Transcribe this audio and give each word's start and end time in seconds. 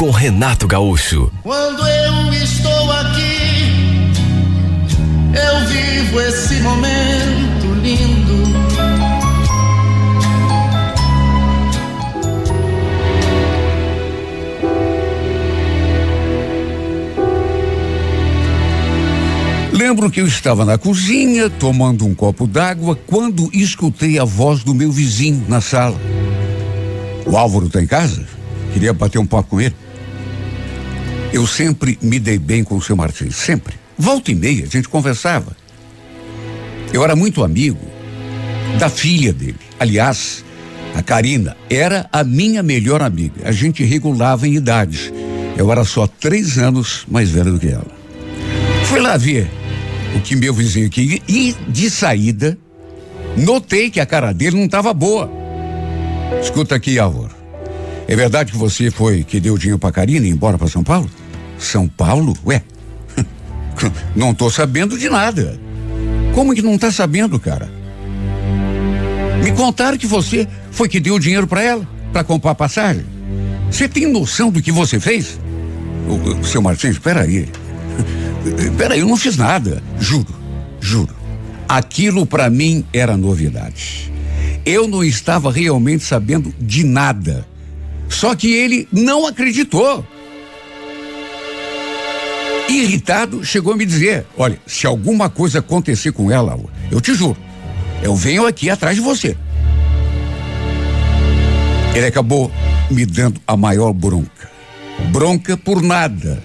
com 0.00 0.10
Renato 0.10 0.66
Gaúcho. 0.66 1.30
Quando 1.42 1.86
eu 1.86 2.32
estou 2.32 2.90
aqui, 2.90 4.10
eu 5.34 5.68
vivo 5.68 6.20
esse 6.22 6.54
momento 6.60 7.74
lindo. 7.82 8.50
Lembro 19.70 20.10
que 20.10 20.22
eu 20.22 20.26
estava 20.26 20.64
na 20.64 20.78
cozinha 20.78 21.50
tomando 21.50 22.06
um 22.06 22.14
copo 22.14 22.46
d'água 22.46 22.98
quando 23.06 23.50
escutei 23.52 24.18
a 24.18 24.24
voz 24.24 24.64
do 24.64 24.74
meu 24.74 24.90
vizinho 24.90 25.44
na 25.46 25.60
sala. 25.60 26.00
O 27.26 27.36
Álvaro 27.36 27.66
está 27.66 27.82
em 27.82 27.86
casa? 27.86 28.26
Queria 28.72 28.94
bater 28.94 29.18
um 29.18 29.26
papo 29.26 29.50
com 29.50 29.60
ele. 29.60 29.74
Eu 31.32 31.46
sempre 31.46 31.98
me 32.02 32.18
dei 32.18 32.38
bem 32.38 32.64
com 32.64 32.76
o 32.76 32.82
seu 32.82 32.96
Martins, 32.96 33.36
sempre. 33.36 33.74
Volta 33.96 34.32
e 34.32 34.34
meia, 34.34 34.64
a 34.64 34.68
gente 34.68 34.88
conversava. 34.88 35.56
Eu 36.92 37.04
era 37.04 37.14
muito 37.14 37.44
amigo 37.44 37.78
da 38.78 38.88
filha 38.88 39.32
dele. 39.32 39.58
Aliás, 39.78 40.44
a 40.94 41.02
Karina 41.02 41.56
era 41.68 42.08
a 42.12 42.24
minha 42.24 42.62
melhor 42.62 43.00
amiga. 43.00 43.48
A 43.48 43.52
gente 43.52 43.84
regulava 43.84 44.48
em 44.48 44.54
idade. 44.54 45.12
Eu 45.56 45.70
era 45.70 45.84
só 45.84 46.06
três 46.06 46.58
anos 46.58 47.04
mais 47.08 47.30
velho 47.30 47.52
do 47.52 47.60
que 47.60 47.68
ela. 47.68 47.86
Fui 48.86 48.98
lá 48.98 49.16
ver 49.16 49.48
o 50.16 50.20
que 50.20 50.34
meu 50.34 50.52
vizinho 50.52 50.90
queria 50.90 51.20
e 51.28 51.54
de 51.68 51.88
saída 51.90 52.58
notei 53.36 53.88
que 53.88 54.00
a 54.00 54.06
cara 54.06 54.32
dele 54.32 54.56
não 54.56 54.64
estava 54.64 54.92
boa. 54.92 55.30
Escuta 56.42 56.74
aqui, 56.74 56.98
Álvaro. 56.98 57.34
É 58.08 58.16
verdade 58.16 58.50
que 58.50 58.58
você 58.58 58.90
foi 58.90 59.22
que 59.22 59.38
deu 59.38 59.56
dinheiro 59.56 59.78
pra 59.78 59.92
Karina 59.92 60.26
ir 60.26 60.30
embora 60.30 60.58
para 60.58 60.66
São 60.66 60.82
Paulo? 60.82 61.08
São 61.60 61.86
Paulo? 61.86 62.36
Ué? 62.44 62.62
Não 64.16 64.34
tô 64.34 64.50
sabendo 64.50 64.98
de 64.98 65.08
nada. 65.08 65.60
Como 66.34 66.54
que 66.54 66.62
não 66.62 66.78
tá 66.78 66.90
sabendo, 66.92 67.38
cara? 67.38 67.68
Me 69.42 69.52
contaram 69.52 69.98
que 69.98 70.06
você 70.06 70.46
foi 70.70 70.88
que 70.88 71.00
deu 71.00 71.18
dinheiro 71.18 71.46
para 71.46 71.62
ela, 71.62 71.88
para 72.12 72.22
comprar 72.22 72.54
passagem. 72.54 73.04
Você 73.70 73.88
tem 73.88 74.06
noção 74.06 74.50
do 74.50 74.62
que 74.62 74.70
você 74.70 75.00
fez? 75.00 75.40
O, 76.08 76.40
o 76.40 76.44
seu 76.44 76.62
Martins, 76.62 76.92
espera 76.92 77.22
aí. 77.22 77.48
Peraí, 78.76 79.00
eu 79.00 79.08
não 79.08 79.16
fiz 79.16 79.36
nada. 79.36 79.82
Juro, 79.98 80.34
juro. 80.80 81.14
Aquilo 81.68 82.26
para 82.26 82.50
mim 82.50 82.84
era 82.92 83.16
novidade. 83.16 84.12
Eu 84.64 84.86
não 84.86 85.02
estava 85.02 85.50
realmente 85.50 86.04
sabendo 86.04 86.54
de 86.60 86.84
nada. 86.84 87.46
Só 88.08 88.34
que 88.34 88.52
ele 88.52 88.88
não 88.92 89.26
acreditou. 89.26 90.04
Irritado, 92.70 93.44
chegou 93.44 93.72
a 93.72 93.76
me 93.76 93.84
dizer: 93.84 94.24
Olha, 94.36 94.56
se 94.64 94.86
alguma 94.86 95.28
coisa 95.28 95.58
acontecer 95.58 96.12
com 96.12 96.30
ela, 96.30 96.56
eu 96.90 97.00
te 97.00 97.12
juro, 97.12 97.36
eu 98.00 98.14
venho 98.14 98.46
aqui 98.46 98.70
atrás 98.70 98.94
de 98.94 99.02
você. 99.02 99.36
Ele 101.94 102.06
acabou 102.06 102.50
me 102.88 103.04
dando 103.04 103.40
a 103.44 103.56
maior 103.56 103.92
bronca. 103.92 104.48
Bronca 105.10 105.56
por 105.56 105.82
nada. 105.82 106.40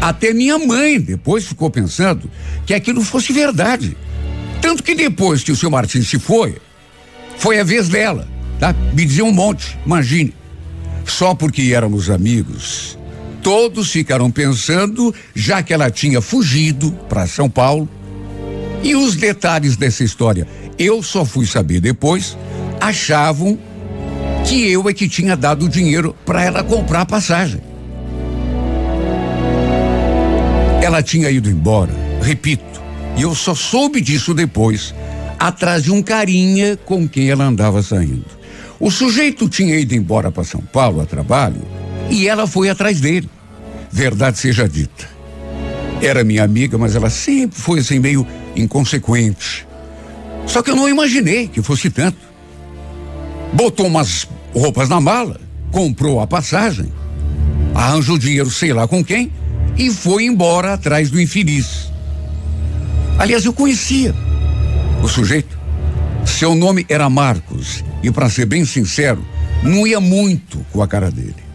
Até 0.00 0.34
minha 0.34 0.58
mãe 0.58 1.00
depois 1.00 1.46
ficou 1.46 1.70
pensando 1.70 2.28
que 2.66 2.74
aquilo 2.74 3.02
fosse 3.02 3.32
verdade. 3.32 3.96
Tanto 4.60 4.82
que 4.82 4.96
depois 4.96 5.44
que 5.44 5.52
o 5.52 5.56
seu 5.56 5.70
Martins 5.70 6.08
se 6.08 6.18
foi, 6.18 6.56
foi 7.36 7.60
a 7.60 7.64
vez 7.64 7.88
dela, 7.88 8.28
tá? 8.58 8.74
Me 8.92 9.04
dizia 9.04 9.24
um 9.24 9.32
monte, 9.32 9.78
imagine. 9.86 10.34
Só 11.06 11.34
porque 11.34 11.72
éramos 11.72 12.10
amigos, 12.10 12.98
todos 13.42 13.90
ficaram 13.90 14.30
pensando, 14.30 15.14
já 15.34 15.62
que 15.62 15.74
ela 15.74 15.90
tinha 15.90 16.20
fugido 16.20 16.92
para 17.08 17.26
São 17.26 17.50
Paulo. 17.50 17.88
E 18.82 18.94
os 18.94 19.16
detalhes 19.16 19.76
dessa 19.76 20.02
história, 20.04 20.46
eu 20.78 21.02
só 21.02 21.24
fui 21.24 21.46
saber 21.46 21.80
depois, 21.80 22.36
achavam 22.80 23.58
que 24.46 24.70
eu 24.70 24.88
é 24.88 24.94
que 24.94 25.08
tinha 25.08 25.36
dado 25.36 25.66
o 25.66 25.68
dinheiro 25.68 26.16
para 26.24 26.42
ela 26.42 26.64
comprar 26.64 27.02
a 27.02 27.06
passagem. 27.06 27.60
Ela 30.82 31.02
tinha 31.02 31.30
ido 31.30 31.48
embora, 31.48 31.92
repito, 32.20 32.82
e 33.16 33.22
eu 33.22 33.34
só 33.34 33.54
soube 33.54 34.00
disso 34.00 34.34
depois, 34.34 34.92
atrás 35.38 35.84
de 35.84 35.92
um 35.92 36.02
carinha 36.02 36.76
com 36.84 37.08
quem 37.08 37.30
ela 37.30 37.44
andava 37.44 37.82
saindo. 37.82 38.26
O 38.80 38.90
sujeito 38.90 39.48
tinha 39.48 39.78
ido 39.78 39.94
embora 39.94 40.32
para 40.32 40.42
São 40.42 40.60
Paulo 40.60 41.00
a 41.00 41.06
trabalho 41.06 41.81
e 42.10 42.28
ela 42.28 42.46
foi 42.46 42.68
atrás 42.68 43.00
dele. 43.00 43.28
Verdade 43.90 44.38
seja 44.38 44.68
dita. 44.68 45.08
Era 46.00 46.24
minha 46.24 46.42
amiga, 46.42 46.76
mas 46.78 46.96
ela 46.96 47.10
sempre 47.10 47.60
foi 47.60 47.80
assim 47.80 47.98
meio 47.98 48.26
inconsequente. 48.56 49.66
Só 50.46 50.62
que 50.62 50.70
eu 50.70 50.76
não 50.76 50.88
imaginei 50.88 51.48
que 51.48 51.62
fosse 51.62 51.90
tanto. 51.90 52.18
Botou 53.52 53.86
umas 53.86 54.26
roupas 54.54 54.88
na 54.88 55.00
mala, 55.00 55.40
comprou 55.70 56.20
a 56.20 56.26
passagem, 56.26 56.92
arranjou 57.74 58.18
dinheiro 58.18 58.50
sei 58.50 58.72
lá 58.72 58.88
com 58.88 59.04
quem 59.04 59.30
e 59.76 59.90
foi 59.90 60.24
embora 60.24 60.74
atrás 60.74 61.10
do 61.10 61.20
infeliz. 61.20 61.90
Aliás, 63.18 63.44
eu 63.44 63.52
conhecia 63.52 64.14
o 65.02 65.08
sujeito. 65.08 65.58
Seu 66.26 66.54
nome 66.54 66.86
era 66.88 67.08
Marcos 67.10 67.84
e, 68.02 68.10
para 68.10 68.28
ser 68.28 68.46
bem 68.46 68.64
sincero, 68.64 69.24
não 69.62 69.86
ia 69.86 70.00
muito 70.00 70.64
com 70.72 70.82
a 70.82 70.88
cara 70.88 71.10
dele. 71.10 71.51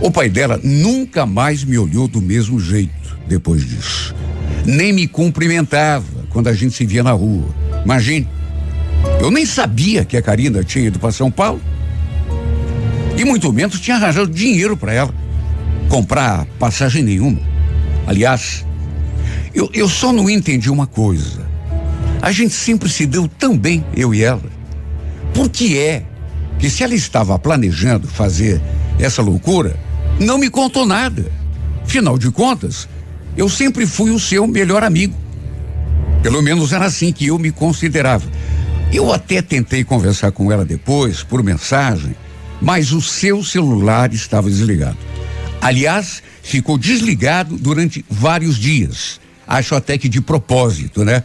O 0.00 0.10
pai 0.10 0.28
dela 0.28 0.60
nunca 0.62 1.24
mais 1.24 1.64
me 1.64 1.78
olhou 1.78 2.06
do 2.06 2.20
mesmo 2.20 2.60
jeito 2.60 3.18
depois 3.26 3.64
disso. 3.64 4.14
Nem 4.64 4.92
me 4.92 5.06
cumprimentava 5.06 6.04
quando 6.30 6.48
a 6.48 6.52
gente 6.52 6.74
se 6.74 6.84
via 6.84 7.02
na 7.02 7.12
rua. 7.12 7.48
Imagine, 7.84 8.28
eu 9.20 9.30
nem 9.30 9.46
sabia 9.46 10.04
que 10.04 10.16
a 10.16 10.22
Karina 10.22 10.62
tinha 10.62 10.86
ido 10.86 10.98
para 10.98 11.10
São 11.12 11.30
Paulo. 11.30 11.60
E 13.16 13.24
muito 13.24 13.50
menos 13.52 13.80
tinha 13.80 13.96
arranjado 13.96 14.30
dinheiro 14.30 14.76
para 14.76 14.92
ela 14.92 15.14
comprar 15.88 16.44
passagem 16.58 17.02
nenhuma. 17.02 17.40
Aliás, 18.06 18.66
eu, 19.54 19.70
eu 19.72 19.88
só 19.88 20.12
não 20.12 20.28
entendi 20.28 20.70
uma 20.70 20.86
coisa. 20.86 21.46
A 22.20 22.30
gente 22.30 22.52
sempre 22.52 22.88
se 22.88 23.06
deu 23.06 23.26
tão 23.26 23.56
bem, 23.56 23.84
eu 23.96 24.14
e 24.14 24.22
ela. 24.22 24.42
Por 25.32 25.48
que 25.48 25.78
é 25.78 26.04
que 26.58 26.68
se 26.68 26.82
ela 26.82 26.94
estava 26.94 27.38
planejando 27.38 28.06
fazer 28.06 28.60
essa 28.98 29.22
loucura, 29.22 29.76
não 30.18 30.38
me 30.38 30.50
contou 30.50 30.86
nada? 30.86 31.30
Afinal 31.82 32.18
de 32.18 32.30
contas, 32.30 32.88
eu 33.36 33.48
sempre 33.48 33.86
fui 33.86 34.10
o 34.10 34.18
seu 34.18 34.46
melhor 34.46 34.82
amigo. 34.82 35.14
Pelo 36.22 36.42
menos 36.42 36.72
era 36.72 36.86
assim 36.86 37.12
que 37.12 37.26
eu 37.26 37.38
me 37.38 37.52
considerava. 37.52 38.24
Eu 38.92 39.12
até 39.12 39.42
tentei 39.42 39.84
conversar 39.84 40.32
com 40.32 40.50
ela 40.50 40.64
depois, 40.64 41.22
por 41.22 41.42
mensagem, 41.42 42.16
mas 42.60 42.92
o 42.92 43.00
seu 43.00 43.44
celular 43.44 44.12
estava 44.12 44.48
desligado. 44.48 44.96
Aliás, 45.60 46.22
ficou 46.42 46.78
desligado 46.78 47.56
durante 47.56 48.04
vários 48.08 48.56
dias. 48.56 49.20
Acho 49.46 49.74
até 49.74 49.98
que 49.98 50.08
de 50.08 50.20
propósito, 50.20 51.04
né? 51.04 51.24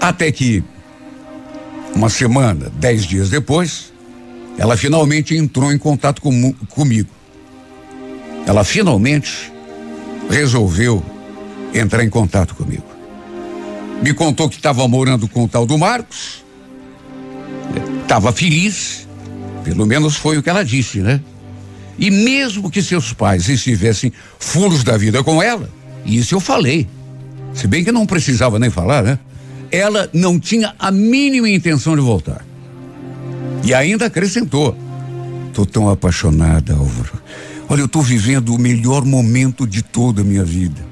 Até 0.00 0.30
que, 0.30 0.62
uma 1.94 2.08
semana, 2.08 2.70
dez 2.78 3.04
dias 3.04 3.28
depois, 3.28 3.92
ela 4.58 4.76
finalmente 4.76 5.34
entrou 5.34 5.72
em 5.72 5.78
contato 5.78 6.22
com, 6.22 6.52
comigo. 6.68 7.08
Ela 8.46 8.64
finalmente 8.64 9.52
resolveu 10.30 11.04
entrar 11.74 12.04
em 12.04 12.08
contato 12.08 12.54
comigo. 12.54 12.84
Me 14.02 14.14
contou 14.14 14.48
que 14.48 14.56
estava 14.56 14.86
morando 14.86 15.26
com 15.28 15.44
o 15.44 15.48
tal 15.48 15.66
do 15.66 15.76
Marcos. 15.76 16.44
Estava 18.02 18.32
feliz. 18.32 19.06
Pelo 19.64 19.84
menos 19.84 20.16
foi 20.16 20.38
o 20.38 20.42
que 20.42 20.48
ela 20.48 20.64
disse, 20.64 21.00
né? 21.00 21.20
E 21.98 22.10
mesmo 22.10 22.70
que 22.70 22.82
seus 22.82 23.12
pais 23.12 23.48
estivessem 23.48 24.12
furos 24.38 24.84
da 24.84 24.96
vida 24.96 25.24
com 25.24 25.42
ela, 25.42 25.68
isso 26.04 26.34
eu 26.34 26.40
falei. 26.40 26.86
Se 27.54 27.66
bem 27.66 27.82
que 27.82 27.90
não 27.90 28.06
precisava 28.06 28.58
nem 28.58 28.70
falar, 28.70 29.02
né? 29.02 29.18
Ela 29.72 30.08
não 30.12 30.38
tinha 30.38 30.74
a 30.78 30.90
mínima 30.90 31.48
intenção 31.48 31.96
de 31.96 32.02
voltar. 32.02 32.44
E 33.64 33.74
ainda 33.74 34.06
acrescentou: 34.06 34.76
Tô 35.52 35.64
tão 35.64 35.88
apaixonada, 35.88 36.74
Álvaro. 36.74 37.20
Olha, 37.68 37.80
eu 37.80 37.86
estou 37.86 38.02
vivendo 38.02 38.54
o 38.54 38.58
melhor 38.58 39.04
momento 39.04 39.66
de 39.66 39.82
toda 39.82 40.20
a 40.20 40.24
minha 40.24 40.44
vida. 40.44 40.86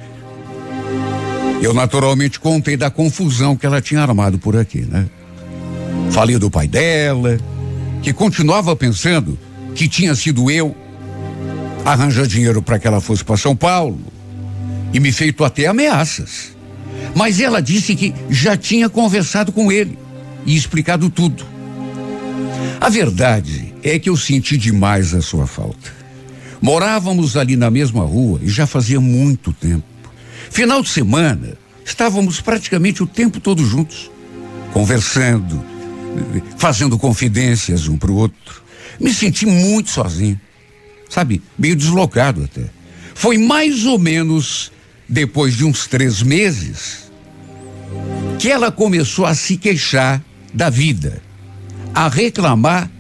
Eu 1.63 1.73
naturalmente 1.73 2.41
contei 2.41 2.77
da 2.77 2.91
confusão 2.91 3.57
que 3.57 3.65
ela 3.65 3.81
tinha 3.81 4.03
armado 4.03 4.39
por 4.39 4.57
aqui, 4.57 4.81
né? 4.81 5.07
Falei 6.11 6.37
do 6.37 6.51
pai 6.51 6.67
dela, 6.67 7.39
que 8.03 8.13
continuava 8.13 8.75
pensando 8.75 9.39
que 9.75 9.89
tinha 9.89 10.15
sido 10.15 10.51
eu 10.51 10.77
arranjar 11.85 12.27
dinheiro 12.27 12.61
para 12.61 12.79
que 12.79 12.87
ela 12.87 13.01
fosse 13.01 13.25
para 13.25 13.37
São 13.37 13.55
Paulo 13.55 13.99
e 14.93 15.01
me 15.01 15.13
feito 15.13 15.45
até 15.45 15.67
ameaças. 15.67 16.55
Mas 17.15 17.41
ela 17.41 17.63
disse 17.63 17.95
que 17.95 18.15
já 18.29 18.57
tinha 18.57 18.89
conversado 18.89 19.53
com 19.53 19.71
ele 19.71 19.99
e 20.45 20.57
explicado 20.57 21.09
tudo. 21.09 21.45
A 22.81 22.89
verdade 22.89 23.75
é 23.83 23.99
que 23.99 24.09
eu 24.09 24.17
senti 24.17 24.57
demais 24.57 25.15
a 25.15 25.23
sua 25.23 25.47
falta. 25.47 26.04
Morávamos 26.65 27.37
ali 27.37 27.57
na 27.57 27.71
mesma 27.71 28.05
rua 28.05 28.41
e 28.43 28.49
já 28.49 28.67
fazia 28.67 28.99
muito 28.99 29.53
tempo. 29.53 29.85
Final 30.51 30.81
de 30.81 30.89
semana, 30.89 31.59
estávamos 31.85 32.41
praticamente 32.41 33.03
o 33.03 33.07
tempo 33.07 33.39
todo 33.39 33.63
juntos, 33.63 34.11
conversando, 34.73 35.63
fazendo 36.57 36.97
confidências 36.97 37.87
um 37.87 37.99
para 37.99 38.11
o 38.11 38.17
outro. 38.17 38.63
Me 38.99 39.13
senti 39.13 39.45
muito 39.45 39.91
sozinho, 39.91 40.41
sabe, 41.11 41.43
meio 41.59 41.77
deslocado 41.77 42.45
até. 42.45 42.65
Foi 43.15 43.37
mais 43.37 43.85
ou 43.85 43.99
menos 43.99 44.73
depois 45.07 45.55
de 45.55 45.67
uns 45.67 45.87
três 45.87 46.23
meses 46.23 47.13
que 48.39 48.51
ela 48.51 48.73
começou 48.73 49.27
a 49.27 49.35
se 49.35 49.59
queixar 49.59 50.25
da 50.55 50.71
vida, 50.71 51.21
a 51.95 52.09
reclamar 52.09 52.91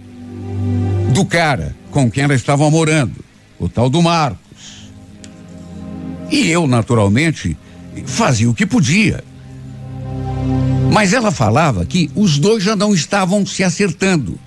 do 1.14 1.24
cara 1.24 1.74
com 1.90 2.10
quem 2.10 2.24
ela 2.24 2.34
estava 2.34 2.70
morando, 2.70 3.23
o 3.64 3.68
tal 3.68 3.88
do 3.88 4.00
Marcos. 4.02 4.90
E 6.30 6.50
eu, 6.50 6.66
naturalmente, 6.66 7.56
fazia 8.04 8.48
o 8.48 8.54
que 8.54 8.66
podia. 8.66 9.22
Mas 10.92 11.12
ela 11.12 11.30
falava 11.30 11.84
que 11.84 12.10
os 12.14 12.38
dois 12.38 12.62
já 12.62 12.76
não 12.76 12.94
estavam 12.94 13.44
se 13.44 13.64
acertando. 13.64 14.38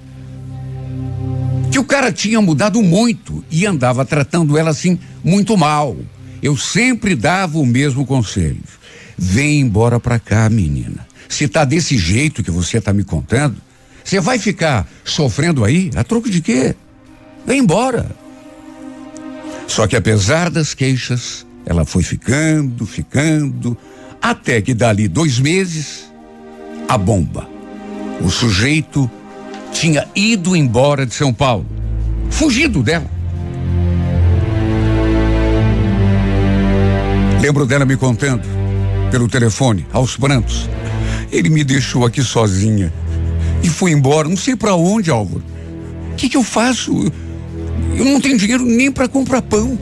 Que 1.72 1.80
o 1.80 1.84
cara 1.84 2.12
tinha 2.12 2.42
mudado 2.42 2.82
muito 2.82 3.44
e 3.52 3.66
andava 3.66 4.06
tratando 4.06 4.58
ela 4.58 4.70
assim 4.70 4.98
muito 5.24 5.58
mal. 5.58 5.96
Eu 6.42 6.56
sempre 6.56 7.16
dava 7.16 7.58
o 7.58 7.66
mesmo 7.66 8.06
conselho. 8.06 8.64
Vem 9.18 9.62
embora 9.62 10.00
pra 10.00 10.20
cá, 10.20 10.50
menina. 10.50 11.06
Se 11.28 11.48
tá 11.48 11.66
desse 11.66 11.98
jeito 11.98 12.44
que 12.44 12.52
você 12.52 12.80
tá 12.80 12.94
me 12.94 13.04
contando, 13.04 13.58
você 14.04 14.20
vai 14.20 14.40
ficar 14.40 14.88
sofrendo 15.04 15.66
aí? 15.66 15.92
A 15.96 16.04
troco 16.04 16.30
de 16.30 16.42
quê? 16.42 16.76
Vem 17.46 17.60
embora. 17.60 18.10
Só 19.68 19.86
que 19.86 19.96
apesar 19.96 20.50
das 20.50 20.74
queixas, 20.74 21.46
ela 21.66 21.84
foi 21.84 22.02
ficando, 22.02 22.86
ficando, 22.86 23.78
até 24.22 24.62
que 24.62 24.74
dali 24.74 25.08
dois 25.08 25.38
meses, 25.38 26.12
a 26.88 26.98
bomba. 26.98 27.48
O 28.22 28.30
sujeito 28.30 29.12
tinha 29.72 30.08
ido 30.16 30.56
embora 30.56 31.06
de 31.06 31.14
São 31.14 31.34
Paulo, 31.34 31.68
fugido 32.30 32.82
dela. 32.82 33.12
Lembro 37.42 37.66
dela 37.66 37.86
me 37.86 37.96
contando, 37.96 38.48
pelo 39.12 39.28
telefone, 39.28 39.86
aos 39.92 40.18
prantos. 40.18 40.70
Ele 41.32 41.50
me 41.50 41.64
deixou 41.64 42.06
aqui 42.06 42.24
sozinha 42.24 42.92
e 43.62 43.70
foi 43.70 43.92
embora, 43.92 44.30
não 44.30 44.38
sei 44.38 44.56
para 44.56 44.76
onde, 44.76 45.12
Álvaro. 45.12 45.44
O 46.14 46.16
que, 46.16 46.30
que 46.30 46.38
eu 46.38 46.44
faço? 46.44 47.12
Eu 47.98 48.06
não 48.06 48.22
tenho 48.22 48.38
dinheiro 48.38 48.66
nem 48.66 48.92
para 48.92 49.08
comprar 49.08 49.42
pão. 49.42 49.78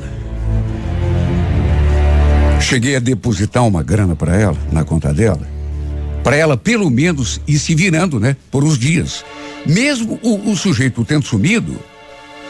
Cheguei 2.59 2.95
a 2.95 3.00
depositar 3.00 3.65
uma 3.65 3.83
grana 3.83 4.15
para 4.15 4.36
ela, 4.36 4.57
na 4.71 4.83
conta 4.83 5.13
dela, 5.13 5.47
para 6.24 6.36
ela 6.36 6.57
pelo 6.57 6.89
menos 6.89 7.39
ir 7.47 7.59
se 7.59 7.75
virando, 7.75 8.19
né, 8.19 8.36
por 8.50 8.63
uns 8.63 8.77
dias. 8.77 9.24
Mesmo 9.65 10.19
o, 10.24 10.51
o 10.51 10.56
sujeito 10.56 11.03
tendo 11.06 11.25
sumido, 11.25 11.77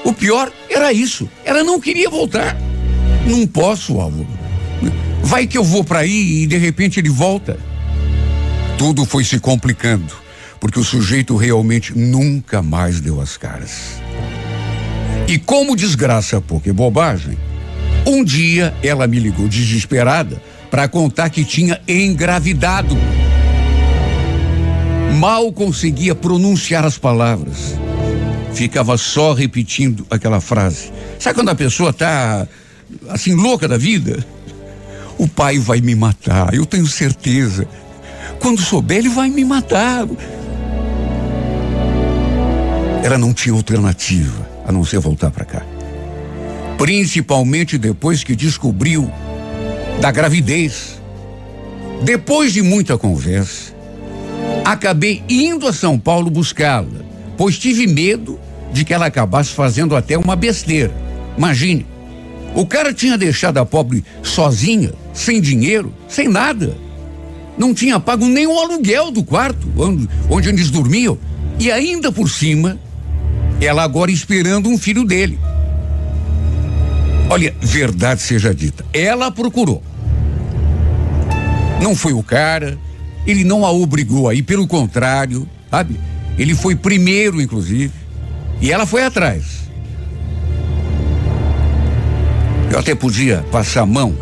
o 0.03 0.13
pior 0.13 0.51
era 0.69 0.94
isso. 0.94 1.30
Ela 1.44 1.63
não 1.63 1.80
queria 1.80 2.09
voltar. 2.09 2.56
Não 3.25 3.45
posso, 3.47 4.00
Álvaro. 4.00 4.27
Vai 5.24 5.47
que 5.47 5.57
eu 5.57 5.63
vou 5.63 5.83
para 5.83 6.00
aí 6.00 6.44
e 6.44 6.47
de 6.47 6.57
repente 6.57 7.00
ele 7.00 7.09
volta. 7.09 7.57
Tudo 8.77 9.03
foi 9.06 9.24
se 9.24 9.39
complicando, 9.39 10.13
porque 10.59 10.80
o 10.80 10.83
sujeito 10.83 11.36
realmente 11.36 11.97
nunca 11.97 12.62
mais 12.62 13.01
deu 13.01 13.19
as 13.19 13.36
caras. 13.36 14.05
E 15.27 15.39
como 15.39 15.75
desgraça 15.75 16.39
pouca 16.39 16.69
e 16.69 16.74
bobagem, 16.74 17.36
um 18.06 18.24
dia 18.24 18.75
ela 18.83 19.07
me 19.07 19.18
ligou 19.19 19.48
desesperada 19.48 20.39
para 20.69 20.88
contar 20.88 21.31
que 21.31 21.44
tinha 21.44 21.81
engravidado. 21.88 22.95
Mal 25.18 25.51
conseguia 25.51 26.13
pronunciar 26.13 26.86
as 26.86 27.00
palavras. 27.00 27.75
Ficava 28.54 28.98
só 28.98 29.33
repetindo 29.33 30.06
aquela 30.12 30.39
frase. 30.39 30.92
Sabe 31.18 31.36
quando 31.36 31.50
a 31.50 31.56
pessoa 31.56 31.92
tá 31.92 32.48
assim 33.10 33.33
louca 33.33 33.68
da 33.68 33.78
vida? 33.78 34.24
O 35.18 35.28
pai 35.28 35.57
vai 35.57 35.81
me 35.81 35.95
matar, 35.95 36.54
eu 36.54 36.68
tenho 36.68 36.86
certeza. 36.86 37.68
Quando 38.39 38.62
souber, 38.62 39.00
ele 39.00 39.10
vai 39.10 39.30
me 39.30 39.44
matar. 39.44 40.07
Ela 43.04 43.18
não 43.18 43.33
tinha 43.33 43.56
alternativa 43.56 44.55
a 44.65 44.71
não 44.71 44.83
ser 44.83 45.00
voltar 45.00 45.31
para 45.31 45.45
cá 45.45 45.63
principalmente 46.77 47.77
depois 47.77 48.23
que 48.23 48.35
descobriu 48.35 49.09
da 50.01 50.12
gravidez. 50.12 51.01
Depois 52.03 52.53
de 52.53 52.62
muita 52.62 52.97
conversa, 52.97 53.73
acabei 54.63 55.23
indo 55.29 55.67
a 55.67 55.73
São 55.73 55.97
Paulo 55.97 56.29
buscá-la, 56.29 57.06
pois 57.38 57.57
tive 57.57 57.88
medo 57.88 58.39
de 58.73 58.83
que 58.83 58.94
ela 58.94 59.06
acabasse 59.06 59.51
fazendo 59.51 59.95
até 59.95 60.17
uma 60.17 60.35
besteira. 60.35 60.94
Imagine, 61.38 61.85
o 62.53 62.65
cara 62.65 62.94
tinha 62.94 63.18
deixado 63.18 63.57
a 63.57 63.65
pobre 63.65 64.03
sozinha, 64.21 64.94
sem 65.13 65.39
dinheiro, 65.39 65.94
sem 66.07 66.27
nada. 66.27 66.77
Não 67.57 67.73
tinha 67.73 68.00
pago 68.00 68.25
nem 68.25 68.45
o 68.45 68.59
aluguel 68.59 69.11
do 69.11 69.23
quarto 69.23 69.68
onde, 69.77 70.09
onde 70.29 70.50
eles 70.50 70.69
dormiam. 70.69 71.18
E 71.57 71.71
ainda 71.71 72.11
por 72.11 72.29
cima, 72.29 72.77
ela 73.62 73.84
agora 73.84 74.12
esperando 74.12 74.69
um 74.69 74.78
filho 74.78 75.04
dele. 75.04 75.40
Olha, 77.30 77.56
verdade 77.60 78.22
seja 78.22 78.54
dita, 78.54 78.86
ela 78.94 79.31
procurou. 79.31 79.81
Não 81.81 81.95
foi 81.95 82.14
o 82.14 82.24
cara, 82.24 82.78
ele 83.26 83.44
não 83.44 83.66
a 83.66 83.71
obrigou 83.71 84.30
aí, 84.30 84.42
pelo 84.42 84.68
contrário, 84.68 85.47
sabe? 85.69 86.00
Ele 86.38 86.54
foi 86.54 86.76
primeiro, 86.76 87.42
inclusive, 87.42 87.94
e 88.62 88.71
ela 88.71 88.85
foi 88.85 89.04
atrás. 89.04 89.66
Eu 92.71 92.80
até 92.80 92.94
podia 92.94 93.45
passar 93.52 93.81
a 93.81 93.85
mão 93.85 94.16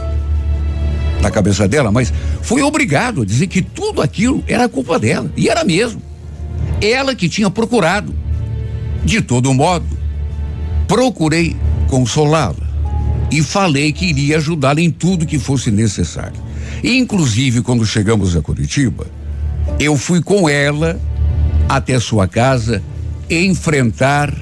na 1.21 1.31
cabeça 1.31 1.67
dela, 1.67 1.91
mas 1.91 2.13
foi 2.41 2.61
obrigado 2.61 3.21
a 3.21 3.25
dizer 3.25 3.47
que 3.47 3.61
tudo 3.61 4.01
aquilo 4.01 4.43
era 4.47 4.69
culpa 4.69 4.99
dela, 4.99 5.31
e 5.35 5.49
era 5.49 5.63
mesmo. 5.63 6.01
Ela 6.81 7.15
que 7.15 7.29
tinha 7.29 7.49
procurado. 7.49 8.22
De 9.05 9.21
todo 9.21 9.53
modo, 9.53 9.85
procurei 10.87 11.55
consolá-la 11.89 12.55
e 13.31 13.41
falei 13.41 13.91
que 13.91 14.05
iria 14.05 14.37
ajudá-la 14.37 14.81
em 14.81 14.91
tudo 14.91 15.25
que 15.25 15.39
fosse 15.39 15.71
necessário. 15.71 16.41
Inclusive, 16.83 17.61
quando 17.61 17.85
chegamos 17.85 18.35
a 18.35 18.41
Curitiba, 18.41 19.07
eu 19.79 19.97
fui 19.97 20.21
com 20.21 20.47
ela 20.47 20.99
até 21.67 21.99
sua 21.99 22.27
casa 22.27 22.81
enfrentar 23.29 24.33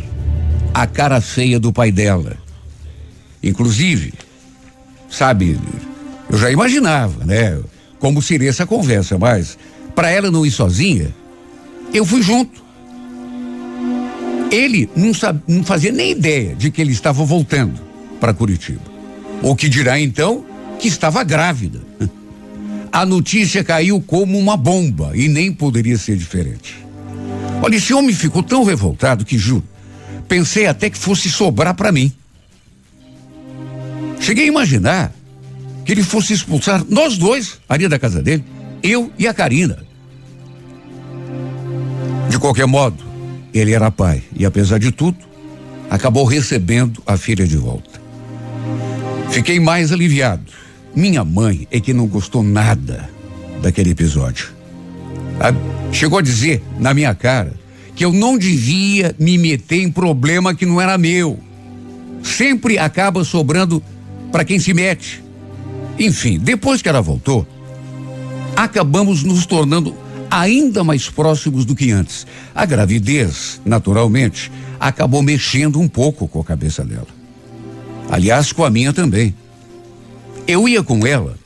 a 0.73 0.87
cara 0.87 1.21
feia 1.21 1.59
do 1.59 1.71
pai 1.71 1.91
dela. 1.91 2.37
Inclusive, 3.43 4.13
sabe, 5.09 5.59
eu 6.29 6.37
já 6.37 6.51
imaginava, 6.51 7.25
né? 7.25 7.59
Como 7.99 8.21
seria 8.21 8.49
essa 8.49 8.65
conversa, 8.65 9.17
mas 9.17 9.57
para 9.95 10.09
ela 10.09 10.31
não 10.31 10.45
ir 10.45 10.51
sozinha, 10.51 11.13
eu 11.93 12.05
fui 12.05 12.21
junto. 12.21 12.63
Ele 14.51 14.89
não, 14.95 15.13
sabe, 15.13 15.41
não 15.47 15.63
fazia 15.63 15.93
nem 15.93 16.11
ideia 16.11 16.53
de 16.53 16.69
que 16.69 16.81
ele 16.81 16.91
estava 16.91 17.23
voltando 17.23 17.79
para 18.19 18.33
Curitiba. 18.33 18.81
O 19.41 19.55
que 19.55 19.69
dirá 19.69 19.99
então 19.99 20.45
que 20.77 20.89
estava 20.89 21.23
grávida. 21.23 21.79
A 22.91 23.05
notícia 23.05 23.63
caiu 23.63 24.01
como 24.01 24.37
uma 24.37 24.57
bomba 24.57 25.13
e 25.15 25.29
nem 25.29 25.53
poderia 25.53 25.97
ser 25.97 26.17
diferente. 26.17 26.85
Olha, 27.61 27.77
esse 27.77 27.93
homem 27.93 28.13
ficou 28.13 28.43
tão 28.43 28.65
revoltado 28.65 29.23
que 29.23 29.37
juro, 29.37 29.63
pensei 30.27 30.65
até 30.65 30.89
que 30.89 30.97
fosse 30.97 31.31
sobrar 31.31 31.73
para 31.73 31.89
mim. 31.89 32.11
Cheguei 34.19 34.43
a 34.43 34.47
imaginar 34.47 35.13
que 35.85 35.93
ele 35.93 36.03
fosse 36.03 36.33
expulsar 36.33 36.83
nós 36.89 37.17
dois 37.17 37.59
ali 37.69 37.87
da 37.87 37.97
casa 37.97 38.21
dele, 38.21 38.43
eu 38.83 39.09
e 39.17 39.25
a 39.25 39.33
Karina. 39.33 39.77
De 42.29 42.37
qualquer 42.37 42.67
modo, 42.67 43.10
ele 43.53 43.73
era 43.73 43.91
pai 43.91 44.23
e 44.35 44.45
apesar 44.45 44.79
de 44.79 44.91
tudo, 44.91 45.17
acabou 45.89 46.25
recebendo 46.25 47.01
a 47.05 47.17
filha 47.17 47.45
de 47.45 47.57
volta. 47.57 48.01
Fiquei 49.29 49.59
mais 49.59 49.91
aliviado. 49.91 50.51
Minha 50.95 51.23
mãe 51.23 51.67
é 51.71 51.79
que 51.79 51.93
não 51.93 52.07
gostou 52.07 52.43
nada 52.43 53.09
daquele 53.61 53.91
episódio. 53.91 54.49
Chegou 55.91 56.19
a 56.19 56.21
dizer 56.21 56.61
na 56.79 56.93
minha 56.93 57.13
cara 57.15 57.53
que 57.95 58.05
eu 58.05 58.13
não 58.13 58.37
devia 58.37 59.15
me 59.19 59.37
meter 59.37 59.81
em 59.81 59.91
problema 59.91 60.55
que 60.55 60.65
não 60.65 60.79
era 60.79 60.97
meu. 60.97 61.39
Sempre 62.23 62.77
acaba 62.77 63.23
sobrando 63.23 63.81
para 64.31 64.45
quem 64.45 64.59
se 64.59 64.73
mete. 64.73 65.23
Enfim, 65.99 66.39
depois 66.39 66.81
que 66.81 66.89
ela 66.89 67.01
voltou, 67.01 67.45
acabamos 68.55 69.23
nos 69.23 69.45
tornando 69.45 69.95
ainda 70.31 70.81
mais 70.81 71.09
próximos 71.09 71.65
do 71.65 71.75
que 71.75 71.91
antes. 71.91 72.25
A 72.55 72.65
gravidez, 72.65 73.59
naturalmente, 73.65 74.49
acabou 74.79 75.21
mexendo 75.21 75.79
um 75.79 75.89
pouco 75.89 76.25
com 76.27 76.39
a 76.39 76.43
cabeça 76.45 76.85
dela. 76.85 77.07
Aliás, 78.09 78.53
com 78.53 78.63
a 78.63 78.69
minha 78.69 78.93
também. 78.93 79.35
Eu 80.47 80.67
ia 80.67 80.81
com 80.81 81.05
ela 81.05 81.37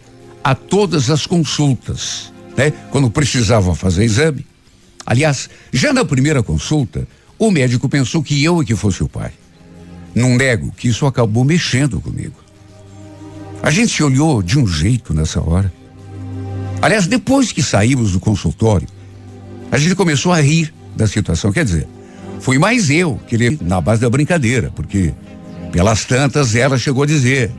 a 0.44 0.54
todas 0.54 1.10
as 1.10 1.26
consultas, 1.26 2.32
né? 2.56 2.72
Quando 2.92 3.10
precisava 3.10 3.74
fazer 3.74 4.04
exame. 4.06 4.46
Aliás, 5.06 5.50
já 5.74 5.92
na 5.92 6.06
primeira 6.06 6.44
consulta, 6.44 7.08
o 7.38 7.52
médico 7.52 7.90
pensou 7.90 8.24
que 8.24 8.44
eu 8.44 8.62
é 8.62 8.66
que 8.66 8.76
fosse 8.76 9.04
o 9.04 9.10
pai. 9.10 9.32
Não 10.14 10.38
nego 10.38 10.72
que 10.72 10.88
isso 10.88 11.06
acabou 11.06 11.44
mexendo 11.44 12.00
comigo. 12.00 12.36
A 13.62 13.72
gente 13.72 13.92
se 13.92 14.04
olhou 14.04 14.42
de 14.42 14.58
um 14.58 14.66
jeito 14.66 15.14
nessa 15.14 15.42
hora. 15.42 15.74
Aliás, 16.82 17.08
depois 17.08 17.52
que 17.52 17.64
saímos 17.64 18.12
do 18.12 18.20
consultório, 18.20 18.88
a 19.72 19.78
gente 19.78 19.96
começou 19.96 20.32
a 20.32 20.40
rir 20.40 20.74
da 20.96 21.08
situação. 21.08 21.52
Quer 21.52 21.66
dizer, 21.66 21.88
fui 22.40 22.58
mais 22.58 22.90
eu 22.90 23.20
que 23.28 23.36
ele 23.36 23.58
na 23.62 23.82
base 23.82 24.02
da 24.02 24.10
brincadeira, 24.10 24.72
porque 24.76 25.14
pelas 25.72 26.06
tantas 26.06 26.56
ela 26.56 26.78
chegou 26.78 27.04
a 27.04 27.08
dizer: 27.08 27.52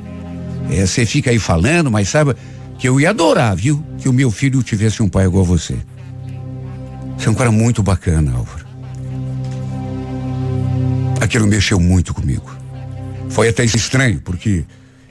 é, 0.70 0.86
você 0.86 1.04
fica 1.04 1.30
aí 1.30 1.38
falando, 1.38 1.90
mas 1.90 2.08
saiba 2.08 2.36
que 2.78 2.88
eu 2.88 3.00
ia 3.00 3.10
adorar, 3.10 3.56
viu? 3.56 3.82
Que 3.98 4.08
o 4.08 4.12
meu 4.12 4.30
filho 4.30 4.62
tivesse 4.62 5.02
um 5.02 5.08
pai 5.08 5.26
igual 5.26 5.44
a 5.44 5.46
você. 5.46 5.76
Você 7.16 7.28
é 7.28 7.30
um 7.30 7.34
cara 7.34 7.50
muito 7.50 7.82
bacana, 7.82 8.32
Álvaro. 8.32 8.66
Aquilo 11.20 11.46
mexeu 11.46 11.80
muito 11.80 12.12
comigo. 12.12 12.54
Foi 13.28 13.48
até 13.48 13.64
estranho, 13.64 14.20
porque 14.20 14.64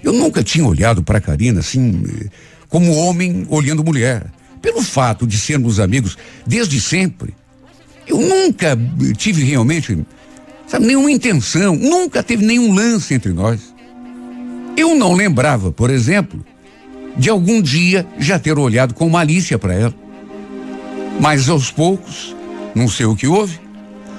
eu 0.04 0.14
nunca 0.14 0.44
tinha 0.44 0.66
olhado 0.66 1.04
para 1.04 1.20
Karina 1.20 1.60
assim, 1.60 2.04
como 2.70 2.96
homem 2.96 3.46
olhando 3.50 3.84
mulher. 3.84 4.26
Pelo 4.62 4.82
fato 4.82 5.28
de 5.28 5.38
sermos 5.38 5.80
amigos 5.80 6.18
desde 6.46 6.82
sempre, 6.82 7.34
eu 8.08 8.20
nunca 8.20 8.78
tive 9.16 9.44
realmente, 9.44 10.06
sabe, 10.68 10.86
nenhuma 10.86 11.12
intenção, 11.12 11.76
nunca 11.76 12.24
teve 12.24 12.46
nenhum 12.46 12.74
lance 12.74 13.14
entre 13.14 13.32
nós. 13.32 13.74
Eu 14.78 14.96
não 14.96 15.14
lembrava, 15.14 15.72
por 15.72 15.90
exemplo, 15.90 16.44
de 17.16 17.30
algum 17.30 17.62
dia 17.62 18.06
já 18.20 18.38
ter 18.38 18.58
olhado 18.58 18.94
com 18.94 19.10
malícia 19.10 19.58
para 19.58 19.74
ela. 19.74 19.96
Mas 21.20 21.48
aos 21.48 21.72
poucos, 21.72 22.36
não 22.74 22.88
sei 22.88 23.06
o 23.06 23.16
que 23.16 23.28
houve, 23.28 23.60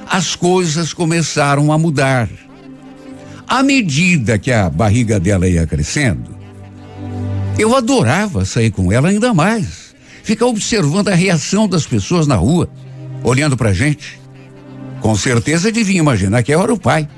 as 0.09 0.35
coisas 0.35 0.93
começaram 0.93 1.73
a 1.73 1.79
mudar. 1.79 2.29
À 3.47 3.63
medida 3.63 4.39
que 4.39 4.51
a 4.51 4.71
barriga 4.71 5.21
dela 5.21 5.47
ia 5.49 5.67
crescendo, 5.67 6.36
eu 7.59 7.75
adorava 7.75 8.45
sair 8.45 8.71
com 8.71 8.93
ela 8.93 9.09
ainda 9.09 9.33
mais. 9.33 9.95
Ficar 10.23 10.47
observando 10.47 11.09
a 11.09 11.15
reação 11.15 11.69
das 11.69 11.87
pessoas 11.87 12.27
na 12.27 12.35
rua, 12.35 12.69
olhando 13.23 13.57
pra 13.57 13.73
gente. 13.73 14.21
Com 15.01 15.15
certeza 15.15 15.73
devia 15.73 15.99
imaginar 15.99 16.43
que 16.43 16.53
eu 16.53 16.61
era 16.61 16.73
o 16.73 16.79
pai. 16.79 17.09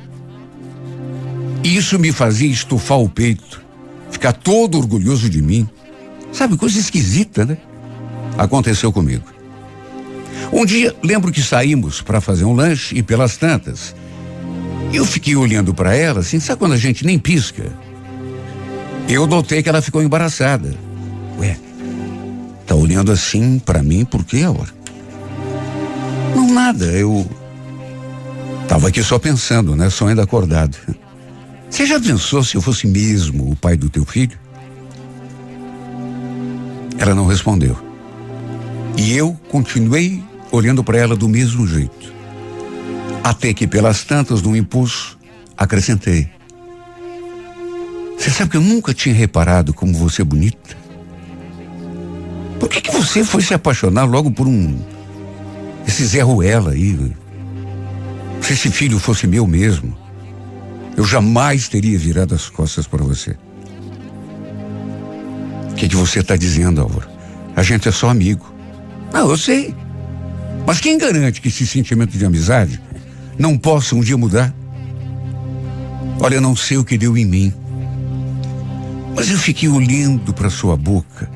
Isso 1.65 1.99
me 1.99 2.13
fazia 2.13 2.51
estufar 2.51 2.99
o 2.99 3.09
peito, 3.09 3.63
ficar 4.11 4.33
todo 4.33 4.79
orgulhoso 4.79 5.29
de 5.29 5.43
mim. 5.43 5.69
Sabe, 6.33 6.57
coisa 6.57 6.79
esquisita, 6.79 7.45
né? 7.45 7.57
Aconteceu 8.37 8.93
comigo. 8.93 9.25
Um 10.53 10.65
dia, 10.65 10.95
lembro 11.03 11.33
que 11.33 11.43
saímos 11.43 12.01
para 12.01 12.21
fazer 12.21 12.45
um 12.45 12.55
lanche 12.55 12.97
e 12.97 13.03
pelas 13.03 13.37
tantas, 13.37 13.95
eu 14.93 15.05
fiquei 15.05 15.35
olhando 15.35 15.75
para 15.75 15.95
ela, 15.95 16.21
assim, 16.21 16.39
sabe 16.39 16.59
quando 16.59 16.73
a 16.73 16.79
gente 16.79 17.05
nem 17.05 17.19
pisca? 17.19 17.71
Eu 19.09 19.27
notei 19.27 19.63
que 19.63 19.69
ela 19.69 19.81
ficou 19.81 20.03
embaraçada. 20.03 20.75
Ué, 21.39 21.57
tá 22.67 22.75
olhando 22.75 23.11
assim 23.11 23.59
para 23.59 23.83
mim 23.83 24.05
por 24.05 24.23
quê, 24.23 24.43
agora? 24.43 24.69
Não, 26.37 26.53
nada, 26.53 26.85
eu 26.85 27.27
tava 28.69 28.89
aqui 28.89 29.03
só 29.03 29.19
pensando, 29.19 29.75
né? 29.75 29.89
Só 29.89 30.09
ainda 30.09 30.23
acordado. 30.23 30.77
Você 31.71 31.87
já 31.87 31.99
pensou 31.99 32.45
se 32.45 32.55
eu 32.55 32.61
fosse 32.61 32.87
mesmo 32.87 33.51
o 33.51 33.57
pai 33.57 33.77
do 33.77 33.89
teu 33.89 34.05
filho? 34.05 34.39
Ela 36.99 37.15
não 37.15 37.27
respondeu. 37.27 37.79
E 38.97 39.17
eu 39.17 39.39
continuei 39.49 40.23
olhando 40.51 40.85
para 40.85 40.99
ela 40.99 41.17
do 41.17 41.29
mesmo 41.29 41.67
jeito. 41.67 42.13
Até 43.23 43.55
que, 43.55 43.67
pelas 43.67 44.05
tantas, 44.05 44.43
num 44.43 44.57
impulso, 44.57 45.19
acrescentei. 45.57 46.38
Você 48.19 48.31
sabe 48.31 48.51
que 48.51 48.57
eu 48.57 48.61
nunca 48.61 48.93
tinha 48.93 49.15
reparado 49.15 49.73
como 49.73 49.95
você 49.95 50.23
é 50.23 50.25
bonita? 50.25 50.77
Por 52.59 52.69
que, 52.69 52.81
que 52.81 52.91
você 52.91 53.23
foi 53.23 53.41
se 53.43 53.55
apaixonar 53.55 54.05
logo 54.05 54.31
por 54.31 54.49
um. 54.49 54.77
esse 55.87 56.05
Zé 56.05 56.21
Ruela 56.21 56.73
aí? 56.73 57.13
Se 58.43 58.55
esse 58.55 58.71
filho 58.71 58.99
fosse 58.99 59.27
meu 59.27 59.47
mesmo, 59.47 59.97
eu 60.97 61.05
jamais 61.05 61.69
teria 61.69 61.97
virado 61.97 62.35
as 62.35 62.49
costas 62.49 62.87
para 62.87 63.05
você. 63.05 63.37
O 65.71 65.75
que, 65.75 65.89
que 65.89 65.95
você 65.95 66.19
está 66.19 66.35
dizendo, 66.35 66.81
Álvaro? 66.81 67.09
A 67.55 67.63
gente 67.63 67.89
é 67.89 67.93
só 67.93 68.09
amigo. 68.09 68.53
Não, 69.13 69.31
eu 69.31 69.37
sei. 69.37 69.75
Mas 70.67 70.81
quem 70.81 70.99
garante 70.99 71.41
que 71.41 71.49
esse 71.49 71.65
sentimento 71.67 72.19
de 72.19 72.25
amizade 72.25 72.81
não 73.39 73.57
possa 73.57 73.95
um 73.95 74.01
dia 74.01 74.17
mudar? 74.17 74.53
Olha, 76.21 76.35
eu 76.35 76.41
não 76.41 76.57
sei 76.57 76.77
o 76.79 76.85
que 76.85 76.99
deu 76.99 77.17
em 77.17 77.25
mim. 77.25 77.55
Mas 79.19 79.31
eu 79.31 79.37
fiquei 79.37 79.69
olhando 79.69 80.33
para 80.33 80.49
sua 80.49 80.77
boca. 80.77 81.29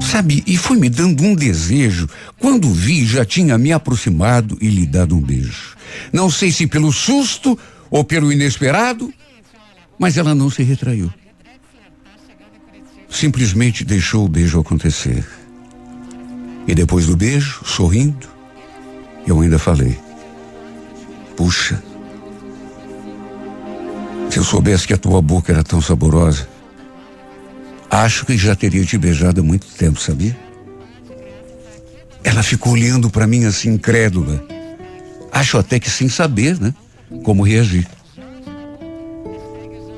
Sabe, 0.00 0.42
e 0.46 0.56
foi 0.56 0.78
me 0.78 0.88
dando 0.88 1.22
um 1.22 1.34
desejo. 1.34 2.08
Quando 2.38 2.70
vi, 2.70 3.04
já 3.04 3.26
tinha 3.26 3.58
me 3.58 3.74
aproximado 3.74 4.56
e 4.58 4.70
lhe 4.70 4.86
dado 4.86 5.14
um 5.14 5.20
beijo. 5.20 5.76
Não 6.10 6.30
sei 6.30 6.50
se 6.50 6.66
pelo 6.66 6.90
susto 6.90 7.58
ou 7.90 8.02
pelo 8.02 8.32
inesperado, 8.32 9.12
mas 9.98 10.16
ela 10.16 10.34
não 10.34 10.48
se 10.48 10.62
retraiu. 10.62 11.12
Simplesmente 13.10 13.84
deixou 13.84 14.24
o 14.24 14.28
beijo 14.28 14.58
acontecer. 14.58 15.26
E 16.66 16.74
depois 16.74 17.04
do 17.04 17.18
beijo, 17.18 17.60
sorrindo, 17.66 18.28
eu 19.26 19.42
ainda 19.42 19.58
falei: 19.58 19.98
Puxa, 21.36 21.82
se 24.36 24.40
eu 24.40 24.44
soubesse 24.44 24.86
que 24.86 24.92
a 24.92 24.98
tua 24.98 25.22
boca 25.22 25.50
era 25.50 25.64
tão 25.64 25.80
saborosa, 25.80 26.46
acho 27.88 28.26
que 28.26 28.36
já 28.36 28.54
teria 28.54 28.84
te 28.84 28.98
beijado 28.98 29.40
há 29.40 29.42
muito 29.42 29.66
tempo, 29.66 29.98
sabia? 29.98 30.36
Ela 32.22 32.42
ficou 32.42 32.74
olhando 32.74 33.08
para 33.08 33.26
mim 33.26 33.46
assim, 33.46 33.70
incrédula. 33.70 34.44
Acho 35.32 35.56
até 35.56 35.80
que 35.80 35.88
sem 35.88 36.10
saber, 36.10 36.60
né? 36.60 36.74
Como 37.22 37.42
reagir. 37.42 37.88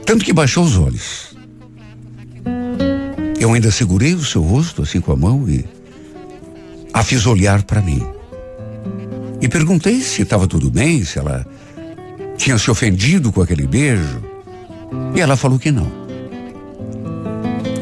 Tanto 0.06 0.24
que 0.24 0.32
baixou 0.32 0.62
os 0.62 0.78
olhos. 0.78 1.36
Eu 3.40 3.52
ainda 3.52 3.72
segurei 3.72 4.14
o 4.14 4.24
seu 4.24 4.42
rosto 4.42 4.82
assim 4.82 5.00
com 5.00 5.10
a 5.10 5.16
mão 5.16 5.48
e 5.48 5.64
a 6.94 7.02
fiz 7.02 7.26
olhar 7.26 7.64
para 7.64 7.82
mim. 7.82 8.06
E 9.40 9.48
perguntei 9.48 10.00
se 10.00 10.22
estava 10.22 10.46
tudo 10.46 10.70
bem, 10.70 11.04
se 11.04 11.18
ela 11.18 11.44
tinha 12.36 12.56
se 12.56 12.70
ofendido 12.70 13.32
com 13.32 13.42
aquele 13.42 13.66
beijo. 13.66 14.27
E 15.14 15.20
ela 15.20 15.36
falou 15.36 15.58
que 15.58 15.70
não. 15.70 15.90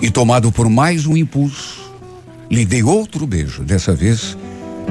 E 0.01 0.11
tomado 0.11 0.53
por 0.53 0.69
mais 0.69 1.07
um 1.07 1.17
impulso, 1.17 1.93
lhe 2.51 2.65
dei 2.65 2.83
outro 2.83 3.27
beijo, 3.27 3.63
dessa 3.63 3.95
vez 3.95 4.37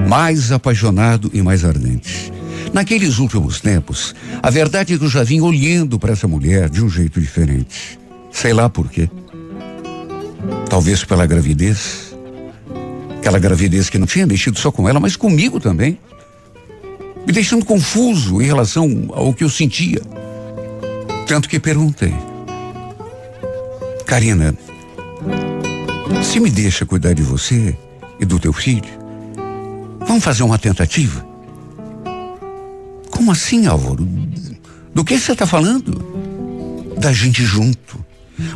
mais 0.08 0.52
apaixonado 0.52 1.30
e 1.34 1.42
mais 1.42 1.64
ardente. 1.64 2.32
Naqueles 2.74 3.20
últimos 3.20 3.62
tempos, 3.62 4.14
a 4.44 4.50
verdade 4.50 4.94
é 4.94 4.98
que 4.98 5.04
eu 5.04 5.10
já 5.10 5.24
vim 5.24 5.40
olhando 5.40 5.98
para 5.98 6.12
essa 6.12 6.28
mulher 6.28 6.70
de 6.70 6.84
um 6.84 6.90
jeito 6.90 7.22
diferente. 7.22 7.98
Sei 8.32 8.52
lá 8.52 8.70
por 8.70 8.90
quê. 8.90 9.10
Talvez 10.70 11.04
pela 11.04 11.26
gravidez. 11.26 12.14
Aquela 13.20 13.40
gravidez 13.40 13.90
que 13.90 13.98
não 13.98 14.06
tinha 14.06 14.28
mexido 14.28 14.60
só 14.60 14.72
com 14.72 14.90
ela, 14.90 15.00
mas 15.00 15.16
comigo 15.16 15.60
também 15.60 15.98
me 17.26 17.34
deixando 17.34 17.66
confuso 17.66 18.42
em 18.42 18.46
relação 18.46 19.06
ao 19.10 19.34
que 19.34 19.44
eu 19.44 19.50
sentia. 19.50 20.02
Tanto 21.28 21.50
que 21.50 21.60
perguntei: 21.60 22.14
Karina, 24.06 24.56
se 26.24 26.40
me 26.40 26.50
deixa 26.50 26.86
cuidar 26.86 27.14
de 27.14 27.24
você 27.24 27.76
e 28.20 28.26
do 28.26 28.40
teu 28.40 28.54
filho, 28.54 28.84
vamos 30.08 30.24
fazer 30.24 30.44
uma 30.44 30.60
tentativa? 30.60 31.26
Como 33.10 33.32
assim, 33.32 33.66
Álvaro? 33.66 34.08
Do 34.94 35.04
que 35.04 35.18
você 35.18 35.32
está 35.32 35.48
falando? 35.48 36.94
Da 36.98 37.12
gente 37.12 37.44
junto, 37.44 38.06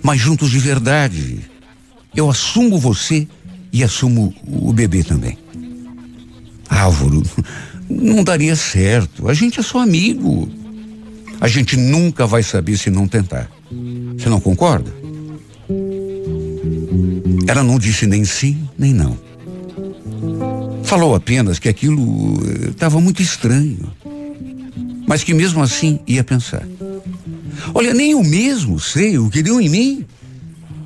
mas 0.03 0.19
juntos 0.19 0.51
de 0.51 0.59
verdade. 0.59 1.39
Eu 2.15 2.29
assumo 2.29 2.77
você 2.77 3.27
e 3.71 3.83
assumo 3.83 4.33
o 4.45 4.71
bebê 4.73 5.03
também. 5.03 5.37
Álvaro, 6.69 7.23
não 7.89 8.23
daria 8.23 8.55
certo. 8.55 9.27
A 9.27 9.33
gente 9.33 9.59
é 9.59 9.63
só 9.63 9.79
amigo. 9.79 10.58
A 11.41 11.47
gente 11.47 11.77
nunca 11.77 12.27
vai 12.27 12.43
saber 12.43 12.77
se 12.77 12.89
não 12.89 13.07
tentar. 13.07 13.49
Você 14.17 14.27
não 14.27 14.39
concorda? 14.39 14.93
Ela 17.47 17.63
não 17.63 17.79
disse 17.79 18.05
nem 18.05 18.25
sim, 18.25 18.67
nem 18.77 18.93
não. 18.93 19.17
Falou 20.83 21.15
apenas 21.15 21.59
que 21.59 21.69
aquilo 21.69 22.37
estava 22.69 22.97
eh, 22.97 23.01
muito 23.01 23.21
estranho. 23.21 23.93
Mas 25.07 25.23
que 25.23 25.33
mesmo 25.33 25.61
assim 25.61 25.99
ia 26.05 26.23
pensar. 26.23 26.63
Olha, 27.73 27.93
nem 27.93 28.11
eu 28.11 28.23
mesmo 28.23 28.79
sei 28.79 29.17
o 29.17 29.29
que 29.29 29.41
deu 29.41 29.61
em 29.61 29.69
mim 29.69 30.05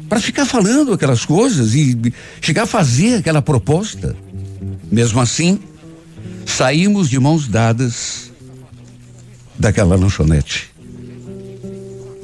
para 0.07 0.19
ficar 0.19 0.45
falando 0.45 0.93
aquelas 0.93 1.25
coisas 1.25 1.73
e 1.73 2.13
chegar 2.41 2.63
a 2.63 2.67
fazer 2.67 3.15
aquela 3.15 3.41
proposta. 3.41 4.15
Mesmo 4.91 5.19
assim, 5.19 5.59
saímos 6.45 7.09
de 7.09 7.19
mãos 7.19 7.47
dadas 7.47 8.32
daquela 9.57 9.95
lanchonete. 9.95 10.71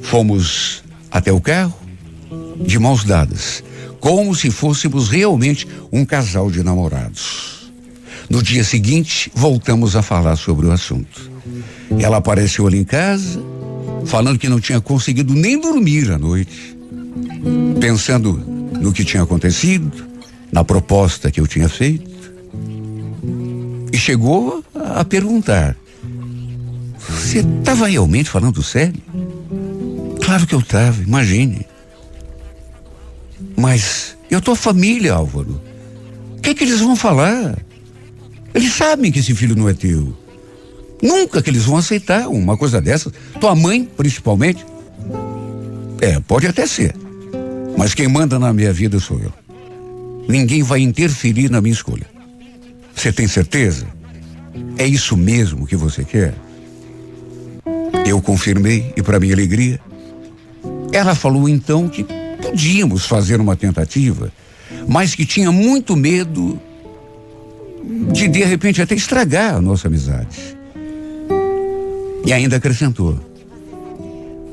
Fomos 0.02 0.82
até 1.10 1.32
o 1.32 1.40
carro 1.40 1.78
de 2.64 2.78
mãos 2.78 3.04
dadas, 3.04 3.62
como 4.00 4.34
se 4.34 4.50
fôssemos 4.50 5.08
realmente 5.08 5.66
um 5.92 6.04
casal 6.04 6.50
de 6.50 6.62
namorados. 6.62 7.70
No 8.28 8.42
dia 8.42 8.62
seguinte, 8.62 9.30
voltamos 9.34 9.96
a 9.96 10.02
falar 10.02 10.36
sobre 10.36 10.66
o 10.66 10.72
assunto. 10.72 11.30
Ela 11.98 12.18
apareceu 12.18 12.66
ali 12.66 12.78
em 12.78 12.84
casa, 12.84 13.42
falando 14.06 14.38
que 14.38 14.48
não 14.48 14.60
tinha 14.60 14.80
conseguido 14.80 15.34
nem 15.34 15.60
dormir 15.60 16.10
à 16.12 16.18
noite, 16.18 16.76
pensando 17.80 18.32
no 18.80 18.92
que 18.92 19.04
tinha 19.04 19.22
acontecido, 19.22 19.90
na 20.52 20.64
proposta 20.64 21.30
que 21.30 21.40
eu 21.40 21.46
tinha 21.46 21.68
feito. 21.68 22.08
E 23.92 23.98
chegou 23.98 24.64
a 24.74 25.04
perguntar: 25.04 25.76
Você 27.08 27.40
estava 27.40 27.86
realmente 27.86 28.30
falando 28.30 28.62
sério? 28.62 29.00
Claro 30.22 30.46
que 30.46 30.54
eu 30.54 30.60
estava, 30.60 31.02
imagine. 31.02 31.66
Mas 33.56 34.16
eu 34.30 34.40
tô 34.40 34.54
família, 34.54 35.14
Álvaro. 35.14 35.60
O 36.36 36.40
que, 36.40 36.50
é 36.50 36.54
que 36.54 36.64
eles 36.64 36.80
vão 36.80 36.94
falar? 36.94 37.58
Eles 38.54 38.72
sabem 38.72 39.10
que 39.10 39.18
esse 39.18 39.34
filho 39.34 39.56
não 39.56 39.68
é 39.68 39.74
teu. 39.74 40.16
Nunca 41.02 41.42
que 41.42 41.50
eles 41.50 41.64
vão 41.64 41.76
aceitar 41.76 42.28
uma 42.28 42.56
coisa 42.56 42.80
dessa. 42.80 43.10
Tua 43.40 43.54
mãe, 43.54 43.88
principalmente. 43.96 44.64
É, 46.00 46.18
pode 46.20 46.46
até 46.46 46.66
ser. 46.66 46.94
Mas 47.76 47.94
quem 47.94 48.08
manda 48.08 48.38
na 48.38 48.52
minha 48.52 48.72
vida 48.72 48.98
sou 48.98 49.18
eu. 49.18 49.32
Ninguém 50.28 50.62
vai 50.62 50.80
interferir 50.80 51.50
na 51.50 51.60
minha 51.60 51.72
escolha. 51.72 52.06
Você 52.94 53.12
tem 53.12 53.26
certeza? 53.26 53.86
É 54.76 54.86
isso 54.86 55.16
mesmo 55.16 55.66
que 55.66 55.76
você 55.76 56.04
quer? 56.04 56.34
Eu 58.10 58.20
confirmei 58.20 58.92
e, 58.96 59.02
para 59.04 59.20
minha 59.20 59.32
alegria, 59.32 59.78
ela 60.92 61.14
falou 61.14 61.48
então 61.48 61.88
que 61.88 62.04
podíamos 62.42 63.06
fazer 63.06 63.40
uma 63.40 63.54
tentativa, 63.54 64.32
mas 64.88 65.14
que 65.14 65.24
tinha 65.24 65.52
muito 65.52 65.94
medo 65.94 66.60
de 68.12 68.26
de 68.26 68.42
repente 68.42 68.82
até 68.82 68.96
estragar 68.96 69.54
a 69.54 69.60
nossa 69.60 69.86
amizade. 69.86 70.58
E 72.26 72.32
ainda 72.32 72.56
acrescentou: 72.56 73.16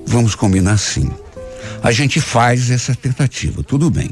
Vamos 0.06 0.36
combinar 0.36 0.78
sim. 0.78 1.10
A 1.82 1.92
gente 1.92 2.22
faz 2.22 2.70
essa 2.70 2.94
tentativa, 2.94 3.64
tudo 3.64 3.90
bem. 3.90 4.12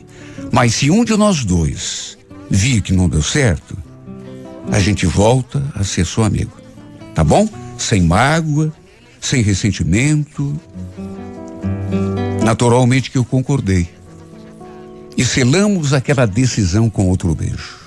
Mas 0.51 0.73
se 0.73 0.89
um 0.89 1.05
de 1.05 1.15
nós 1.15 1.45
dois 1.45 2.17
vir 2.49 2.81
que 2.81 2.93
não 2.93 3.07
deu 3.07 3.21
certo, 3.21 3.77
a 4.71 4.79
gente 4.79 5.05
volta 5.05 5.63
a 5.75 5.84
ser 5.84 6.03
seu 6.03 6.23
amigo. 6.23 6.58
Tá 7.13 7.23
bom? 7.23 7.47
Sem 7.77 8.01
mágoa, 8.01 8.73
sem 9.25 9.41
ressentimento. 9.41 10.55
Naturalmente 12.43 13.09
que 13.09 13.17
eu 13.17 13.25
concordei. 13.25 13.89
E 15.17 15.25
selamos 15.25 15.93
aquela 15.93 16.25
decisão 16.25 16.89
com 16.89 17.07
outro 17.07 17.33
beijo. 17.33 17.79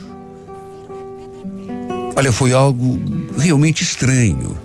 Olha, 2.16 2.32
foi 2.32 2.52
algo 2.52 2.98
realmente 3.38 3.82
estranho. 3.82 4.56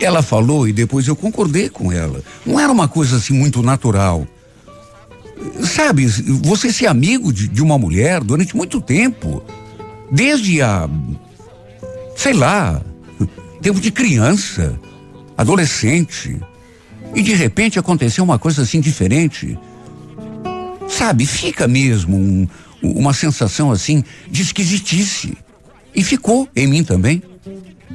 Ela 0.00 0.22
falou 0.22 0.66
e 0.66 0.72
depois 0.72 1.06
eu 1.06 1.14
concordei 1.14 1.68
com 1.68 1.92
ela. 1.92 2.22
Não 2.46 2.58
era 2.58 2.72
uma 2.72 2.88
coisa 2.88 3.16
assim 3.16 3.34
muito 3.34 3.62
natural. 3.62 4.26
Sabe, 5.62 6.06
você 6.06 6.72
ser 6.72 6.86
amigo 6.86 7.32
de, 7.32 7.48
de 7.48 7.62
uma 7.62 7.76
mulher 7.76 8.22
durante 8.22 8.56
muito 8.56 8.80
tempo, 8.80 9.42
desde 10.10 10.62
a. 10.62 10.88
sei 12.16 12.32
lá, 12.32 12.80
tempo 13.60 13.80
de 13.80 13.90
criança, 13.90 14.78
adolescente, 15.38 16.36
e 17.14 17.22
de 17.22 17.32
repente 17.32 17.78
aconteceu 17.78 18.24
uma 18.24 18.38
coisa 18.38 18.62
assim 18.62 18.80
diferente. 18.80 19.56
Sabe, 20.88 21.24
fica 21.24 21.68
mesmo 21.68 22.16
um, 22.16 22.48
uma 22.82 23.14
sensação 23.14 23.70
assim 23.70 24.02
de 24.28 24.42
esquisitice. 24.42 25.38
E 25.94 26.02
ficou 26.02 26.48
em 26.56 26.66
mim 26.66 26.82
também. 26.82 27.22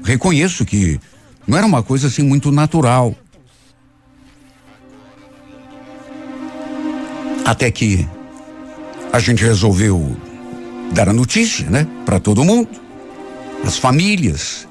Reconheço 0.03 0.65
que 0.65 0.99
não 1.45 1.57
era 1.57 1.67
uma 1.67 1.83
coisa 1.83 2.07
assim 2.07 2.23
muito 2.23 2.49
natural. 2.49 3.13
Até 7.45 7.69
que 7.69 8.07
a 9.11 9.19
gente 9.19 9.43
resolveu 9.43 10.15
dar 10.93 11.09
a 11.09 11.13
notícia, 11.13 11.69
né, 11.69 11.85
para 12.05 12.19
todo 12.19 12.43
mundo, 12.43 12.69
as 13.65 13.77
famílias. 13.77 14.65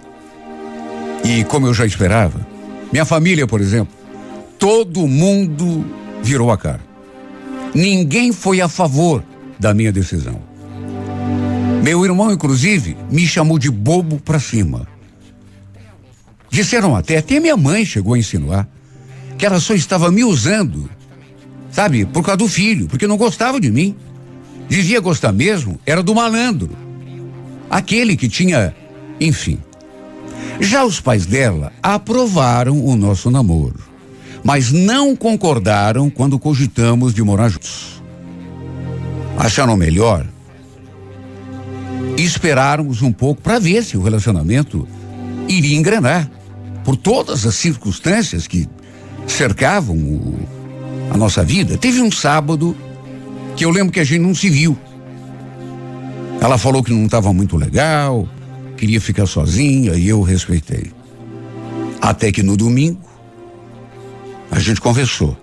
E 1.23 1.45
como 1.45 1.67
eu 1.67 1.75
já 1.75 1.85
esperava, 1.85 2.52
minha 2.92 3.05
família, 3.05 3.46
por 3.46 3.61
exemplo, 3.61 3.94
todo 4.59 5.09
mundo 5.09 5.85
virou 6.22 6.52
a 6.52 6.59
cara. 6.59 6.81
Ninguém 7.74 8.33
foi 8.33 8.61
a 8.61 8.68
favor 8.68 9.24
da 9.59 9.72
minha 9.72 9.90
decisão. 9.90 10.40
Meu 11.83 12.05
irmão, 12.05 12.31
inclusive, 12.31 12.96
me 13.11 13.26
chamou 13.26 13.59
de 13.59 13.70
bobo 13.70 14.20
para 14.20 14.38
cima. 14.38 14.87
Disseram 16.50 16.94
até, 16.94 17.16
até 17.16 17.40
minha 17.40 17.57
mãe 17.57 17.85
chegou 17.85 18.12
a 18.12 18.18
insinuar, 18.18 18.68
que 19.38 19.46
ela 19.46 19.59
só 19.59 19.74
estava 19.74 20.11
me 20.11 20.22
usando, 20.22 20.88
sabe, 21.70 22.05
por 22.05 22.22
causa 22.22 22.37
do 22.37 22.46
filho, 22.46 22.87
porque 22.87 23.07
não 23.07 23.16
gostava 23.16 23.59
de 23.59 23.70
mim. 23.70 23.96
Dizia 24.68 25.00
gostar 25.00 25.33
mesmo, 25.33 25.81
era 25.87 26.02
do 26.02 26.14
malandro. 26.14 26.70
Aquele 27.70 28.16
que 28.16 28.28
tinha, 28.28 28.74
enfim. 29.18 29.59
Já 30.61 30.85
os 30.85 31.00
pais 31.00 31.26
dela 31.26 31.72
aprovaram 31.83 32.85
o 32.85 32.94
nosso 32.96 33.31
namoro, 33.31 33.81
mas 34.44 34.70
não 34.70 35.16
concordaram 35.16 36.09
quando 36.09 36.38
cogitamos 36.38 37.14
de 37.14 37.22
morar 37.22 37.48
juntos. 37.48 38.02
Acharam 39.37 39.76
melhor 39.76 40.26
esperarmos 42.16 43.02
um 43.02 43.12
pouco 43.12 43.40
para 43.40 43.59
ver 43.59 43.83
se 43.83 43.96
o 43.96 44.02
relacionamento 44.02 44.87
iria 45.48 45.76
engrenar 45.76 46.31
por 46.85 46.96
todas 46.96 47.46
as 47.46 47.55
circunstâncias 47.55 48.46
que 48.46 48.68
cercavam 49.26 49.96
o, 49.96 50.38
a 51.11 51.16
nossa 51.16 51.44
vida. 51.44 51.76
Teve 51.76 52.00
um 52.00 52.11
sábado 52.11 52.76
que 53.57 53.64
eu 53.64 53.70
lembro 53.70 53.92
que 53.92 54.00
a 54.00 54.05
gente 54.05 54.20
não 54.20 54.35
se 54.35 54.50
viu. 54.50 54.76
Ela 56.40 56.59
falou 56.59 56.83
que 56.83 56.92
não 56.92 57.05
estava 57.05 57.33
muito 57.33 57.57
legal, 57.57 58.28
queria 58.83 59.01
ficar 59.01 59.27
sozinha 59.27 59.95
e 59.95 60.09
eu 60.09 60.23
respeitei. 60.23 60.90
Até 62.01 62.33
que 62.33 62.42
no 62.42 62.57
domingo 62.57 62.99
a 64.51 64.59
gente 64.59 64.81
conversou. 64.81 65.37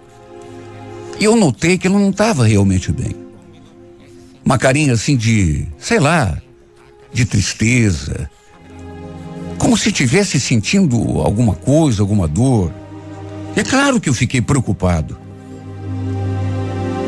E 1.18 1.24
eu 1.24 1.38
notei 1.38 1.78
que 1.78 1.88
ela 1.88 1.98
não 1.98 2.10
estava 2.10 2.46
realmente 2.46 2.92
bem. 2.92 3.16
Uma 4.44 4.58
carinha 4.58 4.92
assim 4.92 5.16
de, 5.16 5.66
sei 5.78 6.02
lá, 6.02 6.38
de 7.14 7.24
tristeza, 7.24 8.30
como 9.58 9.78
se 9.78 9.88
estivesse 9.88 10.38
sentindo 10.38 10.98
alguma 11.22 11.56
coisa, 11.56 12.02
alguma 12.02 12.28
dor. 12.28 12.74
É 13.56 13.64
claro 13.64 14.02
que 14.02 14.10
eu 14.10 14.14
fiquei 14.14 14.42
preocupado. 14.42 15.18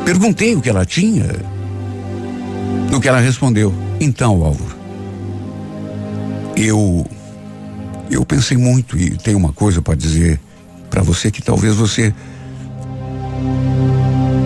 Perguntei 0.06 0.56
o 0.56 0.62
que 0.62 0.70
ela 0.70 0.86
tinha. 0.86 1.26
No 2.90 3.02
que 3.02 3.10
ela 3.10 3.20
respondeu: 3.20 3.74
Então, 4.00 4.46
Álvaro, 4.46 4.81
eu. 6.56 7.06
Eu 8.10 8.26
pensei 8.26 8.58
muito 8.58 8.98
e 8.98 9.18
tenho 9.18 9.38
uma 9.38 9.54
coisa 9.54 9.82
para 9.82 9.96
dizer 9.96 10.40
para 10.90 11.02
você 11.02 11.32
que 11.32 11.42
talvez 11.42 11.76
você. 11.76 12.14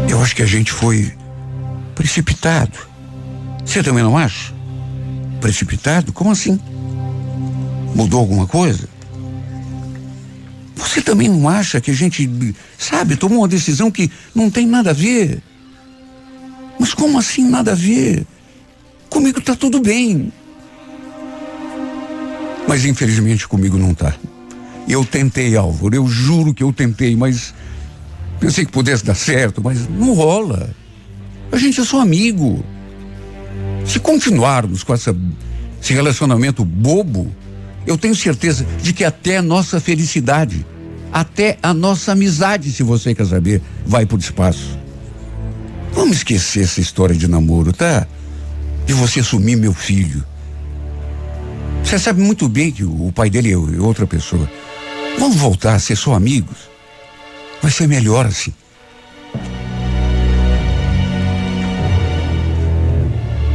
Eu 0.08 0.22
acho 0.22 0.36
que 0.36 0.44
a 0.44 0.48
gente 0.48 0.72
foi 0.72 1.12
precipitado. 1.96 2.78
Você 3.66 3.82
também 3.82 4.04
não 4.04 4.18
acha? 4.18 4.54
Precipitado? 5.42 6.14
Como 6.14 6.32
assim? 6.32 6.60
Mudou 7.96 8.20
alguma 8.20 8.46
coisa? 8.46 8.88
Você 10.76 11.02
também 11.02 11.28
não 11.28 11.50
acha 11.50 11.82
que 11.82 11.90
a 11.90 11.94
gente, 11.94 12.56
sabe, 12.78 13.16
tomou 13.16 13.40
uma 13.40 13.48
decisão 13.48 13.90
que 13.90 14.12
não 14.34 14.50
tem 14.52 14.68
nada 14.68 14.92
a 14.92 14.94
ver? 14.94 15.42
Mas 16.80 16.94
como 16.94 17.18
assim 17.18 17.50
nada 17.50 17.72
a 17.72 17.76
ver? 17.76 18.26
Comigo 19.10 19.42
tá 19.42 19.56
tudo 19.56 19.80
bem. 19.80 20.32
Mas 22.76 22.84
infelizmente 22.84 23.48
comigo 23.48 23.78
não 23.78 23.94
tá. 23.94 24.14
Eu 24.86 25.06
tentei, 25.06 25.56
Álvaro, 25.56 25.96
eu 25.96 26.06
juro 26.10 26.54
que 26.54 26.62
eu 26.62 26.74
tentei, 26.74 27.16
mas 27.16 27.54
pensei 28.38 28.66
que 28.66 28.72
pudesse 28.74 29.06
dar 29.06 29.16
certo, 29.16 29.64
mas 29.64 29.88
não 29.88 30.14
rola. 30.14 30.76
A 31.54 31.58
gente 31.58 31.80
é 31.80 31.86
só 31.86 32.02
amigo. 32.02 32.66
Se 33.86 33.98
continuarmos 33.98 34.84
com 34.84 34.94
essa, 34.94 35.16
esse 35.82 35.94
relacionamento 35.94 36.66
bobo, 36.66 37.34
eu 37.88 37.98
tenho 37.98 38.14
certeza 38.14 38.68
de 38.84 38.92
que 38.92 39.06
até 39.06 39.38
a 39.38 39.42
nossa 39.42 39.80
felicidade, 39.80 40.66
até 41.14 41.58
a 41.64 41.74
nossa 41.74 42.12
amizade, 42.12 42.74
se 42.74 42.84
você 42.84 43.16
quer 43.16 43.26
saber, 43.26 43.62
vai 43.86 44.06
por 44.06 44.20
espaço. 44.20 44.78
Vamos 45.94 46.18
esquecer 46.18 46.66
essa 46.66 46.82
história 46.82 47.16
de 47.16 47.26
namoro, 47.26 47.72
tá? 47.72 48.06
De 48.86 48.92
você 48.94 49.22
assumir 49.22 49.56
meu 49.56 49.74
filho. 49.74 50.26
Você 51.86 52.00
sabe 52.00 52.20
muito 52.20 52.50
bem 52.50 52.72
que 52.72 52.84
o 52.84 53.12
pai 53.14 53.30
dele 53.30 53.52
é 53.52 53.56
outra 53.56 54.08
pessoa. 54.08 54.50
Vamos 55.20 55.36
voltar 55.36 55.76
a 55.76 55.80
ser 55.80 55.96
só 55.96 56.16
amigos. 56.16 56.58
Vai 57.62 57.72
ser 57.72 57.88
melhor 57.88 58.26
assim. 58.26 58.52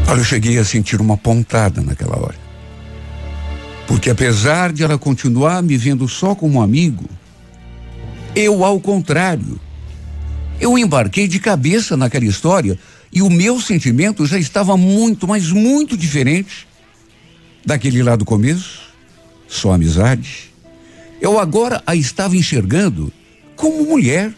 Olha, 0.06 0.20
eu 0.20 0.24
cheguei 0.24 0.58
a 0.58 0.64
sentir 0.64 1.00
uma 1.00 1.16
pontada 1.16 1.82
naquela 1.82 2.16
hora. 2.16 2.38
Porque 3.88 4.08
apesar 4.08 4.72
de 4.72 4.84
ela 4.84 4.96
continuar 4.96 5.60
me 5.60 5.76
vendo 5.76 6.06
só 6.06 6.32
como 6.32 6.62
amigo, 6.62 7.10
eu, 8.36 8.64
ao 8.64 8.78
contrário, 8.78 9.60
eu 10.60 10.78
embarquei 10.78 11.26
de 11.26 11.40
cabeça 11.40 11.96
naquela 11.96 12.26
história 12.26 12.78
e 13.12 13.22
o 13.22 13.28
meu 13.28 13.60
sentimento 13.60 14.24
já 14.24 14.38
estava 14.38 14.76
muito, 14.76 15.26
mas 15.26 15.50
muito 15.50 15.96
diferente 15.96 16.69
daquele 17.64 18.02
lá 18.02 18.16
do 18.16 18.24
começo, 18.24 18.80
só 19.48 19.72
amizade. 19.72 20.52
Eu 21.20 21.38
agora 21.38 21.82
a 21.86 21.94
estava 21.94 22.36
enxergando 22.36 23.12
como 23.56 23.84
mulher, 23.84 24.32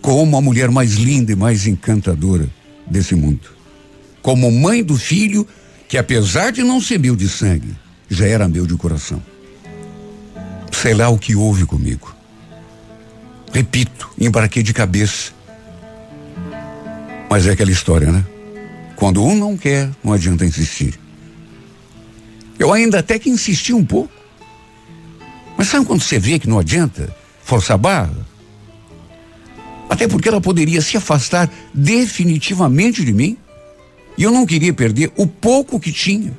como 0.00 0.36
a 0.36 0.40
mulher 0.40 0.70
mais 0.70 0.94
linda 0.94 1.32
e 1.32 1.36
mais 1.36 1.66
encantadora 1.66 2.48
desse 2.86 3.14
mundo 3.14 3.58
como 4.28 4.50
mãe 4.50 4.84
do 4.84 4.94
filho 4.94 5.48
que, 5.88 5.96
apesar 5.96 6.52
de 6.52 6.62
não 6.62 6.82
ser 6.82 6.98
meu 6.98 7.16
de 7.16 7.26
sangue, 7.28 7.74
já 8.10 8.26
era 8.26 8.46
meu 8.46 8.66
de 8.66 8.76
coração. 8.76 9.22
Sei 10.70 10.92
lá 10.92 11.08
o 11.08 11.18
que 11.18 11.34
houve 11.34 11.64
comigo. 11.64 12.14
Repito, 13.52 14.10
embarquei 14.20 14.62
de 14.62 14.74
cabeça. 14.74 15.32
Mas 17.30 17.46
é 17.46 17.52
aquela 17.52 17.70
história, 17.70 18.12
né? 18.12 18.22
Quando 18.96 19.24
um 19.24 19.34
não 19.34 19.56
quer, 19.56 19.88
não 20.04 20.12
adianta 20.12 20.44
insistir. 20.44 20.98
Eu 22.58 22.72
ainda 22.72 22.98
até 22.98 23.18
que 23.18 23.30
insisti 23.30 23.72
um 23.72 23.84
pouco. 23.84 24.12
Mas 25.56 25.68
sabe 25.68 25.86
quando 25.86 26.02
você 26.02 26.18
vê 26.18 26.38
que 26.38 26.48
não 26.48 26.58
adianta 26.58 27.14
forçar 27.42 27.74
a 27.74 27.78
barra? 27.78 28.26
Até 29.88 30.06
porque 30.06 30.28
ela 30.28 30.40
poderia 30.40 30.80
se 30.80 30.96
afastar 30.96 31.50
definitivamente 31.72 33.04
de 33.04 33.12
mim 33.12 33.36
e 34.16 34.22
eu 34.22 34.30
não 34.30 34.44
queria 34.44 34.72
perder 34.74 35.12
o 35.16 35.26
pouco 35.26 35.78
que 35.78 35.92
tinha, 35.92 36.36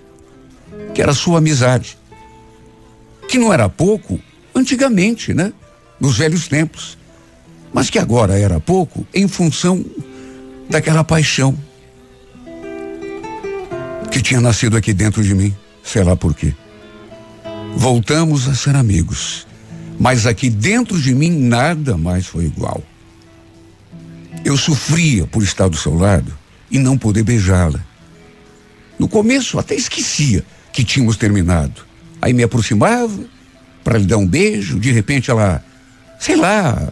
que 0.94 1.02
era 1.02 1.14
sua 1.14 1.40
amizade. 1.40 1.98
Que 3.28 3.38
não 3.38 3.54
era 3.54 3.70
pouco 3.70 4.20
antigamente, 4.54 5.34
né? 5.34 5.54
Nos 6.00 6.18
velhos 6.18 6.48
tempos. 6.48 6.98
Mas 7.74 7.90
que 7.90 8.00
agora 8.00 8.38
era 8.38 8.60
pouco 8.60 9.06
em 9.14 9.28
função 9.28 9.84
daquela 10.70 11.04
paixão 11.04 11.58
que 14.12 14.22
tinha 14.22 14.42
nascido 14.42 14.76
aqui 14.76 14.92
dentro 14.92 15.24
de 15.24 15.34
mim, 15.36 15.56
sei 15.90 16.04
lá 16.04 16.16
por 16.16 16.36
quê. 16.36 16.54
Voltamos 17.76 18.48
a 18.48 18.54
ser 18.54 18.76
amigos, 18.76 19.48
mas 20.00 20.28
aqui 20.28 20.50
dentro 20.50 21.00
de 21.02 21.16
mim 21.16 21.32
nada 21.32 21.98
mais 21.98 22.28
foi 22.28 22.46
igual. 22.46 22.84
Eu 24.46 24.56
sofria 24.56 25.26
por 25.26 25.42
estar 25.42 25.68
do 25.68 25.78
seu 25.78 25.96
lado 25.96 26.32
e 26.70 26.78
não 26.78 26.98
poder 26.98 27.24
beijá-la. 27.24 27.84
No 29.00 29.08
começo 29.08 29.58
até 29.58 29.74
esquecia 29.74 30.46
que 30.72 30.84
tínhamos 30.84 31.18
terminado. 31.18 31.82
Aí 32.22 32.34
me 32.34 32.44
aproximava 32.44 33.20
para 33.84 33.98
lhe 33.98 34.06
dar 34.06 34.18
um 34.18 34.28
beijo, 34.28 34.80
de 34.80 34.92
repente 34.92 35.32
ela, 35.32 35.64
sei 36.20 36.36
lá. 36.36 36.92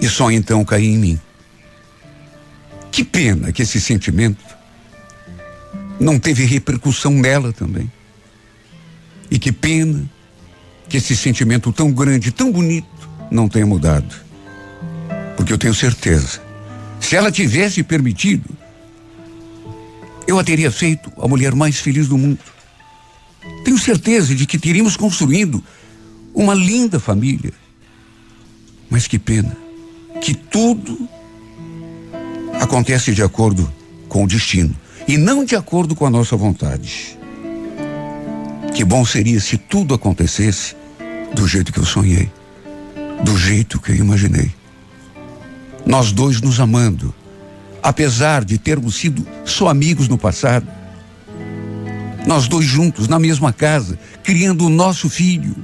E 0.00 0.08
só 0.08 0.30
então 0.30 0.64
caía 0.64 0.88
em 0.88 0.98
mim. 0.98 1.20
Que 2.92 3.02
pena 3.02 3.50
que 3.50 3.62
esse 3.62 3.80
sentimento 3.80 4.45
não 5.98 6.18
teve 6.18 6.44
repercussão 6.44 7.12
nela 7.12 7.52
também. 7.52 7.90
E 9.30 9.38
que 9.38 9.50
pena 9.50 10.08
que 10.88 10.96
esse 10.96 11.16
sentimento 11.16 11.72
tão 11.72 11.92
grande, 11.92 12.30
tão 12.30 12.52
bonito, 12.52 13.08
não 13.30 13.48
tenha 13.48 13.66
mudado. 13.66 14.14
Porque 15.36 15.52
eu 15.52 15.58
tenho 15.58 15.74
certeza 15.74 16.46
se 17.00 17.14
ela 17.14 17.30
tivesse 17.30 17.82
permitido, 17.82 18.50
eu 20.26 20.38
a 20.38 20.44
teria 20.44 20.70
feito 20.70 21.12
a 21.18 21.28
mulher 21.28 21.54
mais 21.54 21.78
feliz 21.78 22.08
do 22.08 22.18
mundo. 22.18 22.40
Tenho 23.64 23.78
certeza 23.78 24.34
de 24.34 24.44
que 24.44 24.58
teríamos 24.58 24.96
construído 24.96 25.62
uma 26.34 26.52
linda 26.52 26.98
família. 26.98 27.52
Mas 28.90 29.06
que 29.06 29.18
pena 29.18 29.56
que 30.20 30.34
tudo 30.34 31.08
acontece 32.60 33.14
de 33.14 33.22
acordo 33.22 33.72
com 34.08 34.24
o 34.24 34.26
destino 34.26 34.74
e 35.06 35.16
não 35.16 35.44
de 35.44 35.56
acordo 35.56 35.94
com 35.94 36.06
a 36.06 36.10
nossa 36.10 36.36
vontade. 36.36 37.18
Que 38.74 38.84
bom 38.84 39.04
seria 39.04 39.40
se 39.40 39.56
tudo 39.56 39.94
acontecesse 39.94 40.76
do 41.34 41.46
jeito 41.46 41.72
que 41.72 41.78
eu 41.78 41.84
sonhei, 41.84 42.30
do 43.22 43.36
jeito 43.38 43.80
que 43.80 43.92
eu 43.92 43.96
imaginei 43.96 44.50
nós 45.86 46.10
dois 46.10 46.40
nos 46.40 46.58
amando, 46.58 47.14
apesar 47.80 48.44
de 48.44 48.58
termos 48.58 48.96
sido 48.96 49.24
só 49.44 49.68
amigos 49.68 50.08
no 50.08 50.18
passado. 50.18 50.66
Nós 52.26 52.48
dois 52.48 52.66
juntos, 52.66 53.06
na 53.06 53.20
mesma 53.20 53.52
casa, 53.52 53.96
criando 54.24 54.66
o 54.66 54.68
nosso 54.68 55.08
filho. 55.08 55.54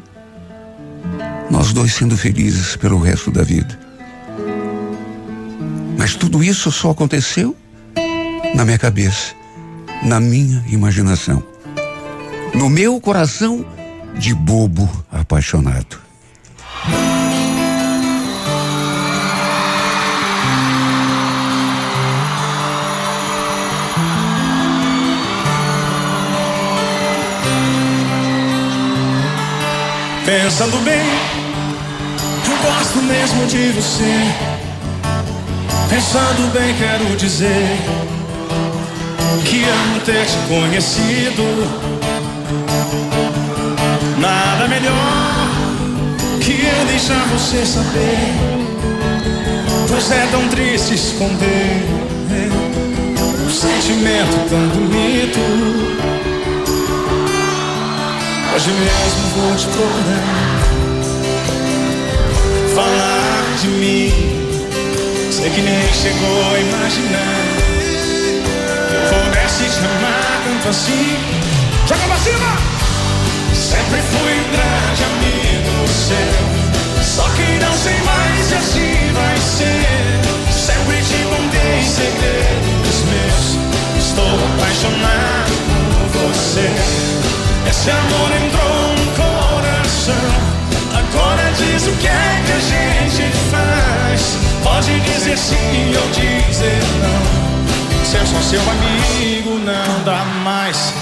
Nós 1.50 1.72
dois 1.72 1.92
sendo 1.92 2.16
felizes 2.16 2.76
pelo 2.76 3.00
resto 3.00 3.32
da 3.32 3.42
vida. 3.42 3.76
Mas 5.98 6.14
tudo 6.14 6.42
isso 6.42 6.70
só 6.70 6.90
aconteceu 6.90 7.56
na 8.54 8.64
minha 8.64 8.78
cabeça, 8.78 9.34
na 10.02 10.20
minha 10.20 10.62
imaginação, 10.68 11.42
no 12.54 12.68
meu 12.68 13.00
coração 13.00 13.64
de 14.14 14.34
bobo 14.34 14.88
apaixonado. 15.10 16.00
Pensando 30.24 30.78
bem, 30.84 31.00
eu 32.48 32.56
gosto 32.62 33.02
mesmo 33.02 33.46
de 33.46 33.72
você. 33.72 34.62
Pensando 35.88 36.52
bem, 36.52 36.74
quero 36.76 37.16
dizer 37.16 37.78
que 39.40 39.64
amo 39.64 40.00
ter 40.00 40.26
te 40.26 40.36
conhecido. 40.48 41.42
Nada 44.18 44.68
melhor 44.68 45.48
que 46.40 46.52
eu 46.52 46.86
deixar 46.86 47.24
você 47.28 47.64
saber. 47.64 48.34
Pois 49.88 50.10
é 50.10 50.26
tão 50.30 50.48
triste 50.48 50.94
esconder 50.94 51.82
um 53.44 53.50
sentimento 53.50 54.48
tão 54.48 54.68
bonito. 54.68 55.82
Hoje 58.54 58.70
mesmo 58.70 59.22
vou 59.34 59.56
te 59.56 59.66
procurar 59.68 60.62
Falar 62.74 63.56
de 63.62 63.68
mim 63.68 64.12
Sei 65.30 65.48
que 65.48 65.62
nem 65.62 65.92
chegou 65.94 66.52
a 66.52 66.58
imaginar 66.60 67.51
se 69.52 69.68
chamar 69.68 70.42
tanto 70.44 70.68
assim. 70.70 71.18
Joga 71.86 72.06
pra 72.06 72.16
cima! 72.16 72.56
Sempre 73.52 74.00
fui 74.00 74.32
um 74.32 74.50
grande 74.50 75.04
amigo 75.04 75.88
seu. 75.88 77.02
Só 77.02 77.28
que 77.36 77.58
não 77.62 77.72
sei 77.74 78.00
mais 78.02 78.46
se 78.46 78.54
assim 78.54 79.12
vai 79.12 79.36
ser. 79.36 80.22
Sempre 80.50 80.96
te 81.02 81.22
contei 81.24 81.82
segredos 81.82 82.98
meus. 83.12 83.58
Estou 83.98 84.34
apaixonado 84.54 85.52
por 85.68 86.20
você. 86.20 86.70
Esse 87.68 87.90
amor 87.90 88.30
entrou 88.32 88.96
no 88.96 89.06
coração. 89.20 90.30
Agora 90.96 91.52
diz 91.58 91.86
o 91.86 91.92
que 91.92 92.08
é 92.08 92.42
que 92.46 92.52
a 92.52 92.60
gente 92.60 93.30
faz. 93.50 94.38
Pode 94.62 94.98
dizer 95.00 95.36
sim 95.36 95.92
ou 95.94 96.08
dizer 96.10 96.82
não. 97.02 97.31
Eu 98.14 98.26
sou 98.26 98.42
seu 98.42 98.60
amigo, 98.60 99.58
não 99.58 100.04
dá 100.04 100.24
mais. 100.44 100.92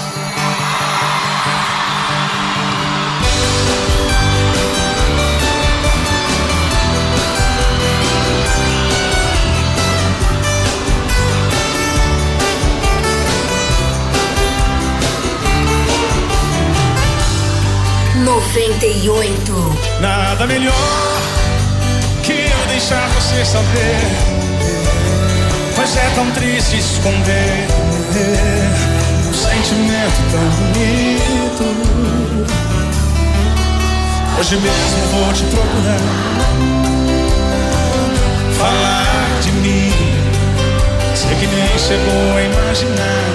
Noventa 18.23 18.85
e 18.85 19.09
oito. 19.09 19.53
Nada 19.99 20.47
melhor 20.47 20.73
que 22.23 22.31
eu 22.31 22.67
deixar 22.67 23.07
você 23.09 23.43
saber. 23.43 24.50
Mas 25.93 26.05
é 26.05 26.09
tão 26.15 26.31
triste 26.31 26.77
esconder 26.77 27.67
um 29.27 29.33
sentimento 29.33 30.21
tão 30.31 30.39
bonito. 30.39 31.65
Hoje 34.39 34.55
mesmo 34.55 35.07
vou 35.11 35.33
te 35.33 35.43
procurar. 35.43 35.99
Falar 38.57 39.41
de 39.41 39.51
mim. 39.51 39.91
Sei 41.13 41.35
que 41.35 41.47
nem 41.47 41.77
chegou 41.77 42.37
a 42.37 42.41
imaginar. 42.41 43.25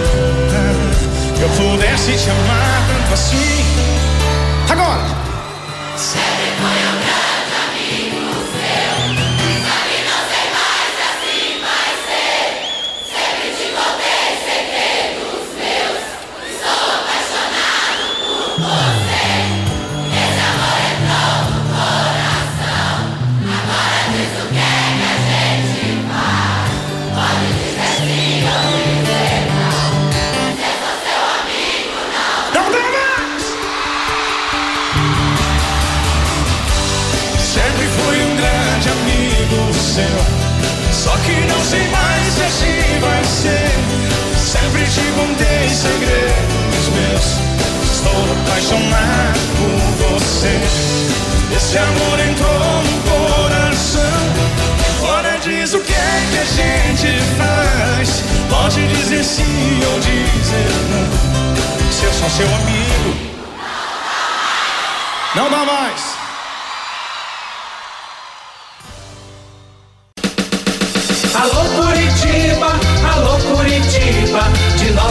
Que 1.37 1.43
eu 1.43 1.51
pudesse 1.51 2.13
te 2.13 2.31
amar 2.31 2.87
tanto 2.89 3.13
assim. 3.13 4.06
Te 44.89 45.01
contei 45.13 45.69
segredos 45.69 46.89
meus. 46.95 47.27
Estou 47.93 48.21
apaixonado 48.33 49.41
por 49.59 50.19
você. 50.19 50.61
Esse 51.57 51.79
amor 51.79 52.21
entrou 52.21 52.83
no 52.83 52.97
coração. 53.11 54.03
Agora 54.99 55.39
diz 55.39 55.75
o 55.75 55.81
que 55.81 55.93
é 55.93 56.27
que 56.31 56.39
a 56.39 56.45
gente 56.45 57.21
faz. 57.37 58.23
Pode 58.49 58.87
dizer 58.89 59.25
sim 59.25 59.81
ou 59.93 60.01
dizer 60.01 60.71
não. 60.91 61.93
Se 61.93 62.05
eu 62.05 62.13
sou 62.13 62.31
seu 62.31 62.47
amigo. 62.47 63.17
Não 65.35 65.51
dá 65.51 65.65
mais. 65.65 66.16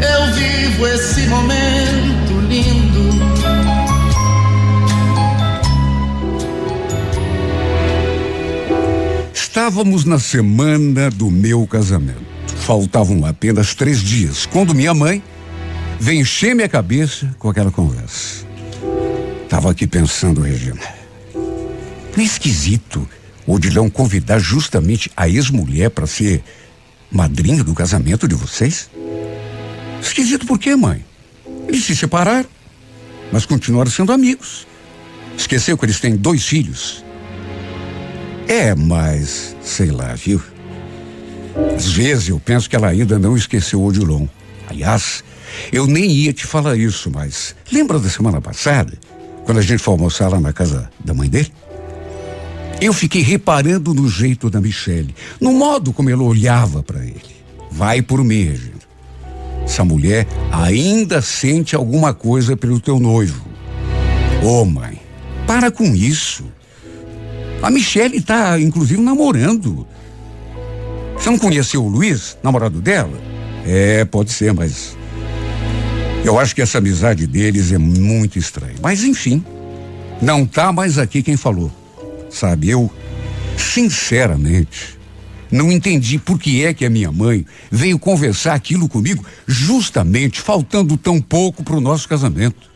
eu 0.00 0.32
vivo 0.34 0.86
esse 0.86 1.26
momento 1.26 2.40
lindo. 2.48 3.08
Estávamos 9.34 10.04
na 10.04 10.18
semana 10.18 11.10
do 11.10 11.30
meu 11.30 11.66
casamento. 11.66 12.26
Faltavam 12.58 13.24
apenas 13.24 13.74
três 13.74 14.00
dias, 14.00 14.46
quando 14.46 14.74
minha 14.74 14.94
mãe 14.94 15.22
veio 15.98 16.20
encher 16.20 16.54
minha 16.54 16.68
cabeça 16.68 17.34
com 17.38 17.48
aquela 17.48 17.70
conversa. 17.70 18.46
Tava 19.48 19.70
aqui 19.70 19.86
pensando, 19.86 20.42
Regina. 20.42 20.80
Não 21.34 22.22
é 22.22 22.22
esquisito 22.22 23.08
o 23.46 23.54
Odilão 23.54 23.88
convidar 23.88 24.38
justamente 24.38 25.10
a 25.16 25.28
ex-mulher 25.28 25.90
para 25.90 26.06
ser 26.06 26.42
madrinha 27.10 27.64
do 27.64 27.74
casamento 27.74 28.28
de 28.28 28.34
vocês? 28.34 28.90
Esquisito 30.00 30.46
por 30.46 30.58
quê, 30.58 30.76
mãe? 30.76 31.04
Eles 31.66 31.84
se 31.84 31.96
separaram, 31.96 32.48
mas 33.32 33.46
continuaram 33.46 33.90
sendo 33.90 34.12
amigos. 34.12 34.66
Esqueceu 35.36 35.76
que 35.76 35.84
eles 35.84 36.00
têm 36.00 36.16
dois 36.16 36.46
filhos? 36.46 37.04
É, 38.46 38.74
mas 38.74 39.56
sei 39.62 39.90
lá, 39.90 40.14
viu? 40.14 40.42
Às 41.76 41.92
vezes 41.92 42.28
eu 42.28 42.40
penso 42.40 42.68
que 42.68 42.76
ela 42.76 42.88
ainda 42.88 43.18
não 43.18 43.36
esqueceu 43.36 43.80
o 43.80 43.86
Odilon. 43.86 44.26
Aliás, 44.68 45.22
eu 45.72 45.86
nem 45.86 46.10
ia 46.10 46.32
te 46.32 46.46
falar 46.46 46.76
isso, 46.76 47.10
mas 47.10 47.54
lembra 47.70 47.98
da 47.98 48.08
semana 48.08 48.40
passada, 48.40 48.98
quando 49.44 49.58
a 49.58 49.62
gente 49.62 49.78
foi 49.78 49.92
almoçar 49.92 50.28
lá 50.28 50.40
na 50.40 50.52
casa 50.52 50.90
da 51.04 51.14
mãe 51.14 51.28
dele? 51.28 51.52
Eu 52.80 52.92
fiquei 52.92 53.22
reparando 53.22 53.92
no 53.92 54.08
jeito 54.08 54.48
da 54.48 54.60
Michelle, 54.60 55.14
no 55.40 55.52
modo 55.52 55.92
como 55.92 56.10
ela 56.10 56.22
olhava 56.22 56.82
para 56.82 57.00
ele. 57.00 57.36
Vai 57.70 58.00
por 58.00 58.22
mim. 58.22 58.58
Essa 59.68 59.84
mulher 59.84 60.26
ainda 60.50 61.20
sente 61.20 61.76
alguma 61.76 62.14
coisa 62.14 62.56
pelo 62.56 62.80
teu 62.80 62.98
noivo. 62.98 63.44
Ô, 64.42 64.64
mãe, 64.64 64.98
para 65.46 65.70
com 65.70 65.94
isso. 65.94 66.46
A 67.62 67.70
Michelle 67.70 68.18
tá, 68.22 68.58
inclusive, 68.58 69.02
namorando. 69.02 69.86
Você 71.14 71.28
não 71.28 71.38
conheceu 71.38 71.84
o 71.84 71.88
Luiz, 71.88 72.38
namorado 72.42 72.80
dela? 72.80 73.12
É, 73.66 74.06
pode 74.06 74.32
ser, 74.32 74.54
mas. 74.54 74.96
Eu 76.24 76.38
acho 76.38 76.54
que 76.54 76.62
essa 76.62 76.78
amizade 76.78 77.26
deles 77.26 77.70
é 77.70 77.76
muito 77.76 78.38
estranha. 78.38 78.76
Mas, 78.80 79.04
enfim, 79.04 79.44
não 80.22 80.46
tá 80.46 80.72
mais 80.72 80.96
aqui 80.96 81.22
quem 81.22 81.36
falou. 81.36 81.70
Sabe, 82.30 82.70
eu, 82.70 82.90
sinceramente, 83.58 84.97
não 85.50 85.72
entendi 85.72 86.18
por 86.18 86.38
que 86.38 86.64
é 86.64 86.74
que 86.74 86.84
a 86.84 86.90
minha 86.90 87.10
mãe 87.10 87.44
veio 87.70 87.98
conversar 87.98 88.54
aquilo 88.54 88.88
comigo, 88.88 89.24
justamente 89.46 90.40
faltando 90.40 90.96
tão 90.96 91.20
pouco 91.20 91.62
para 91.62 91.76
o 91.76 91.80
nosso 91.80 92.08
casamento. 92.08 92.68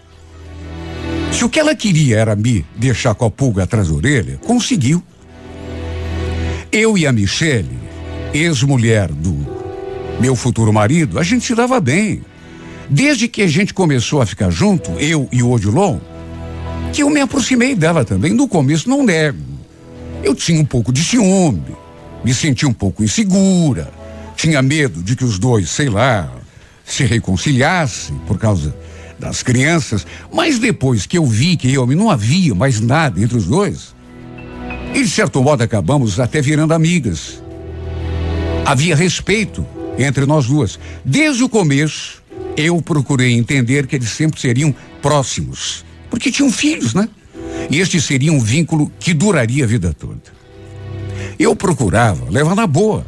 Se 1.32 1.44
o 1.44 1.48
que 1.48 1.58
ela 1.58 1.74
queria 1.74 2.18
era 2.18 2.36
me 2.36 2.64
deixar 2.76 3.14
com 3.14 3.24
a 3.24 3.30
pulga 3.30 3.64
atrás 3.64 3.88
da 3.88 3.94
orelha, 3.94 4.38
conseguiu. 4.44 5.02
Eu 6.70 6.96
e 6.96 7.06
a 7.06 7.12
Michele, 7.12 7.78
ex-mulher 8.32 9.10
do 9.10 9.34
meu 10.20 10.36
futuro 10.36 10.72
marido, 10.72 11.18
a 11.18 11.22
gente 11.22 11.44
se 11.44 11.54
dava 11.54 11.80
bem. 11.80 12.22
Desde 12.88 13.28
que 13.28 13.42
a 13.42 13.46
gente 13.46 13.72
começou 13.72 14.20
a 14.20 14.26
ficar 14.26 14.50
junto, 14.50 14.90
eu 14.92 15.28
e 15.32 15.42
o 15.42 15.50
Odilon, 15.50 15.98
que 16.92 17.02
eu 17.02 17.10
me 17.10 17.20
aproximei 17.20 17.74
dela 17.74 18.04
também. 18.04 18.32
No 18.34 18.46
começo, 18.46 18.88
não 18.88 19.04
nego. 19.04 19.38
Eu 20.22 20.34
tinha 20.34 20.60
um 20.60 20.64
pouco 20.64 20.92
de 20.92 21.02
ciúme, 21.02 21.74
me 22.24 22.32
sentia 22.32 22.68
um 22.68 22.72
pouco 22.72 23.02
insegura, 23.02 23.92
tinha 24.36 24.62
medo 24.62 25.02
de 25.02 25.14
que 25.16 25.24
os 25.24 25.38
dois, 25.38 25.70
sei 25.70 25.88
lá, 25.88 26.30
se 26.84 27.04
reconciliassem 27.04 28.16
por 28.26 28.38
causa 28.38 28.74
das 29.18 29.42
crianças. 29.42 30.06
Mas 30.32 30.58
depois 30.58 31.06
que 31.06 31.16
eu 31.16 31.24
vi 31.24 31.56
que 31.56 31.72
eu 31.72 31.86
não 31.86 32.10
havia 32.10 32.54
mais 32.54 32.80
nada 32.80 33.22
entre 33.22 33.36
os 33.36 33.46
dois, 33.46 33.94
e 34.94 35.02
de 35.02 35.08
certo 35.08 35.42
modo 35.42 35.62
acabamos 35.62 36.20
até 36.20 36.40
virando 36.40 36.74
amigas. 36.74 37.42
Havia 38.64 38.94
respeito 38.94 39.66
entre 39.98 40.26
nós 40.26 40.46
duas. 40.46 40.78
Desde 41.04 41.42
o 41.42 41.48
começo, 41.48 42.22
eu 42.56 42.80
procurei 42.82 43.32
entender 43.32 43.86
que 43.86 43.96
eles 43.96 44.10
sempre 44.10 44.40
seriam 44.40 44.74
próximos, 45.00 45.84
porque 46.10 46.30
tinham 46.30 46.50
filhos, 46.50 46.94
né? 46.94 47.08
E 47.70 47.78
este 47.78 48.00
seria 48.00 48.32
um 48.32 48.40
vínculo 48.40 48.90
que 48.98 49.14
duraria 49.14 49.64
a 49.64 49.66
vida 49.66 49.94
toda. 49.98 50.41
Eu 51.42 51.56
procurava 51.56 52.30
levar 52.30 52.54
na 52.54 52.68
boa. 52.68 53.04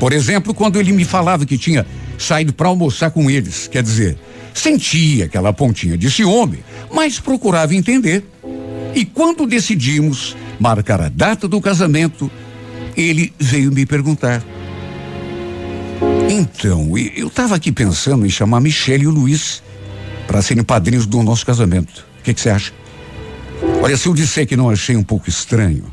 Por 0.00 0.10
exemplo, 0.14 0.54
quando 0.54 0.80
ele 0.80 0.90
me 0.90 1.04
falava 1.04 1.44
que 1.44 1.58
tinha 1.58 1.86
saído 2.18 2.50
para 2.54 2.68
almoçar 2.68 3.10
com 3.10 3.30
eles, 3.30 3.68
quer 3.68 3.82
dizer, 3.82 4.16
sentia 4.54 5.26
aquela 5.26 5.52
pontinha 5.52 5.98
de 5.98 6.10
ciúme, 6.10 6.64
mas 6.90 7.20
procurava 7.20 7.74
entender. 7.74 8.24
E 8.94 9.04
quando 9.04 9.46
decidimos 9.46 10.34
marcar 10.58 10.98
a 10.98 11.10
data 11.10 11.46
do 11.46 11.60
casamento, 11.60 12.30
ele 12.96 13.30
veio 13.38 13.70
me 13.70 13.84
perguntar: 13.84 14.42
Então, 16.30 16.96
eu 16.96 17.26
estava 17.28 17.54
aqui 17.54 17.70
pensando 17.70 18.24
em 18.24 18.30
chamar 18.30 18.60
Michele 18.60 19.04
e 19.04 19.06
o 19.06 19.10
Luiz 19.10 19.62
para 20.26 20.40
serem 20.40 20.64
padrinhos 20.64 21.04
do 21.04 21.22
nosso 21.22 21.44
casamento. 21.44 22.06
O 22.18 22.22
que 22.22 22.32
você 22.32 22.48
acha? 22.48 22.72
Olha, 23.82 23.94
se 23.94 24.08
eu 24.08 24.14
disser 24.14 24.46
que 24.46 24.56
não 24.56 24.70
achei 24.70 24.96
um 24.96 25.04
pouco 25.04 25.28
estranho, 25.28 25.84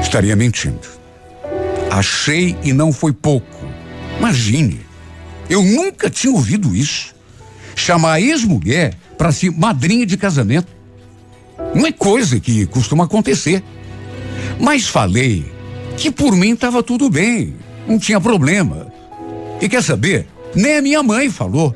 estaria 0.00 0.34
mentindo. 0.36 0.88
Achei 1.90 2.56
e 2.62 2.72
não 2.72 2.92
foi 2.92 3.12
pouco. 3.12 3.66
Imagine, 4.18 4.80
eu 5.48 5.62
nunca 5.62 6.08
tinha 6.08 6.32
ouvido 6.32 6.74
isso. 6.74 7.14
Chamar 7.74 8.14
a 8.14 8.20
ex-mulher 8.20 8.94
para 9.16 9.32
ser 9.32 9.50
madrinha 9.50 10.06
de 10.06 10.16
casamento. 10.16 10.68
Não 11.74 11.86
é 11.86 11.92
coisa 11.92 12.38
que 12.38 12.66
costuma 12.66 13.04
acontecer. 13.04 13.62
Mas 14.58 14.86
falei 14.86 15.50
que 15.96 16.10
por 16.10 16.34
mim 16.34 16.52
estava 16.52 16.82
tudo 16.82 17.10
bem, 17.10 17.54
não 17.86 17.98
tinha 17.98 18.20
problema. 18.20 18.92
E 19.60 19.68
quer 19.68 19.82
saber? 19.82 20.26
Nem 20.54 20.78
a 20.78 20.82
minha 20.82 21.02
mãe 21.02 21.30
falou 21.30 21.74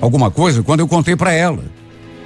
alguma 0.00 0.30
coisa 0.30 0.62
quando 0.62 0.80
eu 0.80 0.88
contei 0.88 1.14
para 1.14 1.32
ela. 1.32 1.62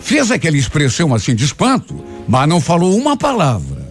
Fez 0.01 0.31
aquela 0.31 0.57
expressão 0.57 1.15
assim 1.15 1.35
de 1.35 1.45
espanto, 1.45 2.05
mas 2.29 2.49
não 2.49 2.61
falou 2.61 2.97
uma 2.97 3.17
palavra. 3.17 3.84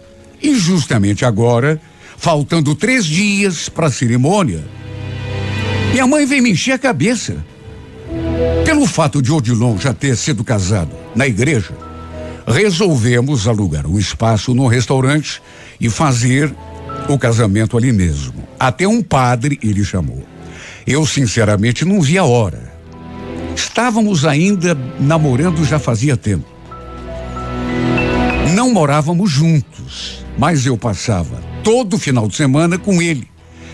E 0.43 0.53
justamente 0.55 1.23
agora, 1.23 1.81
faltando 2.17 2.75
três 2.75 3.05
dias 3.05 3.69
para 3.69 3.87
a 3.87 3.91
cerimônia, 3.91 4.61
minha 5.93 6.05
mãe 6.05 6.25
veio 6.25 6.43
me 6.43 6.51
encher 6.51 6.73
a 6.73 6.77
cabeça. 6.77 7.37
Pelo 8.65 8.85
fato 8.85 9.21
de 9.21 9.31
Odilon 9.31 9.77
já 9.77 9.93
ter 9.93 10.17
sido 10.17 10.43
casado 10.43 10.91
na 11.15 11.25
igreja, 11.25 11.71
resolvemos 12.45 13.47
alugar 13.47 13.87
um 13.87 13.97
espaço 13.97 14.53
no 14.53 14.67
restaurante 14.67 15.41
e 15.79 15.89
fazer 15.89 16.53
o 17.07 17.17
casamento 17.17 17.77
ali 17.77 17.93
mesmo. 17.93 18.47
Até 18.59 18.85
um 18.85 19.01
padre 19.01 19.57
ele 19.63 19.83
chamou. 19.85 20.23
Eu, 20.85 21.05
sinceramente, 21.05 21.85
não 21.85 22.01
vi 22.01 22.17
a 22.17 22.25
hora. 22.25 22.73
Estávamos 23.55 24.25
ainda 24.25 24.77
namorando 24.99 25.63
já 25.63 25.79
fazia 25.79 26.17
tempo. 26.17 26.51
Não 28.53 28.71
morávamos 28.71 29.31
juntos, 29.31 30.22
mas 30.37 30.65
eu 30.65 30.77
passava 30.77 31.41
todo 31.63 31.97
final 31.97 32.27
de 32.27 32.35
semana 32.35 32.77
com 32.77 33.01
ele. 33.01 33.27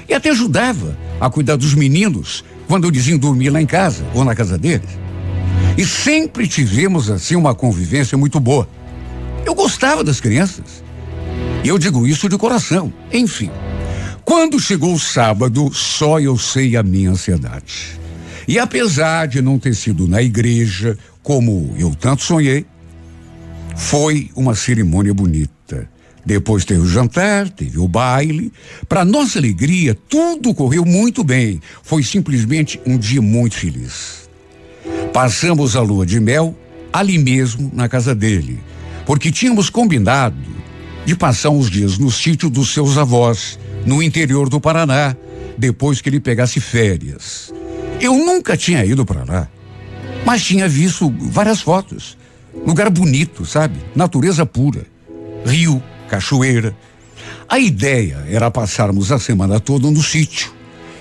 E 0.07 0.13
até 0.13 0.29
ajudava 0.29 0.97
a 1.19 1.29
cuidar 1.29 1.55
dos 1.55 1.73
meninos 1.73 2.43
quando 2.67 2.87
eles 2.87 3.07
iam 3.07 3.17
dormir 3.17 3.49
lá 3.49 3.61
em 3.61 3.65
casa 3.65 4.05
ou 4.13 4.23
na 4.23 4.35
casa 4.35 4.57
deles. 4.57 4.89
E 5.77 5.85
sempre 5.85 6.47
tivemos 6.47 7.09
assim 7.09 7.35
uma 7.35 7.55
convivência 7.55 8.17
muito 8.17 8.39
boa. 8.39 8.67
Eu 9.45 9.55
gostava 9.55 10.03
das 10.03 10.19
crianças. 10.19 10.83
E 11.63 11.67
eu 11.67 11.77
digo 11.77 12.07
isso 12.07 12.27
de 12.27 12.37
coração. 12.37 12.91
Enfim, 13.11 13.49
quando 14.25 14.59
chegou 14.59 14.93
o 14.93 14.99
sábado, 14.99 15.71
só 15.73 16.19
eu 16.19 16.37
sei 16.37 16.75
a 16.75 16.83
minha 16.83 17.11
ansiedade. 17.11 17.99
E 18.47 18.57
apesar 18.57 19.27
de 19.27 19.41
não 19.41 19.59
ter 19.59 19.75
sido 19.75 20.07
na 20.07 20.21
igreja, 20.21 20.97
como 21.21 21.73
eu 21.77 21.93
tanto 21.95 22.23
sonhei, 22.23 22.65
foi 23.75 24.29
uma 24.35 24.55
cerimônia 24.55 25.13
bonita. 25.13 25.89
Depois 26.29 26.63
teve 26.63 26.81
o 26.81 26.85
jantar, 26.85 27.49
teve 27.49 27.79
o 27.79 27.87
baile. 27.87 28.53
Para 28.87 29.03
nossa 29.03 29.39
alegria, 29.39 29.97
tudo 30.07 30.53
correu 30.53 30.85
muito 30.85 31.23
bem. 31.23 31.59
Foi 31.81 32.03
simplesmente 32.03 32.79
um 32.85 32.99
dia 32.99 33.19
muito 33.19 33.55
feliz. 33.55 34.29
Passamos 35.11 35.75
a 35.75 35.81
lua 35.81 36.05
de 36.05 36.19
mel 36.19 36.55
ali 36.93 37.17
mesmo 37.17 37.71
na 37.73 37.89
casa 37.89 38.13
dele, 38.13 38.59
porque 39.07 39.31
tínhamos 39.31 39.71
combinado 39.71 40.37
de 41.03 41.15
passar 41.15 41.49
uns 41.49 41.67
dias 41.67 41.97
no 41.97 42.11
sítio 42.11 42.47
dos 42.47 42.71
seus 42.75 42.95
avós, 42.95 43.57
no 43.83 44.03
interior 44.03 44.49
do 44.49 44.61
Paraná, 44.61 45.15
depois 45.57 45.99
que 45.99 46.09
ele 46.09 46.19
pegasse 46.19 46.59
férias. 46.59 47.51
Eu 47.99 48.13
nunca 48.13 48.55
tinha 48.55 48.85
ido 48.85 49.03
para 49.03 49.23
lá, 49.23 49.49
mas 50.23 50.43
tinha 50.43 50.69
visto 50.69 51.11
várias 51.19 51.59
fotos. 51.59 52.15
Lugar 52.67 52.87
bonito, 52.91 53.47
sabe? 53.47 53.79
Natureza 53.95 54.45
pura. 54.45 54.85
Rio, 55.43 55.81
cachoeira. 56.09 56.75
A 57.47 57.59
ideia 57.59 58.25
era 58.29 58.51
passarmos 58.51 59.11
a 59.11 59.19
semana 59.19 59.59
toda 59.59 59.89
no 59.89 60.03
sítio. 60.03 60.51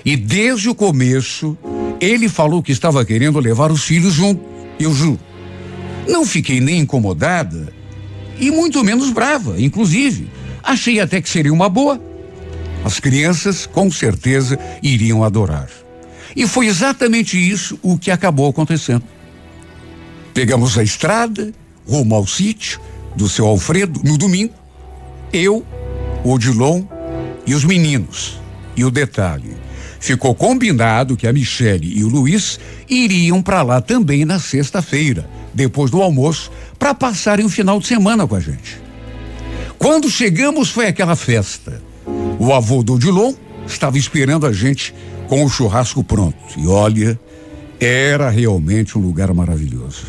E 0.05 0.15
desde 0.15 0.69
o 0.69 0.75
começo, 0.75 1.57
ele 1.99 2.29
falou 2.29 2.63
que 2.63 2.71
estava 2.71 3.03
querendo 3.03 3.39
levar 3.39 3.71
os 3.71 3.83
filhos 3.83 4.13
junto. 4.13 4.41
Eu 4.79 4.93
juro. 4.93 5.19
Não 6.07 6.25
fiquei 6.25 6.61
nem 6.61 6.79
incomodada 6.79 7.73
e 8.39 8.49
muito 8.49 8.83
menos 8.83 9.11
brava, 9.11 9.59
inclusive. 9.61 10.29
Achei 10.63 10.99
até 10.99 11.21
que 11.21 11.29
seria 11.29 11.53
uma 11.53 11.67
boa. 11.67 12.01
As 12.83 12.99
crianças, 12.99 13.65
com 13.65 13.91
certeza, 13.91 14.57
iriam 14.81 15.23
adorar. 15.23 15.67
E 16.35 16.47
foi 16.47 16.67
exatamente 16.67 17.37
isso 17.37 17.77
o 17.81 17.97
que 17.97 18.09
acabou 18.09 18.49
acontecendo. 18.49 19.03
Pegamos 20.33 20.77
a 20.77 20.83
estrada, 20.83 21.51
rumo 21.85 22.15
ao 22.15 22.25
sítio 22.25 22.79
do 23.15 23.27
seu 23.27 23.45
Alfredo, 23.45 24.01
no 24.03 24.17
domingo. 24.17 24.53
Eu, 25.31 25.65
o 26.23 26.31
Odilon 26.31 26.83
e 27.45 27.53
os 27.53 27.63
meninos. 27.63 28.39
E 28.75 28.83
o 28.83 28.91
detalhe: 28.91 29.55
ficou 29.99 30.33
combinado 30.33 31.17
que 31.17 31.27
a 31.27 31.33
Michele 31.33 31.97
e 31.97 32.03
o 32.03 32.07
Luiz 32.07 32.59
iriam 32.89 33.41
para 33.41 33.61
lá 33.61 33.81
também 33.81 34.25
na 34.25 34.39
sexta-feira, 34.39 35.29
depois 35.53 35.91
do 35.91 36.01
almoço, 36.01 36.51
para 36.77 36.93
passarem 36.93 37.45
o 37.45 37.49
final 37.49 37.79
de 37.79 37.87
semana 37.87 38.27
com 38.27 38.35
a 38.35 38.39
gente. 38.39 38.79
Quando 39.77 40.09
chegamos, 40.09 40.69
foi 40.69 40.87
aquela 40.87 41.15
festa. 41.15 41.81
O 42.39 42.53
avô 42.53 42.83
do 42.83 42.95
Odilon 42.95 43.33
estava 43.65 43.97
esperando 43.97 44.45
a 44.45 44.51
gente 44.51 44.93
com 45.27 45.43
o 45.43 45.49
churrasco 45.49 46.03
pronto. 46.03 46.37
E 46.57 46.67
olha, 46.67 47.19
era 47.79 48.29
realmente 48.29 48.97
um 48.97 49.01
lugar 49.01 49.33
maravilhoso. 49.33 50.07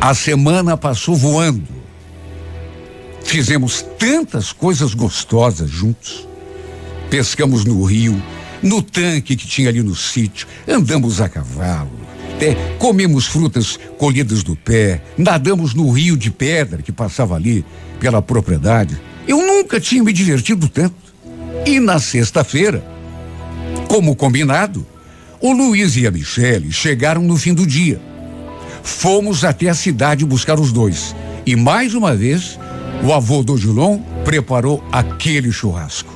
A 0.00 0.14
semana 0.14 0.76
passou 0.76 1.16
voando. 1.16 1.73
Fizemos 3.24 3.84
tantas 3.98 4.52
coisas 4.52 4.94
gostosas 4.94 5.70
juntos. 5.70 6.28
Pescamos 7.10 7.64
no 7.64 7.82
rio, 7.84 8.20
no 8.62 8.80
tanque 8.80 9.36
que 9.36 9.46
tinha 9.46 9.68
ali 9.68 9.82
no 9.82 9.94
sítio, 9.94 10.46
andamos 10.66 11.20
a 11.20 11.28
cavalo, 11.28 11.90
até 12.34 12.54
comemos 12.78 13.26
frutas 13.26 13.78
colhidas 13.98 14.42
do 14.42 14.56
pé, 14.56 15.02
nadamos 15.16 15.74
no 15.74 15.90
rio 15.90 16.16
de 16.16 16.30
pedra 16.30 16.82
que 16.82 16.90
passava 16.90 17.36
ali 17.36 17.64
pela 18.00 18.20
propriedade. 18.20 19.00
Eu 19.26 19.38
nunca 19.38 19.80
tinha 19.80 20.02
me 20.02 20.12
divertido 20.12 20.68
tanto. 20.68 20.94
E 21.66 21.80
na 21.80 21.98
sexta-feira, 21.98 22.84
como 23.88 24.16
combinado, 24.16 24.86
o 25.40 25.52
Luiz 25.52 25.96
e 25.96 26.06
a 26.06 26.10
Michele 26.10 26.72
chegaram 26.72 27.22
no 27.22 27.36
fim 27.36 27.54
do 27.54 27.66
dia. 27.66 28.00
Fomos 28.82 29.44
até 29.44 29.68
a 29.68 29.74
cidade 29.74 30.24
buscar 30.24 30.58
os 30.58 30.72
dois. 30.72 31.14
E 31.46 31.56
mais 31.56 31.94
uma 31.94 32.14
vez, 32.14 32.58
o 33.04 33.12
avô 33.12 33.42
do 33.42 33.56
Gilon 33.58 33.98
preparou 34.24 34.82
aquele 34.90 35.52
churrasco. 35.52 36.12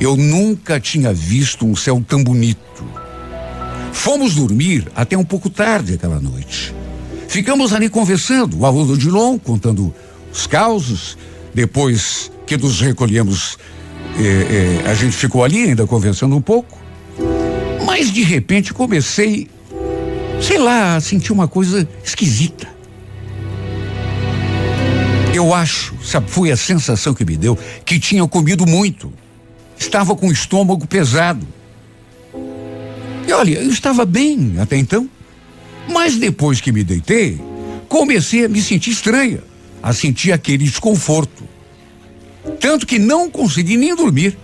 Eu 0.00 0.16
nunca 0.16 0.78
tinha 0.78 1.12
visto 1.12 1.66
um 1.66 1.74
céu 1.74 2.02
tão 2.06 2.22
bonito. 2.22 2.84
Fomos 3.92 4.36
dormir 4.36 4.86
até 4.94 5.18
um 5.18 5.24
pouco 5.24 5.50
tarde 5.50 5.94
aquela 5.94 6.20
noite. 6.20 6.72
Ficamos 7.26 7.72
ali 7.72 7.88
conversando, 7.88 8.60
o 8.60 8.64
avô 8.64 8.84
do 8.84 8.96
Dilon 8.96 9.38
contando 9.38 9.92
os 10.32 10.46
causos. 10.46 11.18
Depois 11.52 12.30
que 12.46 12.56
nos 12.56 12.80
recolhemos, 12.80 13.58
eh, 14.16 14.82
eh, 14.84 14.90
a 14.90 14.94
gente 14.94 15.16
ficou 15.16 15.42
ali 15.42 15.64
ainda 15.64 15.84
conversando 15.84 16.36
um 16.36 16.40
pouco. 16.40 16.78
Mas 17.84 18.12
de 18.12 18.22
repente 18.22 18.72
comecei, 18.72 19.48
sei 20.40 20.58
lá, 20.58 20.94
a 20.94 21.00
sentir 21.00 21.32
uma 21.32 21.48
coisa 21.48 21.88
esquisita. 22.04 22.73
Eu 25.44 25.52
acho, 25.52 25.94
sabe, 26.02 26.30
foi 26.30 26.50
a 26.50 26.56
sensação 26.56 27.12
que 27.12 27.22
me 27.22 27.36
deu 27.36 27.58
que 27.84 28.00
tinha 28.00 28.26
comido 28.26 28.66
muito. 28.66 29.12
Estava 29.78 30.16
com 30.16 30.28
o 30.28 30.32
estômago 30.32 30.86
pesado. 30.86 31.46
E 33.28 33.30
olha, 33.30 33.58
eu 33.58 33.68
estava 33.68 34.06
bem 34.06 34.54
até 34.58 34.78
então. 34.78 35.06
Mas 35.86 36.16
depois 36.16 36.62
que 36.62 36.72
me 36.72 36.82
deitei, 36.82 37.38
comecei 37.90 38.46
a 38.46 38.48
me 38.48 38.62
sentir 38.62 38.92
estranha, 38.92 39.44
a 39.82 39.92
sentir 39.92 40.32
aquele 40.32 40.64
desconforto. 40.64 41.44
Tanto 42.58 42.86
que 42.86 42.98
não 42.98 43.28
consegui 43.28 43.76
nem 43.76 43.94
dormir. 43.94 44.38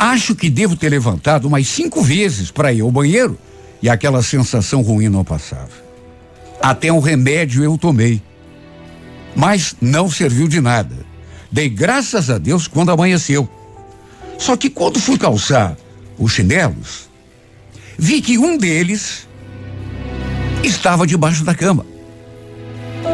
Acho 0.00 0.34
que 0.34 0.50
devo 0.50 0.74
ter 0.74 0.88
levantado 0.88 1.46
umas 1.46 1.68
cinco 1.68 2.02
vezes 2.02 2.50
para 2.50 2.72
ir 2.72 2.80
ao 2.80 2.90
banheiro 2.90 3.38
e 3.80 3.88
aquela 3.88 4.20
sensação 4.20 4.82
ruim 4.82 5.08
não 5.08 5.22
passava. 5.22 5.70
Até 6.60 6.92
um 6.92 6.98
remédio 6.98 7.62
eu 7.62 7.78
tomei. 7.78 8.20
Mas 9.34 9.74
não 9.80 10.10
serviu 10.10 10.48
de 10.48 10.60
nada. 10.60 10.94
Dei 11.50 11.68
graças 11.68 12.30
a 12.30 12.38
Deus 12.38 12.66
quando 12.66 12.90
amanheceu. 12.90 13.48
Só 14.38 14.56
que 14.56 14.68
quando 14.68 14.98
fui 14.98 15.16
calçar 15.16 15.76
os 16.18 16.32
chinelos, 16.32 17.08
vi 17.98 18.20
que 18.20 18.38
um 18.38 18.56
deles 18.56 19.28
estava 20.62 21.06
debaixo 21.06 21.44
da 21.44 21.54
cama. 21.54 21.86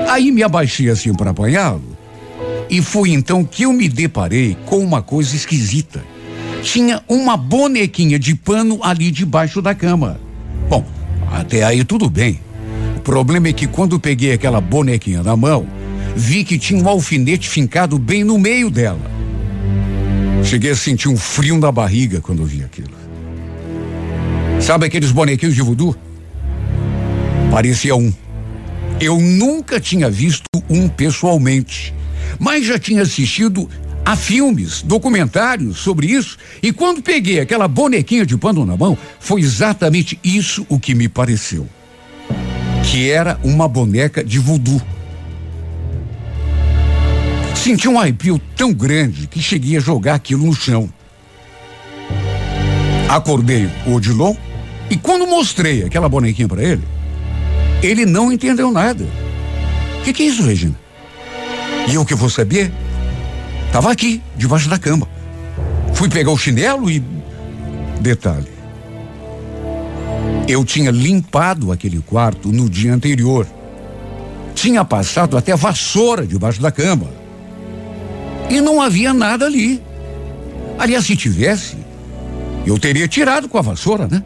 Aí 0.09 0.31
me 0.31 0.43
abaixei 0.43 0.89
assim 0.89 1.13
para 1.15 1.31
apanhá-lo 1.31 1.97
e 2.69 2.81
foi 2.81 3.11
então 3.11 3.45
que 3.45 3.65
eu 3.65 3.73
me 3.73 3.89
deparei 3.89 4.57
com 4.67 4.79
uma 4.79 5.03
coisa 5.03 5.35
esquisita. 5.35 6.03
Tinha 6.63 7.03
uma 7.09 7.37
bonequinha 7.37 8.19
de 8.19 8.35
pano 8.35 8.79
ali 8.83 9.11
debaixo 9.11 9.61
da 9.61 9.75
cama. 9.75 10.21
Bom, 10.69 10.85
até 11.33 11.65
aí 11.65 11.85
tudo 11.85 12.09
bem. 12.09 12.41
O 12.97 13.01
problema 13.01 13.49
é 13.49 13.53
que 13.53 13.67
quando 13.67 13.99
peguei 13.99 14.33
aquela 14.33 14.61
bonequinha 14.61 15.23
na 15.23 15.35
mão, 15.35 15.67
vi 16.21 16.45
que 16.45 16.59
tinha 16.59 16.83
um 16.83 16.87
alfinete 16.87 17.49
fincado 17.49 17.99
bem 17.99 18.23
no 18.23 18.39
meio 18.39 18.71
dela. 18.71 19.01
Cheguei 20.45 20.71
a 20.71 20.77
sentir 20.77 21.09
um 21.09 21.17
frio 21.17 21.59
na 21.59 21.73
barriga 21.73 22.21
quando 22.21 22.45
vi 22.45 22.63
aquilo. 22.63 22.91
Sabe 24.61 24.85
aqueles 24.85 25.11
bonequinhos 25.11 25.55
de 25.55 25.63
voodoo? 25.63 25.97
Parecia 27.51 27.97
um. 27.97 28.13
Eu 29.01 29.19
nunca 29.19 29.81
tinha 29.81 30.11
visto 30.11 30.45
um 30.69 30.89
pessoalmente, 30.89 31.95
mas 32.39 32.67
já 32.67 32.79
tinha 32.79 33.01
assistido 33.01 33.69
a 34.05 34.15
filmes, 34.15 34.83
documentários 34.83 35.79
sobre 35.79 36.09
isso, 36.09 36.37
e 36.63 36.71
quando 36.71 37.03
peguei 37.03 37.41
aquela 37.41 37.67
bonequinha 37.67 38.27
de 38.27 38.37
pano 38.37 38.67
na 38.67 38.77
mão, 38.77 38.97
foi 39.19 39.41
exatamente 39.41 40.19
isso 40.23 40.67
o 40.69 40.79
que 40.79 40.95
me 40.95 41.09
pareceu. 41.09 41.67
Que 42.91 43.11
era 43.11 43.41
uma 43.43 43.67
boneca 43.67 44.23
de 44.23 44.39
voodoo. 44.39 44.83
Senti 47.63 47.87
um 47.87 48.01
arrepio 48.01 48.41
tão 48.57 48.73
grande 48.73 49.27
que 49.27 49.39
cheguei 49.39 49.77
a 49.77 49.81
jogar 49.81 50.15
aquilo 50.15 50.47
no 50.47 50.55
chão. 50.55 50.89
Acordei 53.07 53.69
o 53.87 53.97
Odilon 53.97 54.35
e 54.89 54.97
quando 54.97 55.27
mostrei 55.27 55.85
aquela 55.85 56.09
bonequinha 56.09 56.49
para 56.49 56.63
ele, 56.63 56.83
ele 57.83 58.07
não 58.07 58.33
entendeu 58.33 58.73
nada. 58.73 59.07
O 59.99 60.03
que, 60.03 60.15
que 60.15 60.23
é 60.23 60.27
isso, 60.27 60.43
Regina? 60.43 60.75
E 61.87 61.97
eu 61.97 62.05
que 62.07 62.15
vou 62.15 62.31
saber? 62.31 62.73
Tava 63.71 63.93
aqui, 63.93 64.23
debaixo 64.39 64.71
da 64.71 64.79
cama. 64.79 65.07
Fui 65.93 66.09
pegar 66.09 66.31
o 66.31 66.39
chinelo 66.39 66.91
e. 66.91 67.05
Detalhe. 68.01 68.49
Eu 70.49 70.65
tinha 70.65 70.91
limpado 70.91 71.71
aquele 71.71 72.01
quarto 72.01 72.51
no 72.51 72.71
dia 72.71 72.95
anterior. 72.95 73.47
Tinha 74.55 74.83
passado 74.83 75.37
até 75.37 75.55
vassoura 75.55 76.27
debaixo 76.27 76.63
da 76.63 76.73
cama. 76.73 77.20
E 78.51 78.61
não 78.61 78.83
havia 78.83 79.15
nada 79.15 79.47
ali. 79.47 79.81
Aliás, 80.77 81.07
se 81.07 81.15
tivesse, 81.15 81.77
eu 82.67 82.79
teria 82.79 83.07
tirado 83.07 83.49
com 83.49 83.57
a 83.57 83.63
vassoura, 83.63 84.09
né? 84.09 84.23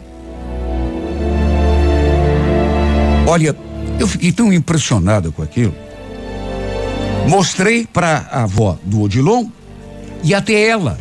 Olha, 3.26 3.54
eu 3.98 4.08
fiquei 4.08 4.32
tão 4.32 4.52
impressionada 4.52 5.30
com 5.30 5.42
aquilo. 5.42 5.74
Mostrei 7.28 7.86
para 7.86 8.26
a 8.30 8.42
avó 8.42 8.78
do 8.82 9.02
Odilon 9.02 9.46
e 10.22 10.34
até 10.34 10.68
ela 10.68 10.98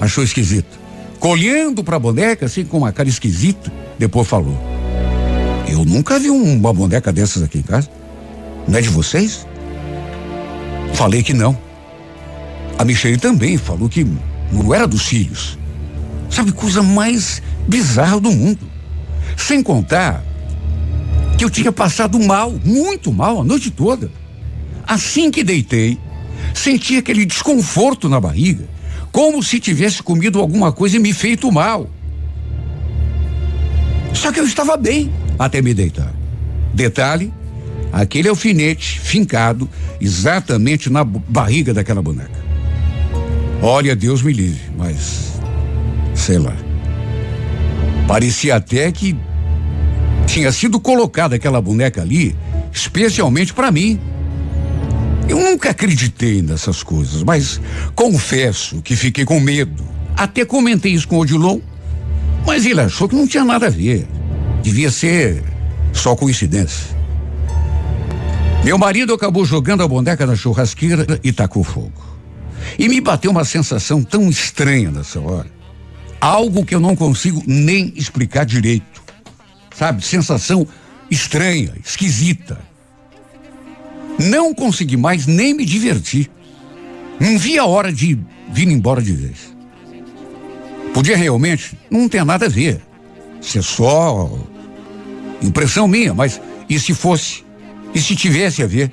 achou 0.00 0.22
esquisito. 0.22 0.78
Colhendo 1.18 1.82
para 1.82 1.96
a 1.96 1.98
boneca, 1.98 2.46
assim, 2.46 2.64
com 2.64 2.78
uma 2.78 2.92
cara 2.92 3.08
esquisita, 3.08 3.72
depois 3.98 4.28
falou: 4.28 4.58
Eu 5.66 5.84
nunca 5.84 6.18
vi 6.18 6.30
uma 6.30 6.72
boneca 6.72 7.12
dessas 7.12 7.42
aqui 7.42 7.58
em 7.58 7.62
casa. 7.62 7.88
Não 8.68 8.78
é 8.78 8.82
de 8.82 8.88
vocês? 8.88 9.46
Falei 10.94 11.22
que 11.22 11.32
não. 11.32 11.63
A 12.78 12.84
Michelle 12.84 13.16
também 13.16 13.56
falou 13.56 13.88
que 13.88 14.06
não 14.52 14.74
era 14.74 14.86
dos 14.86 15.06
filhos. 15.06 15.58
Sabe, 16.30 16.52
coisa 16.52 16.82
mais 16.82 17.40
bizarra 17.68 18.20
do 18.20 18.30
mundo. 18.30 18.68
Sem 19.36 19.62
contar 19.62 20.22
que 21.38 21.44
eu 21.44 21.50
tinha 21.50 21.72
passado 21.72 22.18
mal, 22.18 22.52
muito 22.64 23.12
mal, 23.12 23.40
a 23.40 23.44
noite 23.44 23.70
toda. 23.70 24.10
Assim 24.86 25.30
que 25.30 25.42
deitei, 25.42 25.98
senti 26.52 26.96
aquele 26.96 27.24
desconforto 27.24 28.08
na 28.08 28.20
barriga, 28.20 28.64
como 29.10 29.42
se 29.42 29.60
tivesse 29.60 30.02
comido 30.02 30.40
alguma 30.40 30.72
coisa 30.72 30.96
e 30.96 31.00
me 31.00 31.12
feito 31.12 31.50
mal. 31.50 31.88
Só 34.12 34.30
que 34.30 34.40
eu 34.40 34.44
estava 34.44 34.76
bem 34.76 35.12
até 35.38 35.62
me 35.62 35.74
deitar. 35.74 36.12
Detalhe: 36.72 37.32
aquele 37.92 38.28
alfinete 38.28 39.00
fincado 39.00 39.68
exatamente 40.00 40.90
na 40.90 41.04
barriga 41.04 41.72
daquela 41.72 42.02
boneca. 42.02 42.44
Olha, 43.62 43.96
Deus 43.96 44.22
me 44.22 44.32
livre, 44.32 44.60
mas 44.76 45.40
sei 46.14 46.38
lá. 46.38 46.56
Parecia 48.06 48.56
até 48.56 48.90
que 48.92 49.16
tinha 50.26 50.52
sido 50.52 50.78
colocada 50.78 51.36
aquela 51.36 51.60
boneca 51.60 52.02
ali 52.02 52.36
especialmente 52.74 53.54
para 53.54 53.70
mim. 53.70 53.98
Eu 55.28 55.38
nunca 55.38 55.70
acreditei 55.70 56.42
nessas 56.42 56.82
coisas, 56.82 57.22
mas 57.22 57.60
confesso 57.94 58.82
que 58.82 58.96
fiquei 58.96 59.24
com 59.24 59.40
medo. 59.40 59.84
Até 60.16 60.44
comentei 60.44 60.92
isso 60.92 61.08
com 61.08 61.16
o 61.16 61.20
Odilon, 61.20 61.60
mas 62.44 62.66
ele 62.66 62.80
achou 62.80 63.08
que 63.08 63.16
não 63.16 63.26
tinha 63.26 63.44
nada 63.44 63.68
a 63.68 63.70
ver. 63.70 64.06
Devia 64.62 64.90
ser 64.90 65.42
só 65.92 66.14
coincidência. 66.14 66.94
Meu 68.64 68.76
marido 68.76 69.14
acabou 69.14 69.44
jogando 69.44 69.82
a 69.82 69.88
boneca 69.88 70.26
na 70.26 70.34
churrasqueira 70.34 71.20
e 71.22 71.32
tacou 71.32 71.62
fogo. 71.62 72.13
E 72.78 72.88
me 72.88 73.00
bateu 73.00 73.30
uma 73.30 73.44
sensação 73.44 74.02
tão 74.02 74.28
estranha 74.28 74.90
nessa 74.90 75.20
hora. 75.20 75.50
Algo 76.20 76.64
que 76.64 76.74
eu 76.74 76.80
não 76.80 76.96
consigo 76.96 77.42
nem 77.46 77.92
explicar 77.96 78.44
direito. 78.44 79.02
Sabe? 79.76 80.04
Sensação 80.04 80.66
estranha, 81.10 81.74
esquisita. 81.84 82.58
Não 84.18 84.54
consegui 84.54 84.96
mais 84.96 85.26
nem 85.26 85.54
me 85.54 85.64
divertir. 85.64 86.30
Não 87.20 87.38
vi 87.38 87.58
a 87.58 87.64
hora 87.64 87.92
de 87.92 88.18
vir 88.52 88.68
embora 88.68 89.02
de 89.02 89.12
vez. 89.12 89.54
Podia 90.92 91.16
realmente 91.16 91.76
não 91.90 92.08
ter 92.08 92.24
nada 92.24 92.46
a 92.46 92.48
ver. 92.48 92.80
Ser 93.40 93.62
só 93.62 94.30
impressão 95.42 95.86
minha, 95.86 96.14
mas 96.14 96.40
e 96.68 96.78
se 96.78 96.94
fosse? 96.94 97.44
E 97.94 98.00
se 98.00 98.16
tivesse 98.16 98.62
a 98.62 98.66
ver? 98.66 98.92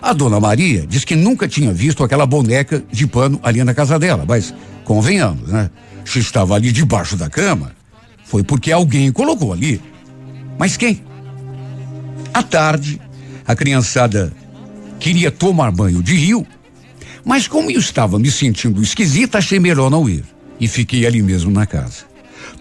A 0.00 0.12
dona 0.12 0.38
Maria 0.38 0.86
diz 0.86 1.04
que 1.04 1.14
nunca 1.14 1.48
tinha 1.48 1.72
visto 1.72 2.04
aquela 2.04 2.26
boneca 2.26 2.82
de 2.90 3.06
pano 3.06 3.40
ali 3.42 3.62
na 3.64 3.74
casa 3.74 3.98
dela, 3.98 4.24
mas 4.26 4.54
convenhamos, 4.84 5.48
né? 5.50 5.70
Se 6.04 6.18
estava 6.18 6.54
ali 6.54 6.70
debaixo 6.70 7.16
da 7.16 7.28
cama, 7.28 7.72
foi 8.24 8.42
porque 8.42 8.70
alguém 8.70 9.10
colocou 9.10 9.52
ali. 9.52 9.80
Mas 10.58 10.76
quem? 10.76 11.02
À 12.32 12.42
tarde, 12.42 13.00
a 13.46 13.54
criançada 13.54 14.32
queria 14.98 15.30
tomar 15.30 15.70
banho 15.70 16.02
de 16.02 16.14
rio, 16.14 16.46
mas 17.24 17.48
como 17.48 17.70
eu 17.70 17.80
estava 17.80 18.18
me 18.18 18.30
sentindo 18.30 18.80
esquisita, 18.82 19.38
achei 19.38 19.58
melhor 19.58 19.90
não 19.90 20.08
ir. 20.08 20.24
E 20.60 20.68
fiquei 20.68 21.04
ali 21.04 21.22
mesmo 21.22 21.50
na 21.50 21.66
casa. 21.66 22.04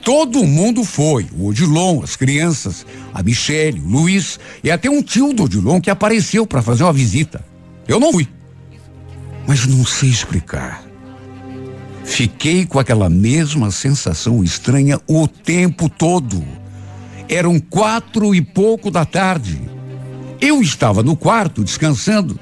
Todo 0.04 0.44
mundo 0.44 0.84
foi, 0.84 1.28
o 1.38 1.48
Odilon, 1.48 2.02
as 2.04 2.16
crianças, 2.16 2.86
a 3.14 3.24
Michele, 3.24 3.80
o 3.80 3.88
Luiz 3.88 4.40
e 4.64 4.70
até 4.70 4.90
um 4.90 5.02
tio 5.02 5.34
do 5.34 5.44
Odilon 5.44 5.82
que 5.82 5.90
apareceu 5.90 6.46
para 6.46 6.62
fazer 6.62 6.84
uma 6.84 6.94
visita. 6.94 7.44
Eu 7.88 8.00
não 8.00 8.12
fui. 8.12 8.28
Mas 9.48 9.66
não 9.66 9.86
sei 9.86 10.10
explicar. 10.10 10.84
Fiquei 12.04 12.66
com 12.66 12.80
aquela 12.80 13.10
mesma 13.10 13.72
sensação 13.72 14.44
estranha 14.44 15.00
o 15.08 15.28
tempo 15.28 15.90
todo. 15.90 16.46
Eram 17.28 17.60
quatro 17.60 18.34
e 18.36 18.42
pouco 18.42 18.92
da 18.92 19.06
tarde. 19.06 19.60
Eu 20.40 20.62
estava 20.62 21.02
no 21.02 21.16
quarto 21.16 21.64
descansando 21.64 22.40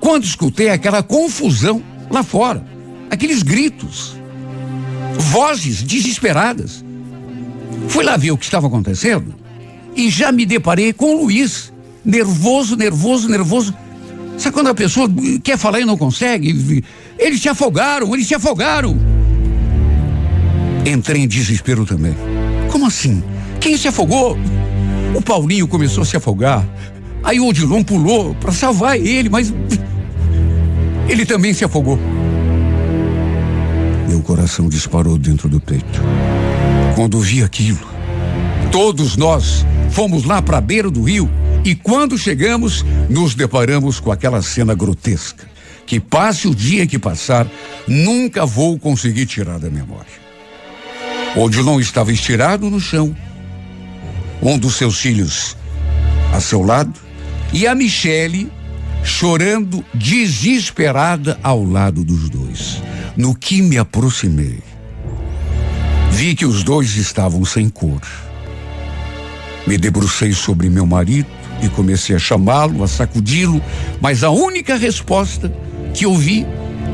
quando 0.00 0.24
escutei 0.24 0.68
aquela 0.68 1.02
confusão 1.02 1.82
lá 2.10 2.22
fora, 2.22 2.64
aqueles 3.10 3.42
gritos, 3.42 4.16
vozes 5.18 5.82
desesperadas. 5.82 6.84
Fui 7.88 8.04
lá 8.04 8.16
ver 8.16 8.30
o 8.30 8.38
que 8.38 8.44
estava 8.44 8.66
acontecendo 8.66 9.34
e 9.94 10.10
já 10.10 10.30
me 10.30 10.44
deparei 10.44 10.92
com 10.92 11.14
o 11.14 11.22
Luiz, 11.24 11.72
nervoso, 12.04 12.76
nervoso, 12.76 13.28
nervoso. 13.28 13.74
Sabe 14.38 14.52
quando 14.52 14.68
a 14.68 14.74
pessoa 14.74 15.08
quer 15.42 15.56
falar 15.56 15.80
e 15.80 15.84
não 15.84 15.96
consegue? 15.96 16.84
Eles 17.18 17.40
se 17.40 17.48
afogaram, 17.48 18.14
eles 18.14 18.26
se 18.26 18.34
afogaram. 18.34 18.96
Entrei 20.84 21.22
em 21.22 21.28
desespero 21.28 21.86
também. 21.86 22.14
Como 22.70 22.86
assim? 22.86 23.22
Quem 23.58 23.76
se 23.76 23.88
afogou? 23.88 24.36
O 25.14 25.22
Paulinho 25.22 25.66
começou 25.66 26.02
a 26.02 26.04
se 26.04 26.16
afogar. 26.16 26.66
Aí 27.24 27.40
o 27.40 27.46
Odilon 27.46 27.82
pulou 27.82 28.34
para 28.34 28.52
salvar 28.52 28.96
ele, 28.96 29.28
mas 29.28 29.52
ele 31.08 31.24
também 31.24 31.54
se 31.54 31.64
afogou. 31.64 31.98
Meu 34.08 34.20
coração 34.20 34.68
disparou 34.68 35.16
dentro 35.16 35.48
do 35.48 35.58
peito. 35.58 36.00
Quando 36.96 37.20
vi 37.20 37.42
aquilo, 37.42 37.86
todos 38.72 39.18
nós 39.18 39.66
fomos 39.90 40.24
lá 40.24 40.40
para 40.40 40.56
a 40.56 40.62
beira 40.62 40.90
do 40.90 41.02
rio 41.02 41.30
e 41.62 41.74
quando 41.74 42.16
chegamos, 42.16 42.86
nos 43.10 43.34
deparamos 43.34 44.00
com 44.00 44.10
aquela 44.10 44.40
cena 44.40 44.74
grotesca. 44.74 45.46
que 45.84 46.00
passe 46.00 46.48
o 46.48 46.54
dia 46.54 46.86
que 46.86 46.98
passar, 46.98 47.46
nunca 47.86 48.46
vou 48.46 48.78
conseguir 48.78 49.26
tirar 49.26 49.58
da 49.58 49.68
memória. 49.70 50.26
Odilon 51.36 51.78
estava 51.78 52.10
estirado 52.10 52.70
no 52.70 52.80
chão, 52.80 53.14
um 54.42 54.58
dos 54.58 54.74
seus 54.76 54.98
filhos 54.98 55.54
a 56.32 56.40
seu 56.40 56.62
lado, 56.62 56.98
e 57.52 57.66
a 57.66 57.74
Michele 57.74 58.50
chorando 59.04 59.84
desesperada 59.94 61.38
ao 61.42 61.62
lado 61.62 62.02
dos 62.02 62.30
dois. 62.30 62.82
No 63.16 63.34
que 63.34 63.60
me 63.60 63.78
aproximei, 63.78 64.58
vi 66.16 66.34
que 66.34 66.46
os 66.46 66.64
dois 66.64 66.96
estavam 66.96 67.44
sem 67.44 67.68
cor. 67.68 68.00
Me 69.66 69.76
debrucei 69.76 70.32
sobre 70.32 70.70
meu 70.70 70.86
marido 70.86 71.28
e 71.62 71.68
comecei 71.68 72.16
a 72.16 72.18
chamá-lo, 72.18 72.82
a 72.82 72.88
sacudi-lo, 72.88 73.60
mas 74.00 74.24
a 74.24 74.30
única 74.30 74.76
resposta 74.76 75.52
que 75.92 76.06
ouvi 76.06 76.46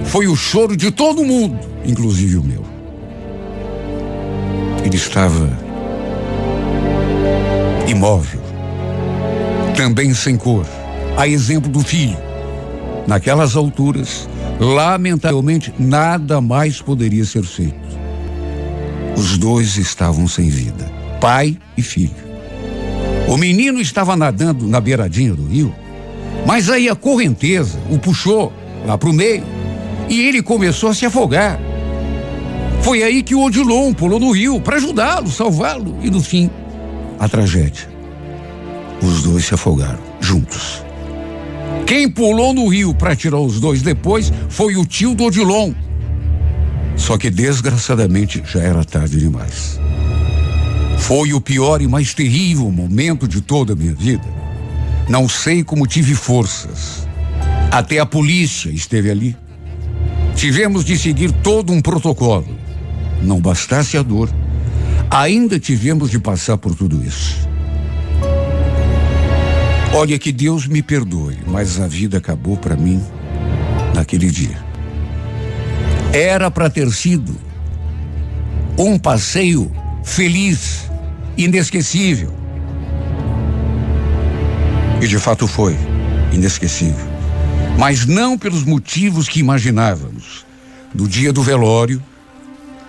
foi 0.07 0.27
o 0.27 0.35
choro 0.35 0.77
de 0.77 0.91
todo 0.91 1.25
mundo, 1.25 1.57
inclusive 1.85 2.37
o 2.37 2.43
meu. 2.43 2.65
Ele 4.85 4.97
estava 4.97 5.57
imóvel, 7.87 8.43
também 9.77 10.13
sem 10.15 10.37
cor, 10.37 10.67
a 11.17 11.29
exemplo 11.29 11.71
do 11.71 11.81
filho. 11.81 12.19
Naquelas 13.07 13.55
alturas, 13.55 14.29
lamentavelmente, 14.59 15.73
nada 15.79 16.41
mais 16.41 16.83
poderia 16.83 17.25
ser 17.25 17.45
feito. 17.45 18.02
Os 19.17 19.39
dois 19.39 19.77
estavam 19.77 20.27
sem 20.27 20.49
vida, 20.49 20.91
pai 21.21 21.57
e 21.77 21.83
filho. 21.83 22.15
O 23.29 23.37
menino 23.37 23.81
estava 23.81 24.17
nadando 24.17 24.67
na 24.67 24.81
beiradinha 24.81 25.35
do 25.35 25.47
rio, 25.47 25.75
mas 26.47 26.69
aí 26.69 26.89
a 26.89 26.95
correnteza 26.95 27.79
o 27.91 27.99
puxou 27.99 28.53
lá 28.87 28.99
para 28.99 29.09
o 29.09 29.13
meio 29.13 29.45
e 30.09 30.21
ele 30.21 30.43
começou 30.43 30.91
a 30.91 30.95
se 30.95 31.07
afogar. 31.07 31.59
Foi 32.83 33.03
aí 33.03 33.23
que 33.23 33.35
o 33.35 33.43
Odilon 33.43 33.95
pulou 33.95 34.19
no 34.19 34.33
rio 34.33 34.61
para 34.61 34.77
ajudá-lo, 34.77 35.31
salvá-lo 35.31 35.97
e 36.03 36.11
no 36.11 36.21
fim, 36.21 36.51
a 37.19 37.29
tragédia. 37.29 37.89
Os 39.01 39.23
dois 39.23 39.45
se 39.45 39.55
afogaram 39.55 40.03
juntos. 40.21 40.85
Quem 41.87 42.09
pulou 42.11 42.53
no 42.53 42.69
rio 42.69 42.95
para 42.95 43.15
tirar 43.15 43.39
os 43.39 43.61
dois 43.61 43.83
depois 43.83 44.33
foi 44.49 44.77
o 44.77 44.85
tio 44.85 45.15
do 45.15 45.25
Odilon. 45.25 45.73
Só 47.03 47.19
que 47.19 47.29
desgraçadamente 47.29 48.41
já 48.47 48.61
era 48.61 48.85
tarde 48.85 49.19
demais. 49.19 49.81
Foi 50.99 51.33
o 51.33 51.41
pior 51.41 51.83
e 51.83 51.89
mais 51.89 52.15
terrível 52.15 52.71
momento 52.71 53.27
de 53.27 53.41
toda 53.41 53.73
a 53.73 53.77
minha 53.77 53.93
vida. 53.93 54.25
Não 55.09 55.29
sei 55.29 55.65
como 55.65 55.85
tive 55.85 56.15
forças. 56.15 57.09
Até 57.73 57.99
a 57.99 58.07
polícia 58.07 58.71
esteve 58.71 59.11
ali. 59.11 59.37
Tivemos 60.37 60.85
de 60.85 60.97
seguir 60.97 61.33
todo 61.33 61.73
um 61.73 61.83
protocolo. 61.83 62.57
Não 63.21 63.41
bastasse 63.41 63.99
a 63.99 64.03
dor, 64.03 64.33
ainda 65.11 65.59
tivemos 65.59 66.09
de 66.09 66.21
passar 66.21 66.57
por 66.57 66.73
tudo 66.77 67.05
isso. 67.05 67.49
Olha 69.93 70.17
que 70.21 70.31
Deus 70.31 70.69
me 70.69 70.85
perdoe, 70.85 71.37
mas 71.49 71.81
a 71.81 71.89
vida 71.89 72.19
acabou 72.19 72.57
para 72.57 72.77
mim 72.77 73.03
naquele 73.93 74.31
dia. 74.31 74.72
Era 76.13 76.51
para 76.51 76.69
ter 76.69 76.91
sido 76.93 77.35
um 78.79 78.99
passeio 78.99 79.71
feliz, 80.05 80.91
inesquecível. 81.39 82.33
E 85.01 85.07
de 85.07 85.19
fato 85.19 85.49
foi 85.49 85.75
inesquecível. 86.31 87.07
Mas 87.79 88.05
não 88.05 88.37
pelos 88.37 88.63
motivos 88.63 89.27
que 89.27 89.41
imaginávamos. 89.41 90.45
No 90.95 91.09
dia 91.09 91.33
do 91.33 91.43
velório, 91.43 92.03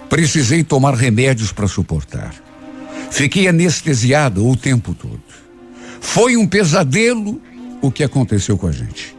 precisei 0.10 0.62
tomar 0.62 0.94
remédios 0.94 1.54
para 1.54 1.68
suportar. 1.68 2.34
Fiquei 3.10 3.48
anestesiado 3.48 4.46
o 4.46 4.58
tempo 4.58 4.94
todo. 4.94 5.22
Foi 6.02 6.36
um 6.36 6.46
pesadelo 6.46 7.42
o 7.82 7.90
que 7.90 8.04
aconteceu 8.04 8.58
com 8.58 8.68
a 8.68 8.72
gente. 8.72 9.16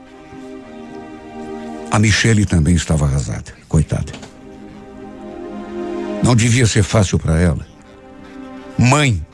A 1.94 1.98
Michele 2.00 2.44
também 2.44 2.74
estava 2.74 3.04
arrasada, 3.04 3.54
coitada. 3.68 4.12
Não 6.24 6.34
devia 6.34 6.66
ser 6.66 6.82
fácil 6.82 7.20
para 7.20 7.38
ela. 7.38 7.64
Mãe, 8.76 9.24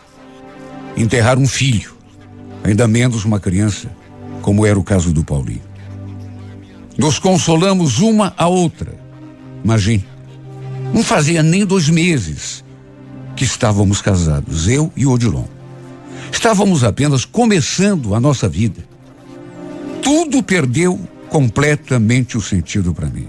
enterrar 0.95 1.39
um 1.39 1.49
filho, 1.49 1.97
ainda 2.63 2.87
menos 2.87 3.25
uma 3.25 3.41
criança, 3.41 3.91
como 4.43 4.67
era 4.67 4.79
o 4.79 4.85
caso 4.85 5.11
do 5.11 5.25
Paulinho. 5.25 5.63
Nos 6.99 7.19
consolamos 7.19 7.99
uma 7.99 8.35
a 8.37 8.47
outra. 8.47 8.93
Imagine, 9.65 10.05
não 10.93 11.03
fazia 11.03 11.43
nem 11.43 11.65
dois 11.65 11.89
meses 11.89 12.63
que 13.37 13.45
estávamos 13.45 14.03
casados, 14.03 14.69
eu 14.69 14.93
e 14.95 15.07
Odilon. 15.07 15.47
Estávamos 16.31 16.85
apenas 16.85 17.25
começando 17.25 18.15
a 18.15 18.21
nossa 18.21 18.47
vida. 18.51 18.85
Tudo 20.03 20.43
perdeu 20.43 21.01
completamente 21.31 22.37
o 22.37 22.41
sentido 22.41 22.93
para 22.93 23.09
mim. 23.09 23.29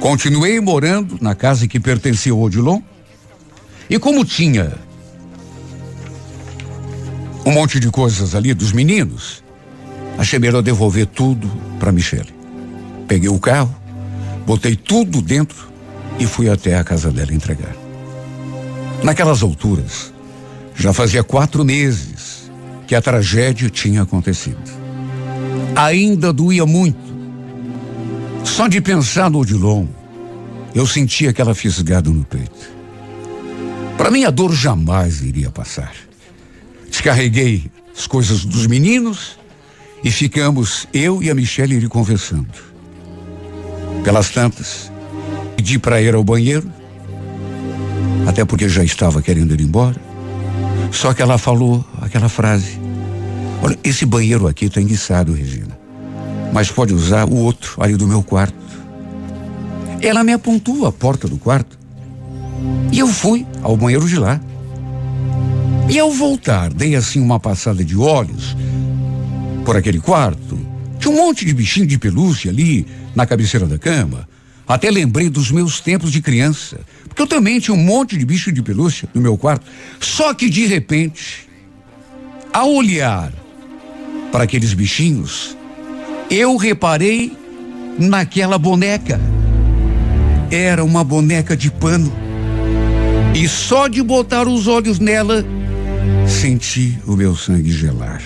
Continuei 0.00 0.60
morando 0.60 1.18
na 1.20 1.34
casa 1.34 1.68
que 1.68 1.78
pertencia 1.78 2.32
ao 2.32 2.40
Odilon 2.40 2.80
e 3.88 3.98
como 3.98 4.24
tinha 4.24 4.72
um 7.44 7.52
monte 7.52 7.78
de 7.78 7.90
coisas 7.90 8.34
ali 8.34 8.52
dos 8.52 8.72
meninos, 8.72 9.44
achei 10.18 10.38
melhor 10.38 10.62
devolver 10.62 11.06
tudo 11.06 11.48
para 11.78 11.92
Michele. 11.92 12.34
Peguei 13.06 13.28
o 13.28 13.38
carro, 13.38 13.74
botei 14.44 14.74
tudo 14.74 15.22
dentro 15.22 15.68
e 16.18 16.26
fui 16.26 16.48
até 16.50 16.76
a 16.76 16.82
casa 16.82 17.10
dela 17.12 17.32
entregar. 17.32 17.76
Naquelas 19.02 19.42
alturas, 19.42 20.12
já 20.74 20.92
fazia 20.92 21.22
quatro 21.22 21.64
meses 21.64 22.50
que 22.86 22.94
a 22.94 23.02
tragédia 23.02 23.70
tinha 23.70 24.02
acontecido. 24.02 24.85
Ainda 25.76 26.32
doía 26.32 26.64
muito. 26.64 26.98
Só 28.44 28.66
de 28.66 28.80
pensar 28.80 29.30
no 29.30 29.40
Odilon, 29.40 29.86
eu 30.74 30.86
sentia 30.86 31.30
aquela 31.30 31.54
fisgada 31.54 32.08
no 32.08 32.24
peito. 32.24 32.74
Para 33.98 34.10
mim, 34.10 34.24
a 34.24 34.30
dor 34.30 34.52
jamais 34.54 35.20
iria 35.20 35.50
passar. 35.50 35.92
Descarreguei 36.88 37.70
as 37.96 38.06
coisas 38.06 38.44
dos 38.44 38.66
meninos 38.66 39.38
e 40.02 40.10
ficamos, 40.10 40.88
eu 40.94 41.22
e 41.22 41.30
a 41.30 41.34
Michelle, 41.34 41.88
conversando. 41.88 42.48
Pelas 44.04 44.30
tantas, 44.30 44.90
pedi 45.56 45.78
para 45.78 46.00
ir 46.00 46.14
ao 46.14 46.24
banheiro, 46.24 46.70
até 48.26 48.44
porque 48.44 48.68
já 48.68 48.84
estava 48.84 49.20
querendo 49.20 49.52
ir 49.52 49.60
embora. 49.60 50.00
Só 50.92 51.12
que 51.12 51.20
ela 51.20 51.36
falou 51.36 51.84
aquela 52.00 52.28
frase: 52.28 52.78
Olha, 53.66 53.76
esse 53.82 54.06
banheiro 54.06 54.46
aqui 54.46 54.66
está 54.66 54.80
enguiçado, 54.80 55.32
Regina. 55.32 55.76
Mas 56.52 56.70
pode 56.70 56.94
usar 56.94 57.24
o 57.24 57.34
outro 57.34 57.82
ali 57.82 57.96
do 57.96 58.06
meu 58.06 58.22
quarto. 58.22 58.54
Ela 60.00 60.22
me 60.22 60.32
apontou 60.32 60.86
a 60.86 60.92
porta 60.92 61.26
do 61.26 61.36
quarto. 61.36 61.76
E 62.92 63.00
eu 63.00 63.08
fui 63.08 63.44
ao 63.64 63.76
banheiro 63.76 64.08
de 64.08 64.14
lá. 64.20 64.40
E 65.90 65.98
ao 65.98 66.12
voltar, 66.12 66.72
dei 66.72 66.94
assim 66.94 67.20
uma 67.20 67.40
passada 67.40 67.84
de 67.84 67.96
olhos 67.96 68.56
por 69.64 69.76
aquele 69.76 69.98
quarto. 69.98 70.56
Tinha 71.00 71.12
um 71.12 71.16
monte 71.16 71.44
de 71.44 71.52
bichinho 71.52 71.88
de 71.88 71.98
pelúcia 71.98 72.52
ali 72.52 72.86
na 73.16 73.26
cabeceira 73.26 73.66
da 73.66 73.78
cama. 73.80 74.28
Até 74.68 74.92
lembrei 74.92 75.28
dos 75.28 75.50
meus 75.50 75.80
tempos 75.80 76.12
de 76.12 76.22
criança. 76.22 76.78
Porque 77.08 77.20
eu 77.20 77.26
também 77.26 77.58
tinha 77.58 77.74
um 77.74 77.82
monte 77.82 78.16
de 78.16 78.24
bicho 78.24 78.52
de 78.52 78.62
pelúcia 78.62 79.08
no 79.12 79.20
meu 79.20 79.36
quarto. 79.36 79.66
Só 79.98 80.32
que 80.34 80.48
de 80.48 80.66
repente, 80.66 81.48
ao 82.52 82.72
olhar 82.72 83.32
para 84.30 84.44
aqueles 84.44 84.74
bichinhos, 84.74 85.56
eu 86.30 86.56
reparei 86.56 87.32
naquela 87.98 88.58
boneca. 88.58 89.20
Era 90.50 90.84
uma 90.84 91.02
boneca 91.02 91.56
de 91.56 91.70
pano. 91.70 92.12
E 93.34 93.48
só 93.48 93.88
de 93.88 94.02
botar 94.02 94.48
os 94.48 94.66
olhos 94.66 94.98
nela, 94.98 95.44
senti 96.26 96.98
o 97.06 97.16
meu 97.16 97.36
sangue 97.36 97.70
gelar. 97.70 98.22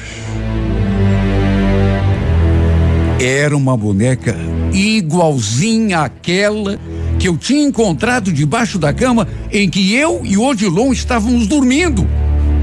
Era 3.19 3.57
uma 3.57 3.77
boneca 3.77 4.35
igualzinha 4.73 6.01
àquela 6.01 6.79
que 7.19 7.29
eu 7.29 7.37
tinha 7.37 7.63
encontrado 7.63 8.33
debaixo 8.33 8.79
da 8.79 8.95
cama 8.95 9.29
em 9.53 9.69
que 9.69 9.95
eu 9.95 10.23
e 10.25 10.39
Odilon 10.39 10.91
estávamos 10.91 11.47
dormindo, 11.47 12.07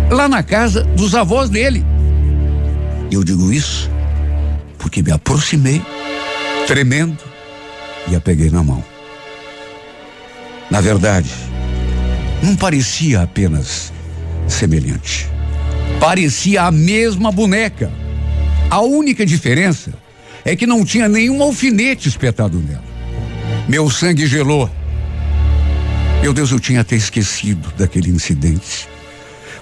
lá 0.09 0.27
na 0.27 0.41
casa 0.41 0.83
dos 0.83 1.13
avós 1.13 1.49
dele. 1.49 1.85
Eu 3.11 3.23
digo 3.23 3.51
isso 3.51 3.89
porque 4.77 5.01
me 5.01 5.11
aproximei, 5.11 5.81
tremendo, 6.65 7.17
e 8.09 8.15
a 8.15 8.21
peguei 8.21 8.49
na 8.49 8.63
mão. 8.63 8.83
Na 10.69 10.81
verdade, 10.81 11.29
não 12.43 12.55
parecia 12.55 13.21
apenas 13.21 13.91
semelhante. 14.47 15.29
Parecia 15.99 16.63
a 16.63 16.71
mesma 16.71 17.31
boneca. 17.31 17.91
A 18.69 18.81
única 18.81 19.25
diferença 19.25 19.93
é 20.45 20.55
que 20.55 20.67
não 20.67 20.85
tinha 20.85 21.07
nenhum 21.07 21.41
alfinete 21.41 22.07
espetado 22.07 22.59
nela. 22.59 22.83
Meu 23.67 23.89
sangue 23.89 24.27
gelou. 24.27 24.69
Meu 26.21 26.33
Deus, 26.33 26.51
eu 26.51 26.59
tinha 26.59 26.81
até 26.81 26.95
esquecido 26.95 27.73
daquele 27.77 28.09
incidente. 28.09 28.87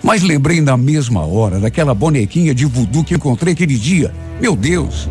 Mas 0.06 0.22
lembrei 0.22 0.62
na 0.62 0.78
mesma 0.78 1.26
hora 1.26 1.60
daquela 1.60 1.96
bonequinha 1.96 2.54
de 2.54 2.64
voodoo 2.64 3.04
que 3.04 3.16
encontrei 3.16 3.54
aquele 3.54 3.76
dia. 3.76 4.14
Meu 4.40 4.56
Deus. 4.56 5.10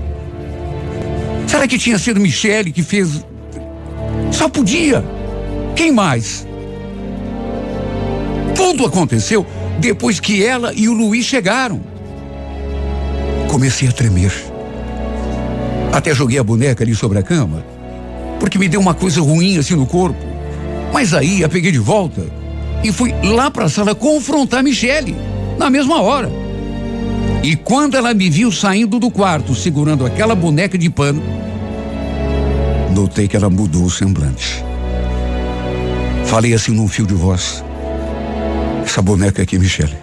Será 1.48 1.66
que 1.66 1.76
tinha 1.76 1.98
sido 1.98 2.20
Michele 2.20 2.70
que 2.70 2.80
fez? 2.80 3.26
Só 4.30 4.48
podia. 4.48 5.04
Quem 5.74 5.90
mais? 5.90 6.46
Tudo 8.54 8.86
aconteceu 8.86 9.44
depois 9.80 10.20
que 10.20 10.44
ela 10.44 10.72
e 10.72 10.88
o 10.88 10.92
Luiz 10.92 11.26
chegaram. 11.26 11.80
Comecei 13.50 13.88
a 13.88 13.92
tremer. 13.92 14.32
Até 15.92 16.14
joguei 16.14 16.38
a 16.38 16.44
boneca 16.44 16.84
ali 16.84 16.94
sobre 16.94 17.18
a 17.18 17.22
cama, 17.24 17.64
porque 18.38 18.58
me 18.58 18.68
deu 18.68 18.80
uma 18.80 18.94
coisa 18.94 19.20
ruim 19.20 19.58
assim 19.58 19.74
no 19.74 19.86
corpo. 19.86 20.24
Mas 20.92 21.12
aí 21.12 21.42
a 21.42 21.48
peguei 21.48 21.72
de 21.72 21.80
volta 21.80 22.43
e 22.84 22.92
fui 22.92 23.14
lá 23.24 23.50
para 23.50 23.64
a 23.64 23.68
sala 23.68 23.94
confrontar 23.94 24.62
Michele, 24.62 25.16
na 25.58 25.70
mesma 25.70 26.02
hora. 26.02 26.30
E 27.42 27.56
quando 27.56 27.96
ela 27.96 28.12
me 28.12 28.28
viu 28.28 28.52
saindo 28.52 29.00
do 29.00 29.10
quarto 29.10 29.54
segurando 29.54 30.04
aquela 30.04 30.34
boneca 30.34 30.76
de 30.76 30.90
pano, 30.90 31.22
notei 32.94 33.26
que 33.26 33.36
ela 33.36 33.48
mudou 33.48 33.84
o 33.84 33.90
semblante. 33.90 34.62
Falei 36.26 36.52
assim 36.52 36.72
num 36.72 36.86
fio 36.86 37.06
de 37.06 37.14
voz. 37.14 37.64
Essa 38.84 39.00
boneca 39.00 39.42
aqui, 39.42 39.58
Michele, 39.58 39.96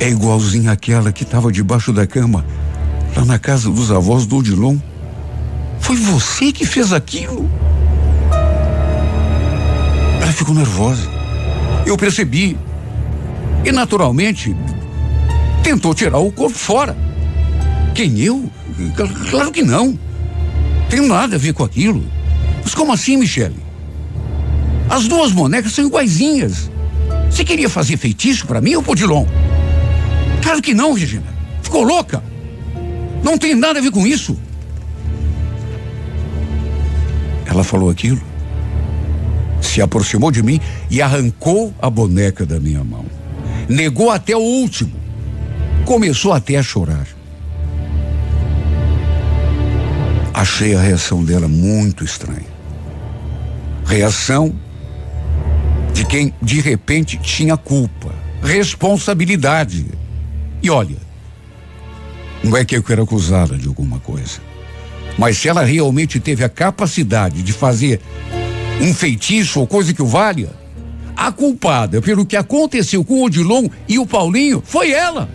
é 0.00 0.08
igualzinha 0.08 0.72
àquela 0.72 1.12
que 1.12 1.24
estava 1.24 1.52
debaixo 1.52 1.92
da 1.92 2.06
cama, 2.06 2.44
lá 3.14 3.24
na 3.24 3.38
casa 3.38 3.70
dos 3.70 3.90
avós 3.90 4.24
do 4.24 4.38
Odilon. 4.38 4.78
Foi 5.78 5.96
você 5.96 6.52
que 6.52 6.64
fez 6.64 6.92
aquilo? 6.92 7.50
Ela 10.22 10.32
ficou 10.32 10.54
nervosa. 10.54 11.13
Eu 11.86 11.96
percebi. 11.96 12.56
E 13.64 13.72
naturalmente 13.72 14.54
tentou 15.62 15.94
tirar 15.94 16.18
o 16.18 16.30
corpo 16.30 16.56
fora. 16.56 16.96
Quem 17.94 18.20
eu? 18.20 18.50
Claro 19.30 19.50
que 19.50 19.62
não. 19.62 19.98
Tem 20.90 21.06
nada 21.06 21.36
a 21.36 21.38
ver 21.38 21.54
com 21.54 21.64
aquilo. 21.64 22.04
Mas 22.62 22.74
como 22.74 22.92
assim, 22.92 23.16
Michele? 23.16 23.56
As 24.88 25.08
duas 25.08 25.32
bonecas 25.32 25.72
são 25.72 25.86
iguaizinhas. 25.86 26.70
Você 27.30 27.44
queria 27.44 27.68
fazer 27.68 27.96
feitiço 27.96 28.46
para 28.46 28.60
mim 28.60 28.74
ou 28.74 28.82
Podilon? 28.82 29.26
Claro 30.42 30.60
que 30.60 30.74
não, 30.74 30.92
Regina. 30.92 31.26
Ficou 31.62 31.82
louca? 31.82 32.22
Não 33.22 33.38
tem 33.38 33.54
nada 33.54 33.78
a 33.78 33.82
ver 33.82 33.90
com 33.90 34.06
isso. 34.06 34.38
Ela 37.46 37.64
falou 37.64 37.90
aquilo, 37.90 38.20
se 39.66 39.80
aproximou 39.80 40.30
de 40.30 40.42
mim 40.42 40.60
e 40.90 41.00
arrancou 41.00 41.74
a 41.80 41.88
boneca 41.88 42.44
da 42.44 42.60
minha 42.60 42.82
mão. 42.84 43.04
Negou 43.68 44.10
até 44.10 44.36
o 44.36 44.40
último. 44.40 44.92
Começou 45.84 46.32
até 46.32 46.56
a 46.56 46.62
chorar. 46.62 47.06
Achei 50.32 50.74
a 50.74 50.80
reação 50.80 51.24
dela 51.24 51.48
muito 51.48 52.04
estranha. 52.04 52.54
Reação 53.84 54.54
de 55.92 56.04
quem 56.04 56.34
de 56.42 56.60
repente 56.60 57.16
tinha 57.18 57.56
culpa, 57.56 58.12
responsabilidade. 58.42 59.86
E 60.62 60.68
olha, 60.68 60.96
não 62.42 62.56
é 62.56 62.64
que 62.64 62.76
eu 62.76 62.82
quero 62.82 63.02
acusá-la 63.02 63.56
de 63.56 63.68
alguma 63.68 64.00
coisa, 64.00 64.40
mas 65.16 65.38
se 65.38 65.48
ela 65.48 65.64
realmente 65.64 66.18
teve 66.18 66.42
a 66.42 66.48
capacidade 66.48 67.42
de 67.42 67.52
fazer 67.52 68.00
um 68.80 68.92
feitiço 68.92 69.60
ou 69.60 69.66
coisa 69.66 69.92
que 69.92 70.02
o 70.02 70.06
valha, 70.06 70.50
a 71.16 71.30
culpada 71.30 72.02
pelo 72.02 72.26
que 72.26 72.36
aconteceu 72.36 73.04
com 73.04 73.14
o 73.14 73.24
Odilon 73.24 73.68
e 73.88 73.98
o 73.98 74.06
Paulinho 74.06 74.62
foi 74.64 74.90
ela. 74.90 75.28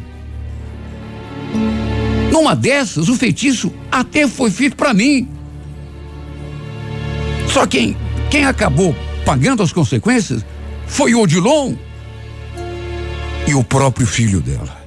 Numa 2.32 2.56
dessas, 2.56 3.10
o 3.10 3.16
feitiço 3.16 3.74
até 3.92 4.28
foi 4.28 4.52
feito 4.52 4.76
para 4.76 4.94
mim. 4.94 5.28
Só 7.48 7.66
quem, 7.66 7.98
quem 8.30 8.46
acabou 8.46 8.96
pagando 9.26 9.64
as 9.64 9.74
consequências 9.74 10.46
foi 10.86 11.14
o 11.14 11.22
Odilon 11.22 11.74
e 13.48 13.56
o 13.56 13.64
próprio 13.64 14.06
filho 14.06 14.42
dela. 14.42 14.78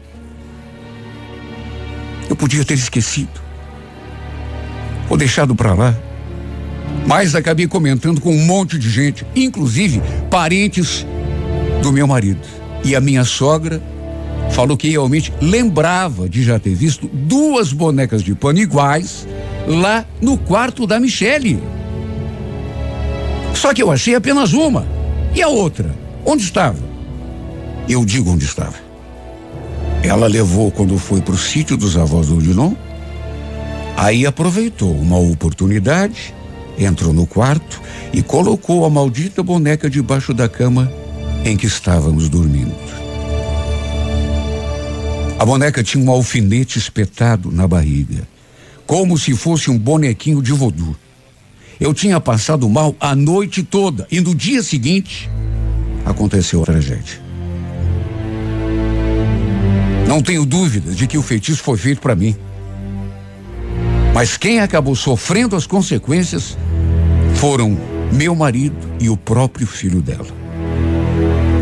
Eu 2.29 2.37
podia 2.37 2.65
ter 2.65 2.75
esquecido 2.75 3.41
ou 5.11 5.17
deixado 5.17 5.55
para 5.55 5.75
lá. 5.75 5.95
Mas 7.07 7.35
acabei 7.35 7.67
comentando 7.67 8.21
com 8.21 8.35
um 8.35 8.45
monte 8.45 8.79
de 8.79 8.89
gente, 8.89 9.27
inclusive 9.35 10.01
parentes 10.31 11.07
do 11.83 11.93
meu 11.93 12.07
marido. 12.07 12.41
E 12.85 12.95
a 12.95 13.01
minha 13.01 13.25
sogra 13.25 13.83
falou 14.51 14.77
que 14.77 14.89
realmente 14.89 15.33
lembrava 15.41 16.29
de 16.29 16.43
já 16.43 16.59
ter 16.59 16.75
visto 16.75 17.09
duas 17.09 17.73
bonecas 17.73 18.23
de 18.23 18.35
pano 18.35 18.59
iguais 18.59 19.27
lá 19.67 20.05
no 20.21 20.37
quarto 20.37 20.87
da 20.87 21.01
Michele. 21.01 21.63
Só 23.55 23.73
que 23.73 23.83
eu 23.83 23.91
achei 23.91 24.15
apenas 24.15 24.53
uma. 24.53 24.87
E 25.35 25.43
a 25.43 25.49
outra? 25.49 25.95
Onde 26.25 26.43
estava? 26.43 26.79
Eu 27.89 28.05
digo 28.05 28.31
onde 28.31 28.45
estava. 28.45 28.75
Ela 30.03 30.27
levou 30.27 30.71
quando 30.71 30.99
foi 30.99 31.21
para 31.21 31.35
o 31.35 31.39
sítio 31.39 31.77
dos 31.77 31.97
avós 31.97 32.27
do 32.29 32.39
Odilon. 32.39 32.75
Aí 33.97 34.27
aproveitou 34.27 34.93
uma 34.93 35.19
oportunidade, 35.19 36.35
entrou 36.79 37.13
no 37.13 37.27
quarto 37.27 37.81
e 38.13 38.23
colocou 38.23 38.85
a 38.85 38.91
maldita 38.91 39.43
boneca 39.43 39.89
debaixo 39.89 40.33
da 40.33 40.49
cama 40.49 40.93
em 41.45 41.57
que 41.57 41.67
estávamos 41.67 42.29
dormindo. 42.29 42.75
A 45.39 45.45
boneca 45.45 45.83
tinha 45.83 46.05
um 46.05 46.11
alfinete 46.11 46.79
espetado 46.79 47.51
na 47.51 47.67
barriga, 47.67 48.29
como 48.87 49.19
se 49.19 49.35
fosse 49.35 49.71
um 49.71 49.79
bonequinho 49.79 50.41
de 50.41 50.53
voodoo. 50.53 50.97
Eu 51.81 51.93
tinha 51.93 52.21
passado 52.21 52.69
mal 52.69 52.95
a 53.01 53.15
noite 53.15 53.63
toda 53.63 54.07
e 54.11 54.21
no 54.21 54.35
dia 54.35 54.63
seguinte 54.63 55.29
aconteceu 56.05 56.63
a 56.63 56.67
tragédia. 56.67 57.21
Não 60.07 60.23
tenho 60.23 60.45
dúvidas 60.45 60.97
de 60.97 61.07
que 61.07 61.19
o 61.19 61.23
feitiço 61.23 61.63
foi 61.63 61.77
feito 61.77 62.01
para 62.01 62.15
mim. 62.15 62.37
Mas 64.15 64.37
quem 64.37 64.61
acabou 64.61 64.95
sofrendo 64.95 65.57
as 65.57 65.67
consequências 65.67 66.57
foram 67.37 67.79
meu 68.13 68.35
marido 68.35 68.77
e 69.01 69.09
o 69.09 69.17
próprio 69.17 69.67
filho 69.67 70.03
dela. 70.03 70.29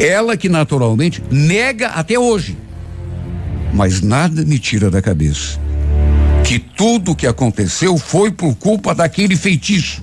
Ela 0.00 0.36
que 0.36 0.48
naturalmente 0.48 1.22
nega 1.30 1.88
até 1.88 2.18
hoje. 2.18 2.56
Mas 3.72 4.00
nada 4.00 4.44
me 4.44 4.58
tira 4.58 4.90
da 4.90 5.00
cabeça 5.00 5.60
que 6.50 6.58
tudo 6.58 7.12
o 7.12 7.14
que 7.14 7.28
aconteceu 7.28 7.96
foi 7.96 8.32
por 8.32 8.56
culpa 8.56 8.92
daquele 8.92 9.36
feitiço. 9.36 10.02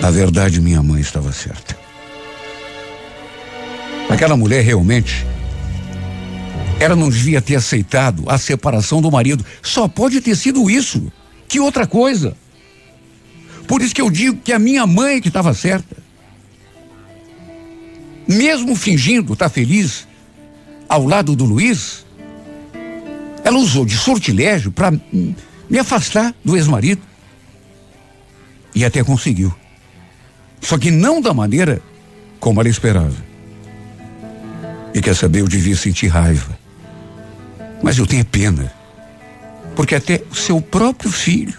Na 0.00 0.10
verdade, 0.10 0.60
minha 0.60 0.82
mãe 0.82 1.00
estava 1.00 1.30
certa. 1.32 1.78
Aquela 4.10 4.36
mulher 4.36 4.64
realmente. 4.64 5.24
Ela 6.80 6.94
não 6.94 7.10
devia 7.10 7.42
ter 7.42 7.56
aceitado 7.56 8.24
a 8.28 8.38
separação 8.38 9.02
do 9.02 9.10
marido. 9.10 9.44
Só 9.62 9.88
pode 9.88 10.20
ter 10.20 10.36
sido 10.36 10.70
isso. 10.70 11.10
Que 11.48 11.58
outra 11.58 11.86
coisa? 11.86 12.36
Por 13.66 13.82
isso 13.82 13.94
que 13.94 14.00
eu 14.00 14.10
digo 14.10 14.40
que 14.42 14.52
a 14.52 14.58
minha 14.58 14.86
mãe 14.86 15.20
que 15.20 15.28
estava 15.28 15.52
certa. 15.54 15.96
Mesmo 18.26 18.76
fingindo 18.76 19.32
estar 19.32 19.48
tá 19.48 19.54
feliz 19.54 20.06
ao 20.88 21.04
lado 21.04 21.34
do 21.34 21.44
Luiz, 21.44 22.06
ela 23.42 23.58
usou 23.58 23.84
de 23.84 23.96
sortilégio 23.96 24.70
para 24.70 24.90
me 24.90 25.78
afastar 25.78 26.34
do 26.44 26.56
ex-marido. 26.56 27.02
E 28.74 28.84
até 28.84 29.02
conseguiu. 29.02 29.52
Só 30.60 30.78
que 30.78 30.90
não 30.90 31.20
da 31.20 31.34
maneira 31.34 31.82
como 32.38 32.60
ela 32.60 32.68
esperava. 32.68 33.16
E 34.94 35.00
quer 35.00 35.14
saber, 35.14 35.40
eu 35.40 35.48
devia 35.48 35.76
sentir 35.76 36.08
raiva. 36.08 36.58
Mas 37.82 37.98
eu 37.98 38.06
tenho 38.06 38.24
pena. 38.24 38.72
Porque 39.76 39.94
até 39.94 40.22
o 40.30 40.34
seu 40.34 40.60
próprio 40.60 41.10
filho 41.10 41.58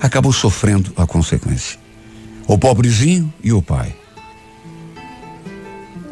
acabou 0.00 0.32
sofrendo 0.32 0.92
a 0.96 1.06
consequência. 1.06 1.78
O 2.46 2.58
pobrezinho 2.58 3.32
e 3.42 3.52
o 3.52 3.62
pai. 3.62 3.94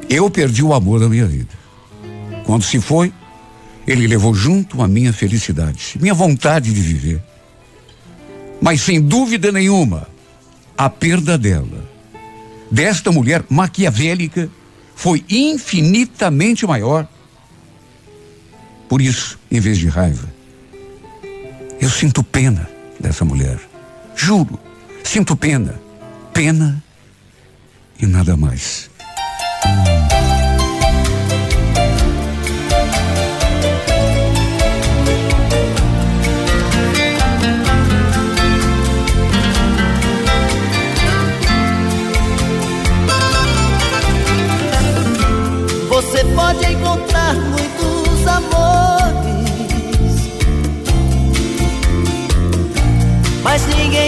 Eu 0.09 0.29
perdi 0.31 0.63
o 0.63 0.75
amor 0.75 0.99
da 0.99 1.09
minha 1.09 1.27
vida. 1.27 1.59
Quando 2.45 2.65
se 2.65 2.81
foi, 2.81 3.13
ele 3.87 4.07
levou 4.07 4.35
junto 4.35 4.83
a 4.83 4.89
minha 4.89 5.13
felicidade, 5.13 5.97
minha 6.01 6.15
vontade 6.15 6.73
de 6.73 6.81
viver. 6.81 7.23
Mas 8.61 8.83
sem 8.83 9.01
dúvida 9.01 9.51
nenhuma, 9.51 10.07
a 10.77 10.91
perda 10.91 11.39
dela, 11.39 11.89
desta 12.71 13.11
mulher 13.11 13.45
maquiavélica, 13.49 14.51
foi 14.95 15.25
infinitamente 15.31 16.67
maior. 16.67 17.09
Por 18.91 19.01
isso, 19.01 19.39
em 19.49 19.61
vez 19.61 19.79
de 19.79 19.87
raiva, 19.89 20.29
Eu 21.81 21.89
sinto 21.89 22.23
pena 22.23 22.69
dessa 22.99 23.25
mulher. 23.25 23.59
Juro, 24.15 24.59
sinto 25.03 25.35
pena. 25.35 25.81
Pena 26.35 26.83
e 27.99 28.05
nada 28.05 28.37
mais. 28.37 28.90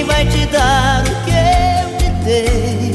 Vai 0.05 0.27
te 0.27 0.47
dar 0.47 1.03
o 1.03 1.15
que 1.25 1.31
eu 1.31 1.99
te 1.99 2.11
dei. 2.25 2.93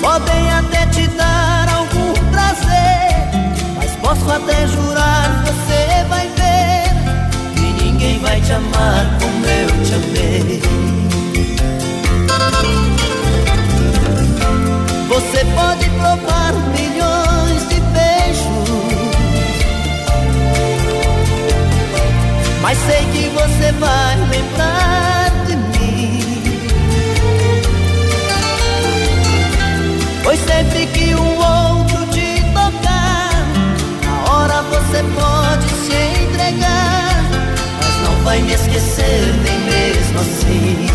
Podem 0.00 0.52
até 0.52 0.86
te 0.86 1.06
dar 1.08 1.68
algum 1.68 2.12
prazer, 2.30 3.28
mas 3.76 3.90
posso 3.96 4.30
até 4.30 4.66
jurar 4.66 5.44
você 5.44 6.04
vai 6.08 6.28
ver 6.28 7.54
que 7.54 7.84
ninguém 7.84 8.18
vai 8.20 8.40
te 8.40 8.52
amar 8.52 9.18
como 9.20 9.46
eu 9.46 9.68
te 9.84 9.94
amei. 9.94 10.62
Você 15.08 15.44
pode 15.54 15.90
provar 15.90 16.52
milhões 16.74 17.09
mas 22.70 22.78
sei 22.78 23.04
que 23.06 23.28
você 23.30 23.72
vai 23.80 24.16
lembrar 24.30 25.30
de 25.44 25.56
mim. 25.56 26.20
Pois 30.22 30.38
sempre 30.38 30.86
que 30.86 31.12
um 31.16 31.36
outro 31.36 32.06
te 32.12 32.40
tocar, 32.54 33.44
na 34.04 34.32
hora 34.32 34.62
você 34.62 35.02
pode 35.18 35.68
se 35.84 36.22
entregar, 36.22 37.24
mas 37.82 38.08
não 38.08 38.22
vai 38.22 38.40
me 38.40 38.52
esquecer 38.52 39.34
nem 39.42 39.58
mesmo 39.62 40.20
assim. 40.20 40.89